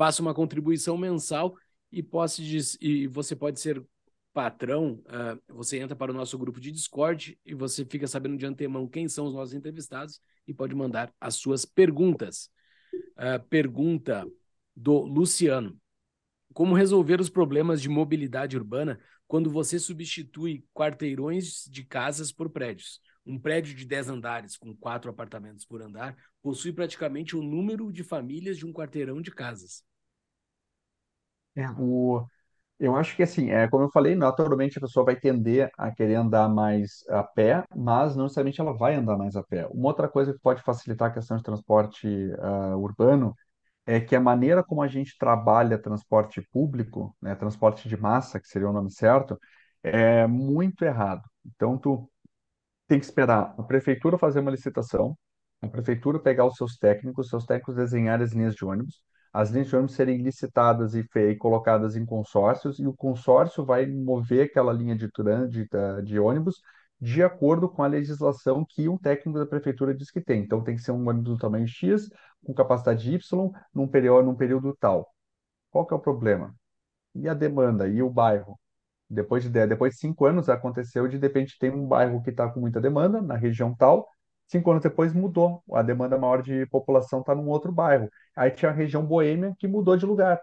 [0.00, 1.54] faça uma contribuição mensal
[1.92, 3.84] e, posse de- e você pode ser
[4.32, 8.46] patrão, ah, você entra para o nosso grupo de Discord e você fica sabendo de
[8.46, 12.48] antemão quem são os nossos entrevistados e pode mandar as suas perguntas.
[13.14, 14.26] Ah, pergunta
[14.74, 15.78] do Luciano.
[16.54, 18.98] Como resolver os problemas de mobilidade urbana
[19.28, 23.02] quando você substitui quarteirões de casas por prédios?
[23.26, 28.02] Um prédio de 10 andares, com quatro apartamentos por andar, possui praticamente o número de
[28.02, 29.84] famílias de um quarteirão de casas.
[31.56, 32.24] É, o,
[32.80, 36.16] eu acho que assim, é, como eu falei, naturalmente a pessoa vai tender a querer
[36.16, 39.66] andar mais a pé, mas não necessariamente ela vai andar mais a pé.
[39.68, 42.08] Uma outra coisa que pode facilitar a questão de transporte
[42.40, 43.34] ah, urbano
[43.86, 48.48] é que a maneira como a gente trabalha transporte público, né, transporte de massa, que
[48.48, 49.38] seria o nome certo,
[49.82, 51.22] é muito errado.
[51.46, 52.10] Então, tu
[52.88, 55.16] tem que esperar a prefeitura fazer uma licitação,
[55.62, 59.02] a prefeitura pegar os seus técnicos, seus técnicos desenharem as linhas de ônibus,
[59.32, 64.72] as linhas serem licitadas e, e colocadas em consórcios, e o consórcio vai mover aquela
[64.72, 65.68] linha de, tran- de,
[66.04, 66.60] de ônibus
[67.00, 70.42] de acordo com a legislação que um técnico da prefeitura diz que tem.
[70.42, 72.08] Então, tem que ser um ônibus do tamanho X,
[72.44, 75.08] com capacidade Y, num período, num período tal.
[75.70, 76.54] Qual que é o problema?
[77.14, 77.88] E a demanda?
[77.88, 78.58] E o bairro?
[79.10, 82.48] Depois de, depois de cinco anos aconteceu de, de repente tem um bairro que está
[82.50, 84.08] com muita demanda na região tal,
[84.50, 88.08] cinco anos depois mudou, a demanda maior de população está num outro bairro.
[88.36, 90.40] Aí tinha a região boêmia que mudou de lugar.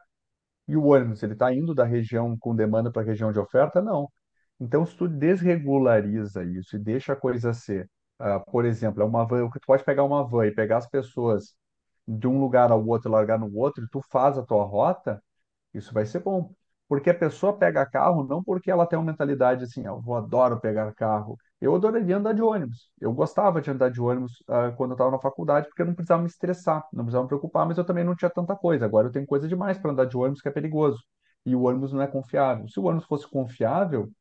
[0.68, 3.82] E o ônibus, ele está indo da região com demanda para a região de oferta?
[3.82, 4.12] Não.
[4.60, 7.90] Então, se tu desregulariza isso e deixa a coisa ser,
[8.20, 11.56] ah, por exemplo, é uma van, tu pode pegar uma van e pegar as pessoas
[12.08, 15.22] de um lugar ao outro largar no outro, e tu faz a tua rota,
[15.74, 16.52] isso vai ser bom.
[16.88, 20.60] Porque a pessoa pega carro não porque ela tem uma mentalidade assim, "Ah, eu adoro
[20.60, 21.38] pegar carro.
[21.60, 22.92] Eu adoraria andar de ônibus.
[23.02, 25.96] Eu gostava de andar de ônibus ah, quando eu estava na faculdade, porque eu não
[25.96, 28.86] precisava me estressar, não precisava me preocupar, mas eu também não tinha tanta coisa.
[28.86, 31.04] Agora eu tenho coisa demais para andar de ônibus que é perigoso.
[31.46, 32.68] E o ônibus não é confiável.
[32.68, 34.12] Se o ônibus fosse confiável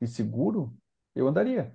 [0.00, 0.74] e seguro,
[1.14, 1.74] eu andaria.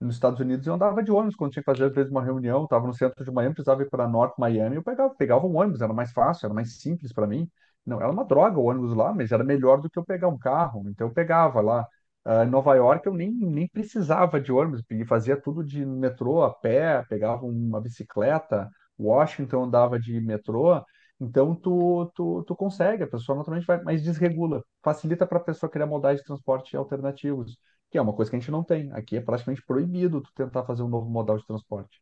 [0.00, 2.64] Nos Estados Unidos eu andava de ônibus quando tinha que fazer às vezes uma reunião,
[2.64, 5.80] estava no centro de Miami, precisava ir para Norte Miami, eu pegava, pegava um ônibus,
[5.80, 7.48] era mais fácil, era mais simples para mim.
[7.86, 10.38] Não, era uma droga o ônibus lá, mas era melhor do que eu pegar um
[10.38, 10.88] carro.
[10.88, 11.86] Então eu pegava lá.
[12.24, 16.52] Ah, em Nova York eu nem, nem precisava de ônibus, fazia tudo de metrô, a
[16.54, 18.68] pé, pegava uma bicicleta.
[18.98, 20.82] Washington andava de metrô.
[21.20, 25.70] Então tu, tu, tu consegue, a pessoa naturalmente vai, mas desregula, facilita para a pessoa
[25.70, 27.56] criar modais de transporte alternativos
[27.90, 28.90] que é uma coisa que a gente não tem.
[28.92, 32.00] Aqui é praticamente proibido tu tentar fazer um novo modal de transporte.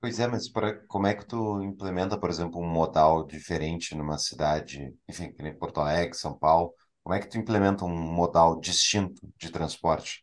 [0.00, 4.16] Pois é, mas pra, como é que tu implementa, por exemplo, um modal diferente numa
[4.18, 6.72] cidade, enfim, que nem Porto Alegre, São Paulo?
[7.08, 10.22] Como é que tu implementa um modal distinto de transporte?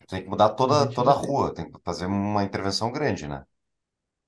[0.00, 3.28] Tu tem que mudar toda, gente toda a rua, tem que fazer uma intervenção grande,
[3.28, 3.44] né?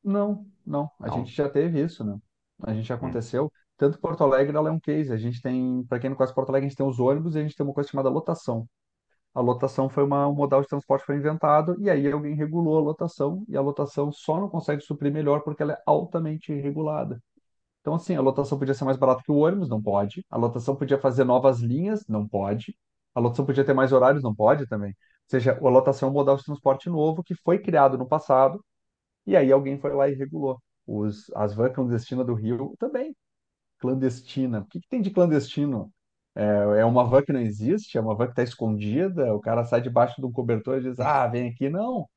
[0.03, 0.91] Não, não.
[1.01, 1.35] A gente Não?
[1.35, 2.17] já teve isso, né?
[2.63, 3.27] A gente já Hum.
[3.27, 3.53] aconteceu.
[3.77, 5.13] Tanto Porto Alegre, ela é um case.
[5.13, 7.39] A gente tem, para quem não conhece Porto Alegre, a gente tem os ônibus e
[7.39, 8.67] a gente tem uma coisa chamada lotação.
[9.35, 12.79] A lotação foi uma, um modal de transporte que foi inventado e aí alguém regulou
[12.79, 17.21] a lotação e a lotação só não consegue suprir melhor porque ela é altamente regulada.
[17.87, 20.27] Então, assim, a lotação podia ser mais barata que o ônibus, não pode.
[20.29, 22.77] A lotação podia fazer novas linhas, não pode.
[23.15, 24.91] A lotação podia ter mais horários, não pode também.
[24.91, 24.97] Ou
[25.29, 28.65] seja, a lotação é um modal de transporte novo que foi criado no passado
[29.27, 30.61] e aí alguém foi lá e regulou.
[30.87, 33.17] Os, as vans clandestinas do Rio também,
[33.79, 34.61] clandestina.
[34.61, 35.93] O que, que tem de clandestino?
[36.35, 39.65] É, é uma van que não existe, é uma van que está escondida, o cara
[39.65, 41.71] sai debaixo de um cobertor e diz, ah, vem aqui.
[41.71, 42.09] Não,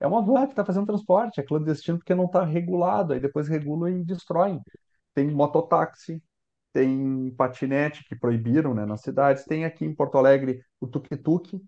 [0.00, 3.48] é uma van que está fazendo transporte, é clandestino porque não está regulado, aí depois
[3.48, 4.60] regulam e destroem.
[5.14, 6.22] Tem mototáxi,
[6.72, 11.60] tem patinete que proibiram, né, nas cidades, tem aqui em Porto Alegre o tuk-tuk,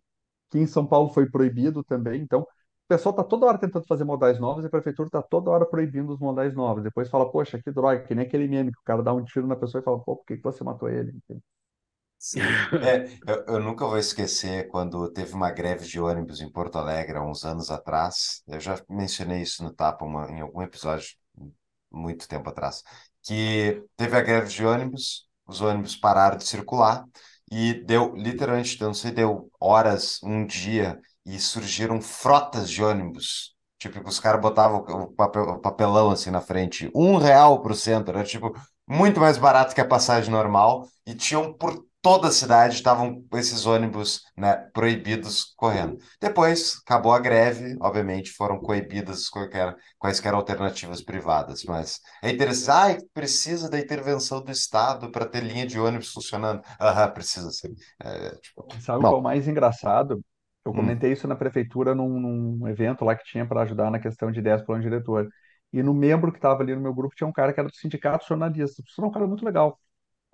[0.51, 2.23] que em São Paulo foi proibido também.
[2.23, 2.49] Então, o
[2.89, 6.13] pessoal está toda hora tentando fazer modais novos e a prefeitura está toda hora proibindo
[6.13, 6.83] os modais novos.
[6.85, 9.47] Depois fala, poxa, que droga, que nem aquele meme que o cara dá um tiro
[9.47, 11.15] na pessoa e fala, pô, por que você matou ele?
[12.19, 12.67] Sim.
[12.81, 17.19] É, eu, eu nunca vou esquecer quando teve uma greve de ônibus em Porto Alegre
[17.19, 18.43] há uns anos atrás.
[18.47, 21.15] Eu já mencionei isso no Tapa uma- em algum episódio,
[21.91, 22.83] muito tempo atrás,
[23.25, 27.05] que teve a greve de ônibus, os ônibus pararam de circular
[27.51, 33.55] e deu, literalmente, não sei, deu horas, um dia, e surgiram frotas de ônibus.
[33.79, 38.53] Tipo, os caras botavam o papelão assim na frente, um real pro centro, era tipo
[38.87, 43.67] muito mais barato que a passagem normal, e tinham por toda a cidade, estavam esses
[43.67, 45.99] ônibus, né, proibidos correndo.
[46.21, 53.09] Depois, acabou a greve, obviamente, foram coibidas qualquer, quaisquer alternativas privadas, mas é interessante, ah,
[53.15, 56.63] precisa da intervenção do Estado para ter linha de ônibus funcionando.
[56.81, 57.75] Aham, precisa sim.
[58.03, 60.23] É, tipo, Sabe qual é o bom, mais engraçado?
[60.65, 64.01] Eu hum, comentei isso na prefeitura num, num evento lá que tinha para ajudar na
[64.01, 65.29] questão de ideias para o diretor.
[65.73, 67.75] E no membro que estava ali no meu grupo tinha um cara que era do
[67.77, 68.85] sindicato de jornalistas.
[68.89, 69.79] Isso é um cara muito legal.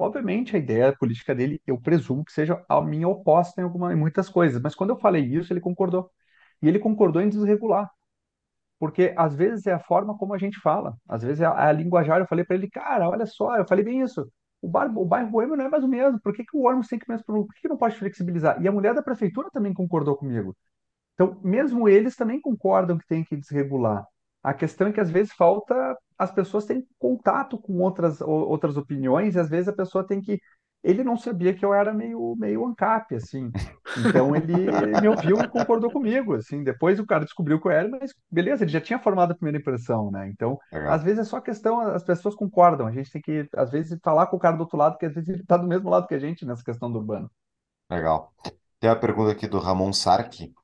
[0.01, 3.97] Obviamente, a ideia política dele, eu presumo que seja a minha oposta em, alguma, em
[3.97, 6.11] muitas coisas, mas quando eu falei isso, ele concordou.
[6.63, 7.91] E ele concordou em desregular,
[8.79, 11.73] porque às vezes é a forma como a gente fala, às vezes é a, a
[11.73, 12.21] linguajar.
[12.21, 14.31] Eu falei para ele, cara, olha só, eu falei bem isso.
[14.63, 16.89] O, bar, o bairro boêmio não é mais o mesmo, por que, que o ônibus
[16.89, 18.63] tem que mesmo, por que, que não pode flexibilizar?
[18.63, 20.57] E a mulher da prefeitura também concordou comigo.
[21.15, 24.07] Então, mesmo eles também concordam que tem que desregular.
[24.43, 29.35] A questão é que às vezes falta as pessoas têm contato com outras, outras opiniões,
[29.35, 30.39] e às vezes a pessoa tem que.
[30.83, 33.51] Ele não sabia que eu era meio, meio ANCAP, assim.
[33.99, 34.55] Então ele
[35.01, 36.63] me ouviu e concordou comigo, assim.
[36.63, 39.59] Depois o cara descobriu que eu era, mas beleza, ele já tinha formado a primeira
[39.59, 40.29] impressão, né?
[40.29, 40.93] Então, Legal.
[40.93, 42.87] às vezes é só questão, as pessoas concordam.
[42.87, 45.15] A gente tem que, às vezes, falar com o cara do outro lado, porque às
[45.15, 47.31] vezes ele está do mesmo lado que a gente nessa questão do urbano.
[47.91, 48.33] Legal.
[48.79, 50.55] Tem uma pergunta aqui do Ramon Sarki.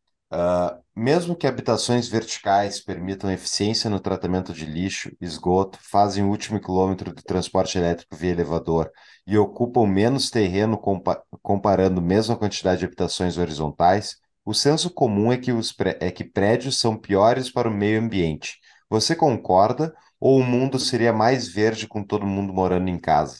[0.99, 7.13] Mesmo que habitações verticais permitam eficiência no tratamento de lixo, esgoto, fazem o último quilômetro
[7.15, 8.91] do transporte elétrico via elevador
[9.27, 15.31] e ocupam menos terreno compa- comparando mesmo a quantidade de habitações horizontais, o senso comum
[15.31, 18.59] é que, os é que prédios são piores para o meio ambiente.
[18.89, 23.37] Você concorda ou o mundo seria mais verde com todo mundo morando em casa,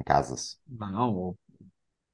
[0.00, 0.58] em casas?
[0.68, 1.38] Não, o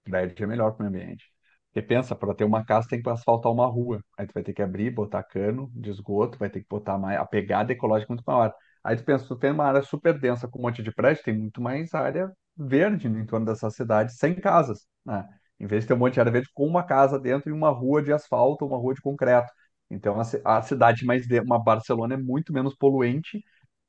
[0.05, 1.32] prédio é melhor para o meio ambiente.
[1.73, 4.05] Porque pensa, para ter uma casa tem que asfaltar uma rua.
[4.19, 7.19] Aí tu vai ter que abrir, botar cano de esgoto, vai ter que botar mais.
[7.19, 8.53] A pegada ecológica é muito maior.
[8.85, 11.39] Aí tu pensa, tu tem uma área super densa com um monte de prédio, tem
[11.39, 15.27] muito mais área verde no entorno dessa cidade, sem casas, né?
[15.59, 17.71] Em vez de ter um monte de área verde com uma casa dentro e uma
[17.71, 19.51] rua de asfalto, uma rua de concreto.
[19.91, 23.43] Então a, a cidade mais de, uma Barcelona é muito menos poluente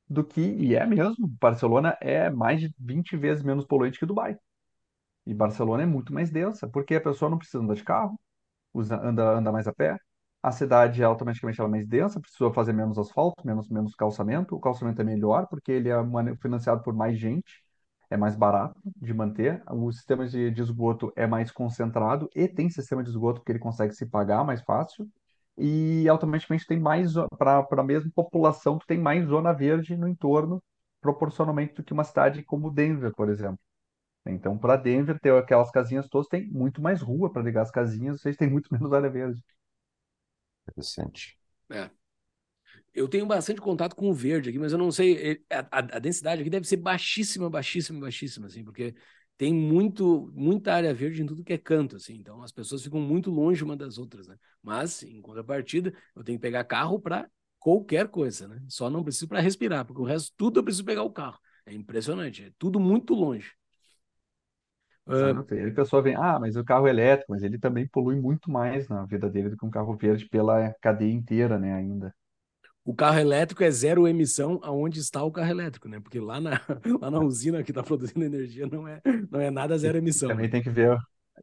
[0.09, 4.37] do que, e é mesmo, Barcelona é mais de 20 vezes menos poluente que Dubai.
[5.25, 8.19] E Barcelona é muito mais densa, porque a pessoa não precisa andar de carro,
[8.73, 9.97] usa, anda, anda mais a pé.
[10.41, 14.55] A cidade é automaticamente ela é mais densa, precisa fazer menos asfalto, menos, menos calçamento.
[14.55, 15.95] O calçamento é melhor porque ele é
[16.41, 17.63] financiado por mais gente,
[18.09, 19.63] é mais barato de manter.
[19.71, 23.59] O sistema de, de esgoto é mais concentrado e tem sistema de esgoto que ele
[23.59, 25.07] consegue se pagar mais fácil.
[25.57, 30.61] E automaticamente tem mais, para a mesma população, tu tem mais zona verde no entorno,
[30.99, 33.59] proporcionalmente do que uma cidade como Denver, por exemplo.
[34.25, 38.21] Então, para Denver, ter aquelas casinhas todas, tem muito mais rua para ligar as casinhas,
[38.21, 39.41] vocês têm muito menos área verde.
[40.67, 41.37] Interessante.
[41.69, 41.89] É.
[42.93, 45.41] Eu tenho bastante contato com o verde aqui, mas eu não sei.
[45.49, 48.95] eh, A, a- a densidade aqui deve ser baixíssima, baixíssima, baixíssima, assim, porque
[49.37, 52.13] tem muito, muita área verde em tudo que é canto, assim.
[52.15, 54.37] Então as pessoas ficam muito longe uma das outras, né?
[54.61, 57.27] Mas, em contrapartida, eu tenho que pegar carro para
[57.59, 58.61] qualquer coisa, né?
[58.69, 61.39] Só não preciso para respirar, porque o resto tudo eu preciso pegar o carro.
[61.65, 63.51] É impressionante, é tudo muito longe.
[65.07, 65.53] Ah, Exato.
[65.55, 68.19] E aí a pessoa vem, ah, mas o carro é elétrico, mas ele também polui
[68.19, 72.13] muito mais na vida dele do que um carro verde pela cadeia inteira, né, ainda.
[72.85, 75.99] o carro elétrico é zero emissão aonde está o carro elétrico, né?
[75.99, 76.51] Porque lá na,
[77.01, 79.01] lá na usina que está produzindo energia não é,
[79.31, 80.35] não é nada zero E emissão.
[80.35, 80.49] também né?
[80.49, 80.97] tem que ver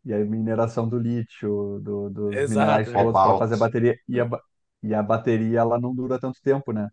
[0.04, 2.92] e a mineração do lítio, do, dos Exato, minerais é.
[2.92, 3.34] todos para Cobalto.
[3.34, 3.96] fazer a bateria.
[4.08, 4.40] E a, ba-
[4.82, 6.88] e a bateria, ela não dura tanto tempo, né?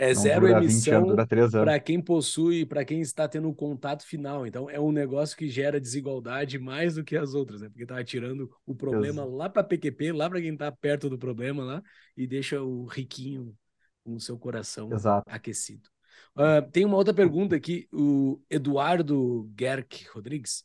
[0.00, 1.64] É Não zero dura 20 anos, emissão dura 3 anos.
[1.66, 4.46] para quem possui, para quem está tendo o contato final.
[4.46, 7.68] Então, é um negócio que gera desigualdade mais do que as outras, né?
[7.68, 11.62] Porque está tirando o problema lá para PQP, lá para quem está perto do problema
[11.62, 11.82] lá,
[12.16, 13.54] e deixa o riquinho
[14.02, 15.30] com o seu coração Exato.
[15.30, 15.86] aquecido.
[16.34, 20.64] Ah, tem uma outra pergunta aqui, o Eduardo Gerck Rodrigues.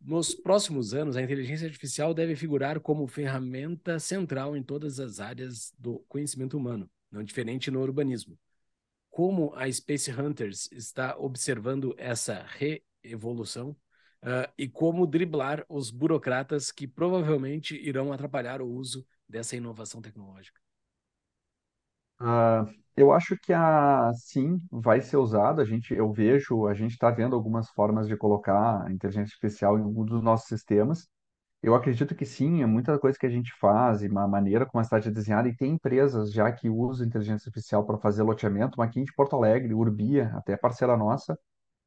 [0.00, 5.72] Nos próximos anos, a inteligência artificial deve figurar como ferramenta central em todas as áreas
[5.78, 8.36] do conhecimento humano, não diferente no urbanismo
[9.16, 12.44] como a Space Hunters está observando essa
[13.02, 13.74] reevolução
[14.20, 20.60] ah, e como driblar os burocratas que provavelmente irão atrapalhar o uso dessa inovação tecnológica.
[22.20, 25.62] Ah, eu acho que a sim vai ser usado.
[25.62, 29.78] A gente, eu vejo, a gente está vendo algumas formas de colocar a inteligência artificial
[29.78, 31.08] em algum dos nossos sistemas.
[31.66, 34.80] Eu acredito que sim, é muita coisa que a gente faz e uma maneira como
[34.80, 38.78] a cidade é desenhada, e tem empresas já que usam inteligência artificial para fazer loteamento,
[38.78, 41.36] uma aqui de Porto Alegre, Urbia, até parceira nossa,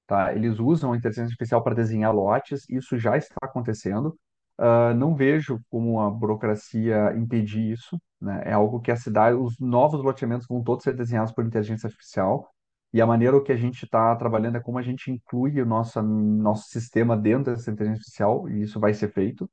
[0.08, 0.34] tá?
[0.36, 4.20] Eles usam a inteligência artificial para desenhar lotes, isso já está acontecendo.
[4.58, 8.44] Ah, não vejo como a burocracia impedir isso, né?
[8.46, 12.50] É algo que a cidade, os novos loteamentos vão todos ser desenhados por inteligência artificial.
[12.94, 16.02] E a maneira que a gente está trabalhando é como a gente inclui o nosso,
[16.02, 19.50] nosso sistema dentro dessa inteligência artificial, e isso vai ser feito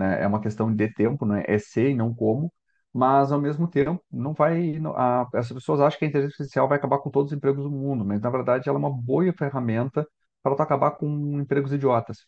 [0.00, 0.22] né?
[0.22, 1.44] É uma questão de tempo, né?
[1.46, 2.52] É ser e não como,
[2.92, 4.78] mas ao mesmo tempo não vai.
[4.96, 7.70] A, as pessoas acham que a inteligência artificial vai acabar com todos os empregos do
[7.70, 10.06] mundo, mas na verdade ela é uma boa ferramenta
[10.42, 12.18] para acabar com empregos idiotas.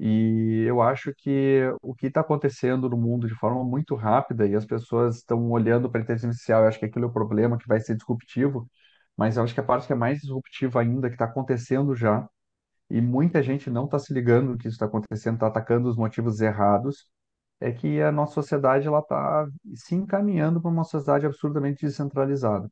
[0.00, 4.54] E eu acho que o que está acontecendo no mundo de forma muito rápida e
[4.54, 7.58] as pessoas estão olhando para a inteligência artificial, eu acho que aquilo é o problema
[7.58, 8.68] que vai ser disruptivo,
[9.16, 12.28] mas eu acho que a parte que é mais disruptiva ainda, que está acontecendo já,
[12.90, 16.40] e muita gente não está se ligando que isso está acontecendo, está atacando os motivos
[16.40, 17.08] errados,
[17.60, 22.70] é que a nossa sociedade ela está se encaminhando para uma sociedade absurdamente descentralizada.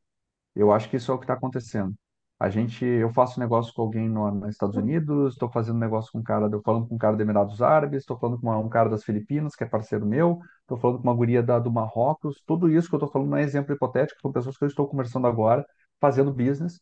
[0.55, 1.93] Eu acho que isso é o que está acontecendo.
[2.39, 6.19] A gente, eu faço negócio com alguém no, nos Estados Unidos, estou fazendo negócio com
[6.19, 8.69] um cara, estou falando com um cara dos Emirados Árabes, estou falando com uma- um
[8.69, 12.41] cara das Filipinas, que é parceiro meu, estou falando com uma guria da, do Marrocos.
[12.45, 14.87] Tudo isso que eu estou falando não é exemplo hipotético, são pessoas que eu estou
[14.87, 15.65] conversando agora,
[15.99, 16.79] fazendo business.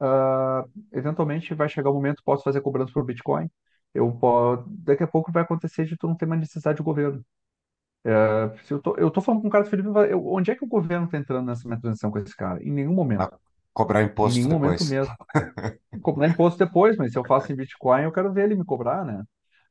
[0.00, 3.50] Ah, eventualmente vai chegar o momento, posso fazer cobrança por Bitcoin.
[3.94, 7.24] Eu po- daqui a pouco vai acontecer de tu não ter mais necessidade de governo.
[8.04, 10.54] É, se eu tô, eu tô falando com um cara dos Filipinas, eu- onde é
[10.56, 12.62] que o governo está entrando nessa minha transição com esse cara?
[12.62, 13.24] Em nenhum momento.
[13.24, 13.38] Ah,
[13.74, 14.84] Cobrar Em imposto nenhum momento depois.
[14.84, 15.14] mesmo
[16.02, 19.04] cobrar imposto depois, mas se eu faço em Bitcoin, eu quero ver ele me cobrar,
[19.04, 19.22] né?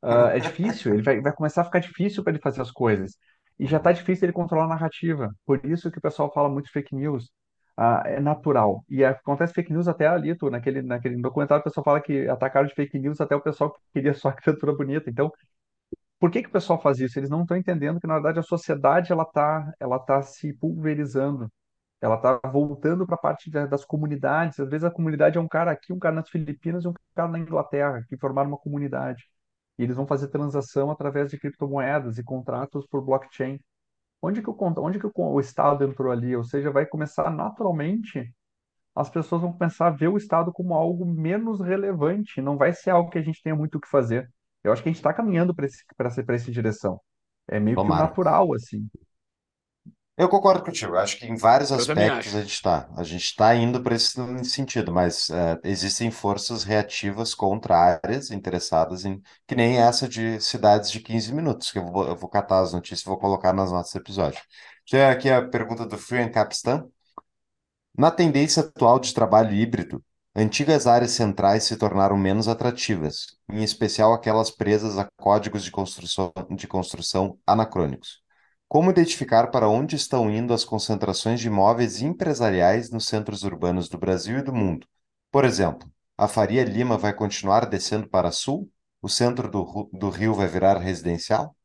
[0.02, 3.18] Ah, é difícil, ele vai, vai começar a ficar difícil para ele fazer as coisas.
[3.60, 5.34] E já está difícil ele controlar a narrativa.
[5.46, 7.32] Por isso que o pessoal fala muito fake news.
[7.78, 8.86] Ah, é natural.
[8.90, 12.68] E acontece fake news até ali, tu, naquele, naquele documentário, o pessoal fala que atacaram
[12.68, 15.10] de fake news até o pessoal que queria só a criatura bonita.
[15.10, 15.30] Então,
[16.20, 17.20] por que que o pessoal faz isso?
[17.20, 21.52] Eles não estão entendendo que, na verdade, a sociedade ela tá, ela tá se pulverizando.
[22.02, 24.60] Ela está voltando para a parte da- das comunidades.
[24.60, 27.30] Às vezes a comunidade é um cara aqui, um cara nas Filipinas e um cara
[27.32, 29.24] na Inglaterra, que formaram uma comunidade.
[29.80, 33.60] E eles vão fazer transação através de criptomoedas e contratos por blockchain.
[34.26, 36.36] Onde que o, onde que o, o Estado entrou ali?
[36.36, 38.34] Ou seja, vai começar naturalmente,
[38.96, 42.42] as pessoas vão começar a ver o Estado como algo menos relevante.
[42.42, 44.32] Não vai ser algo que a gente tenha muito o que fazer.
[44.64, 47.00] Eu acho que a gente está caminhando para esse, para essa, direção.
[47.48, 48.06] É meio que Tomara.
[48.06, 48.88] natural, assim.
[50.18, 50.96] Eu concordo contigo.
[50.96, 52.90] Acho que em vários Eu aspectos a gente está.
[52.96, 54.16] A gente está indo para esse
[54.46, 59.22] sentido, mas é, existem forças reativas contrárias, interessadas em.
[59.46, 62.72] Que nem essa de cidades de 15 minutos, que eu vou, eu vou catar as
[62.72, 64.42] notícias e vou colocar nas notas do episódio.
[64.90, 66.88] Tem aqui a pergunta do Free Capstan.
[67.98, 70.04] Na tendência atual de trabalho híbrido,
[70.36, 76.32] antigas áreas centrais se tornaram menos atrativas, em especial aquelas presas a códigos de construção,
[76.52, 78.25] de construção anacrônicos.
[78.68, 83.98] Como identificar para onde estão indo as concentrações de imóveis empresariais nos centros urbanos do
[83.98, 84.88] Brasil e do mundo?
[85.32, 88.70] Por exemplo, a Faria Lima vai continuar descendo para sul?
[89.02, 91.56] O centro do, do Rio vai virar residencial?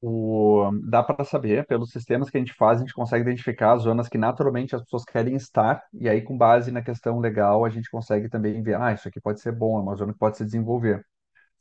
[0.00, 3.82] O, dá para saber, pelos sistemas que a gente faz, a gente consegue identificar as
[3.82, 7.70] zonas que naturalmente as pessoas querem estar, e aí, com base na questão legal, a
[7.70, 10.36] gente consegue também ver, ah, isso aqui pode ser bom, é uma zona que pode
[10.36, 11.04] se desenvolver.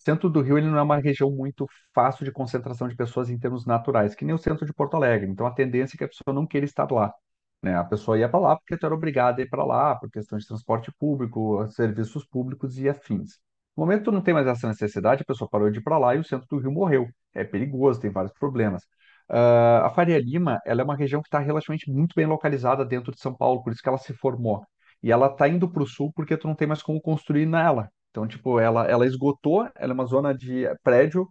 [0.06, 3.40] Centro do Rio, ele não é uma região muito fácil de concentração de pessoas em
[3.40, 5.30] termos naturais, que nem o centro de Porto Alegre.
[5.30, 7.14] Então, a tendência é que a pessoa não queira estar lá,
[7.62, 7.76] né?
[7.78, 10.48] A pessoa ia para lá porque era obrigada a ir para lá, por questão de
[10.48, 13.40] transporte público, serviços públicos e afins.
[13.76, 16.16] No momento que não tem mais essa necessidade, a pessoa parou de ir para lá
[16.16, 17.08] e o centro do Rio morreu.
[17.34, 18.84] É perigoso, tem vários problemas.
[19.30, 23.12] Ah, a Faria Lima, ela é uma região que está relativamente muito bem localizada dentro
[23.12, 24.64] de São Paulo, por isso que ela se formou.
[25.04, 27.90] E ela está indo para o sul porque tu não tem mais como construir nela.
[28.16, 31.28] Então, tipo, ela, ela esgotou, ela é uma zona de prédio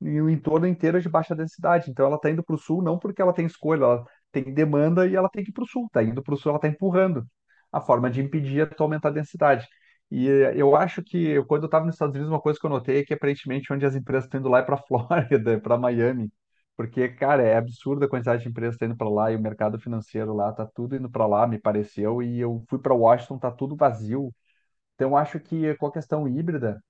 [0.00, 1.88] e o entorno inteiro é de baixa densidade.
[1.90, 5.06] Então, ela está indo para o sul não porque ela tem escolha, ela tem demanda
[5.06, 5.86] e ela tem que ir para o sul.
[5.86, 7.24] Está indo para o sul, ela está empurrando.
[7.72, 9.64] A forma de impedir é aumentar a densidade.
[10.10, 12.70] E eh, eu acho que quando eu estava nos Estados Unidos, uma coisa que eu
[12.70, 16.32] notei é que aparentemente onde as empresas estão indo lá é para Flórida, para Miami.
[16.76, 19.78] Porque, cara, é absurda a quantidade de empresas estão indo para lá e o mercado
[19.78, 22.20] financeiro lá tá tudo indo para lá, me pareceu.
[22.22, 24.34] E eu fui para Washington, tá tudo vazio.
[24.94, 26.80] Então, acho que com a questão híbrida,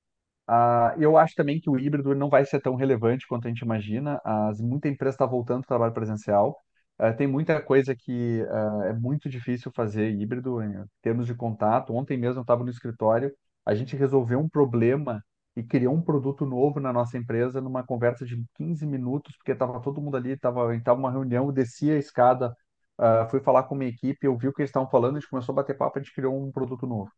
[0.98, 4.20] eu acho também que o híbrido não vai ser tão relevante quanto a gente imagina.
[4.24, 6.56] As, muita empresa está voltando ao trabalho presencial.
[6.98, 11.92] Ah, tem muita coisa que ah, é muito difícil fazer híbrido em termos de contato.
[11.94, 13.32] Ontem mesmo eu estava no escritório,
[13.64, 15.22] a gente resolveu um problema
[15.56, 19.80] e criou um produto novo na nossa empresa numa conversa de 15 minutos, porque estava
[19.80, 22.54] todo mundo ali, estava estava uma reunião, eu desci a escada,
[22.98, 25.28] ah, fui falar com minha equipe, eu vi o que eles estavam falando, a gente
[25.30, 27.10] começou a bater papo, a gente criou um produto novo.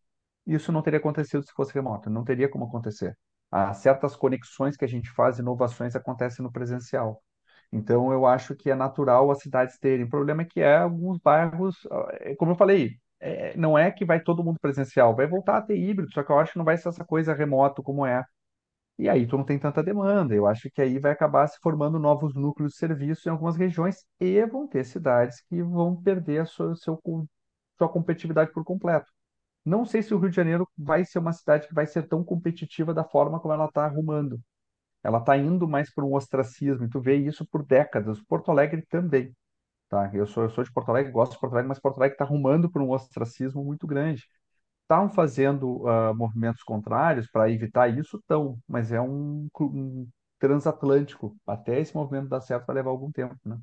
[0.47, 3.17] Isso não teria acontecido se fosse remoto, não teria como acontecer.
[3.51, 7.23] Há certas conexões que a gente faz, inovações acontecem no presencial.
[7.73, 10.05] Então, eu acho que é natural as cidades terem.
[10.07, 11.77] O problema é que é alguns bairros,
[12.21, 15.63] é, como eu falei, é, não é que vai todo mundo presencial, vai voltar a
[15.63, 18.25] ter híbrido, só que eu acho que não vai ser essa coisa remoto como é.
[18.99, 20.35] E aí tu não tem tanta demanda.
[20.35, 24.07] Eu acho que aí vai acabar se formando novos núcleos de serviço em algumas regiões
[24.21, 27.01] e vão ter cidades que vão perder a sua, seu,
[27.79, 29.11] sua competitividade por completo.
[29.67, 32.25] Não sei se o Rio de Janeiro vai ser uma cidade que vai ser tão
[32.25, 34.41] competitiva da forma como ela está arrumando.
[35.03, 38.21] Ela está indo mais para um ostracismo, e tu vê isso por décadas.
[38.23, 39.35] Porto Alegre também,
[39.89, 40.11] tá?
[40.15, 42.25] Eu sou, eu sou de Porto Alegre, gosto de Porto Alegre, mas Porto Alegre está
[42.25, 44.25] arrumando para um ostracismo muito grande.
[44.83, 48.19] Estão fazendo ah, movimentos contrários para evitar isso?
[48.19, 51.37] Estão, mas é um, um transatlântico.
[51.47, 53.59] Até esse movimento dar certo vai levar algum tempo, né?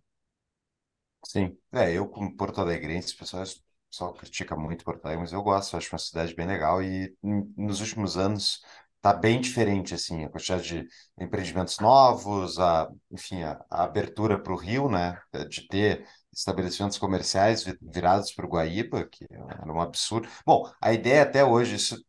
[1.25, 1.57] Sim.
[1.71, 3.17] É, eu como porto-alegrense, o
[3.93, 7.53] pessoal, critica muito Porto Alegre, mas eu gosto, acho uma cidade bem legal e n-
[7.57, 8.61] nos últimos anos
[9.01, 10.87] tá bem diferente, assim, a quantidade de
[11.19, 17.63] empreendimentos novos, a, enfim, a, a abertura para o Rio, né, de ter estabelecimentos comerciais
[17.81, 20.27] virados para o Guaíba, que era um absurdo.
[20.45, 22.03] Bom, a ideia até hoje, isso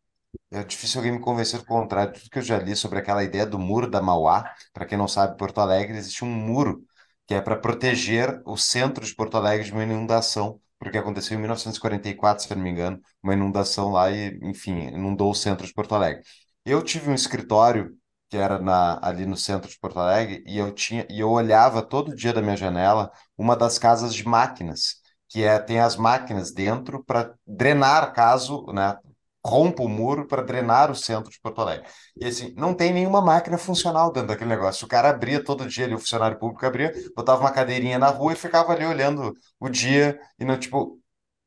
[0.51, 3.45] é difícil alguém me convencer do contrário, tudo que eu já li sobre aquela ideia
[3.45, 6.83] do muro da Mauá, para quem não sabe, Porto Alegre existe um muro
[7.27, 11.39] que é para proteger o centro de Porto Alegre de uma inundação, porque aconteceu em
[11.39, 15.95] 1944, se não me engano, uma inundação lá e, enfim, inundou o centro de Porto
[15.95, 16.23] Alegre.
[16.65, 17.95] Eu tive um escritório
[18.29, 21.81] que era na, ali no centro de Porto Alegre, e eu tinha e eu olhava
[21.81, 24.95] todo dia da minha janela uma das casas de máquinas,
[25.29, 28.97] que é tem as máquinas dentro para drenar caso, né,
[29.45, 31.87] rompa o muro para drenar o centro de Porto Alegre.
[32.19, 34.85] E assim, não tem nenhuma máquina funcional dentro daquele negócio.
[34.85, 38.33] O cara abria todo dia ali, o funcionário público abria, botava uma cadeirinha na rua
[38.33, 40.99] e ficava ali olhando o dia e não, tipo,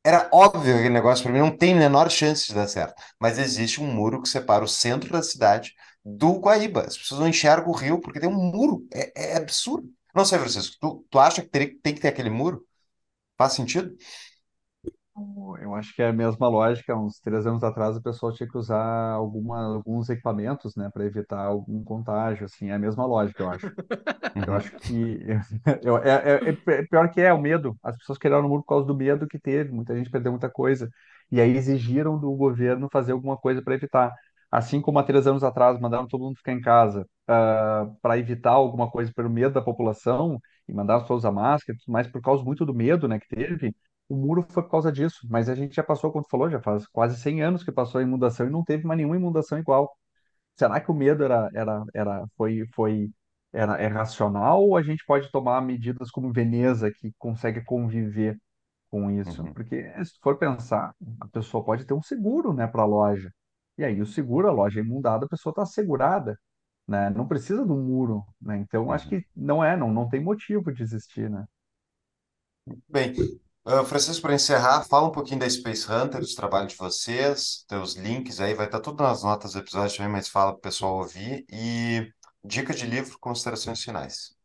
[0.03, 2.95] era óbvio aquele negócio para mim, não tem menor chance de dar certo.
[3.19, 5.73] Mas existe um muro que separa o centro da cidade
[6.03, 6.81] do Guaíba.
[6.85, 8.87] As pessoas não enxergam o rio porque tem um muro.
[8.93, 9.87] É, é absurdo.
[10.15, 12.65] Não sei, Francisco, tu, tu acha que tem que ter aquele muro?
[13.37, 13.95] Faz sentido?
[15.61, 16.95] Eu acho que é a mesma lógica.
[16.95, 21.39] Uns três anos atrás, o pessoal tinha que usar alguma, alguns equipamentos, né, para evitar
[21.45, 22.45] algum contágio.
[22.45, 23.69] Assim, é a mesma lógica, eu acho.
[24.45, 24.55] Eu Uhum.
[24.55, 25.19] acho que
[25.83, 27.77] eu, é, é- é pior que é o medo.
[27.83, 29.71] As pessoas criaram o muro por causa do medo que teve.
[29.71, 30.89] Muita gente perdeu muita coisa.
[31.31, 34.13] E aí exigiram do governo fazer alguma coisa para evitar.
[34.51, 37.07] Assim como há três anos atrás mandaram todo mundo ficar em casa
[38.01, 42.07] para evitar alguma coisa pelo medo da população e mandaram as pessoas usar máscara, mais
[42.07, 43.75] por causa muito do medo, né, que teve.
[44.09, 45.27] O muro foi por causa disso.
[45.29, 47.99] Mas a gente já passou, como tu falou, já faz quase 100 anos que passou
[47.99, 49.95] a inundação e não teve mais nenhuma inundação igual.
[50.57, 53.09] Será que o medo era, era, era, foi, foi,
[53.53, 58.37] era, é racional ou a gente pode tomar medidas como Veneza, que consegue conviver
[58.89, 59.45] com isso?
[59.45, 59.55] Uhum.
[59.55, 63.31] Porque se tu for pensar, a pessoa pode ter um seguro, né, para a loja.
[63.77, 66.37] E aí o seguro, a loja é inundada, a pessoa está assegurada,
[66.87, 67.09] né?
[67.11, 68.57] Não precisa do muro, né?
[68.57, 69.09] Então acho Uhum.
[69.09, 71.45] que não é, não, não tem motivo de existir, né?
[72.87, 73.23] Bem,
[73.71, 77.95] ah, Francisco, para encerrar, fala um pouquinho da Space Hunter, dos trabalhos de vocês, teus
[77.95, 80.97] links aí, vai estar tudo nas notas do episódio também, mas fala para o pessoal
[80.97, 81.45] ouvir.
[81.51, 82.11] E
[82.43, 84.35] dica de livro, considerações finais.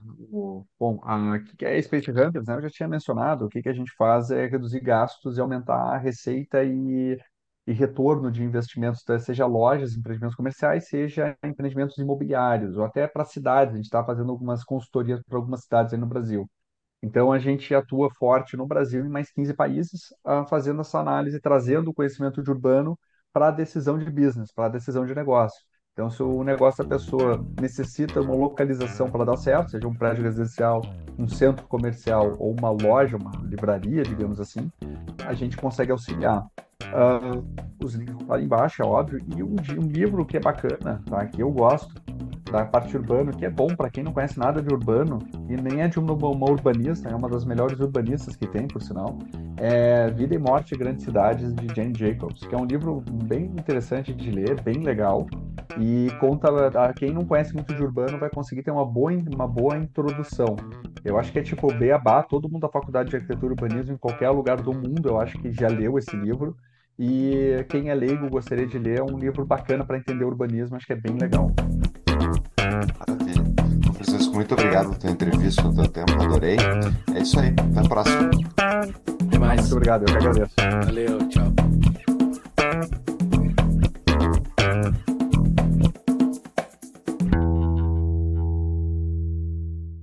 [0.00, 2.54] Bom, o que que é Space Hunters, né?
[2.54, 5.94] Eu já tinha mencionado, o que que a gente faz é reduzir gastos e aumentar
[5.94, 7.18] a receita e,
[7.66, 9.18] e retorno de investimentos, tá?
[9.18, 13.74] seja lojas, empreendimentos comerciais, seja empreendimentos imobiliários, ou até para cidades.
[13.74, 16.48] A gente está fazendo algumas consultorias para algumas cidades aí no Brasil.
[17.02, 21.40] Então, a gente atua forte no Brasil em mais 15 países, ah, fazendo essa análise,
[21.40, 22.98] trazendo o conhecimento de urbano
[23.32, 25.60] para a decisão de business, para a decisão de negócio.
[25.92, 30.24] Então, se o negócio da pessoa necessita uma localização para dar certo, seja um prédio
[30.24, 30.80] residencial,
[31.18, 34.70] um centro comercial ou uma loja, uma livraria, digamos assim,
[35.26, 36.46] a gente consegue auxiliar.
[36.92, 37.42] Ah,
[37.82, 41.26] os links vão estar embaixo, é óbvio, e um, um livro que é bacana, tá?
[41.26, 41.94] que eu gosto,
[42.52, 45.18] da parte urbana, que é bom para quem não conhece nada de urbano
[45.48, 48.82] e nem é de uma, uma urbanista, é uma das melhores urbanistas que tem, por
[48.82, 49.18] sinal,
[49.56, 54.12] é Vida e Morte Grandes Cidades, de Jane Jacobs, que é um livro bem interessante
[54.12, 55.26] de ler, bem legal,
[55.80, 56.48] e conta
[56.78, 60.54] a quem não conhece muito de urbano vai conseguir ter uma boa, uma boa introdução.
[61.02, 63.98] Eu acho que é tipo beabá, todo mundo da faculdade de arquitetura e urbanismo em
[63.98, 66.54] qualquer lugar do mundo, eu acho que já leu esse livro.
[66.98, 70.86] E quem é leigo gostaria de ler, é um livro bacana para entender urbanismo, acho
[70.86, 71.50] que é bem legal.
[72.98, 73.42] Maravilha.
[73.94, 76.56] Francisco, muito obrigado pela tua entrevista, pelo teu tempo, adorei.
[77.14, 78.30] É isso aí, até a próxima.
[78.56, 79.60] Até mais.
[79.60, 80.54] Muito obrigado, eu que agradeço.
[80.84, 81.52] Valeu, tchau.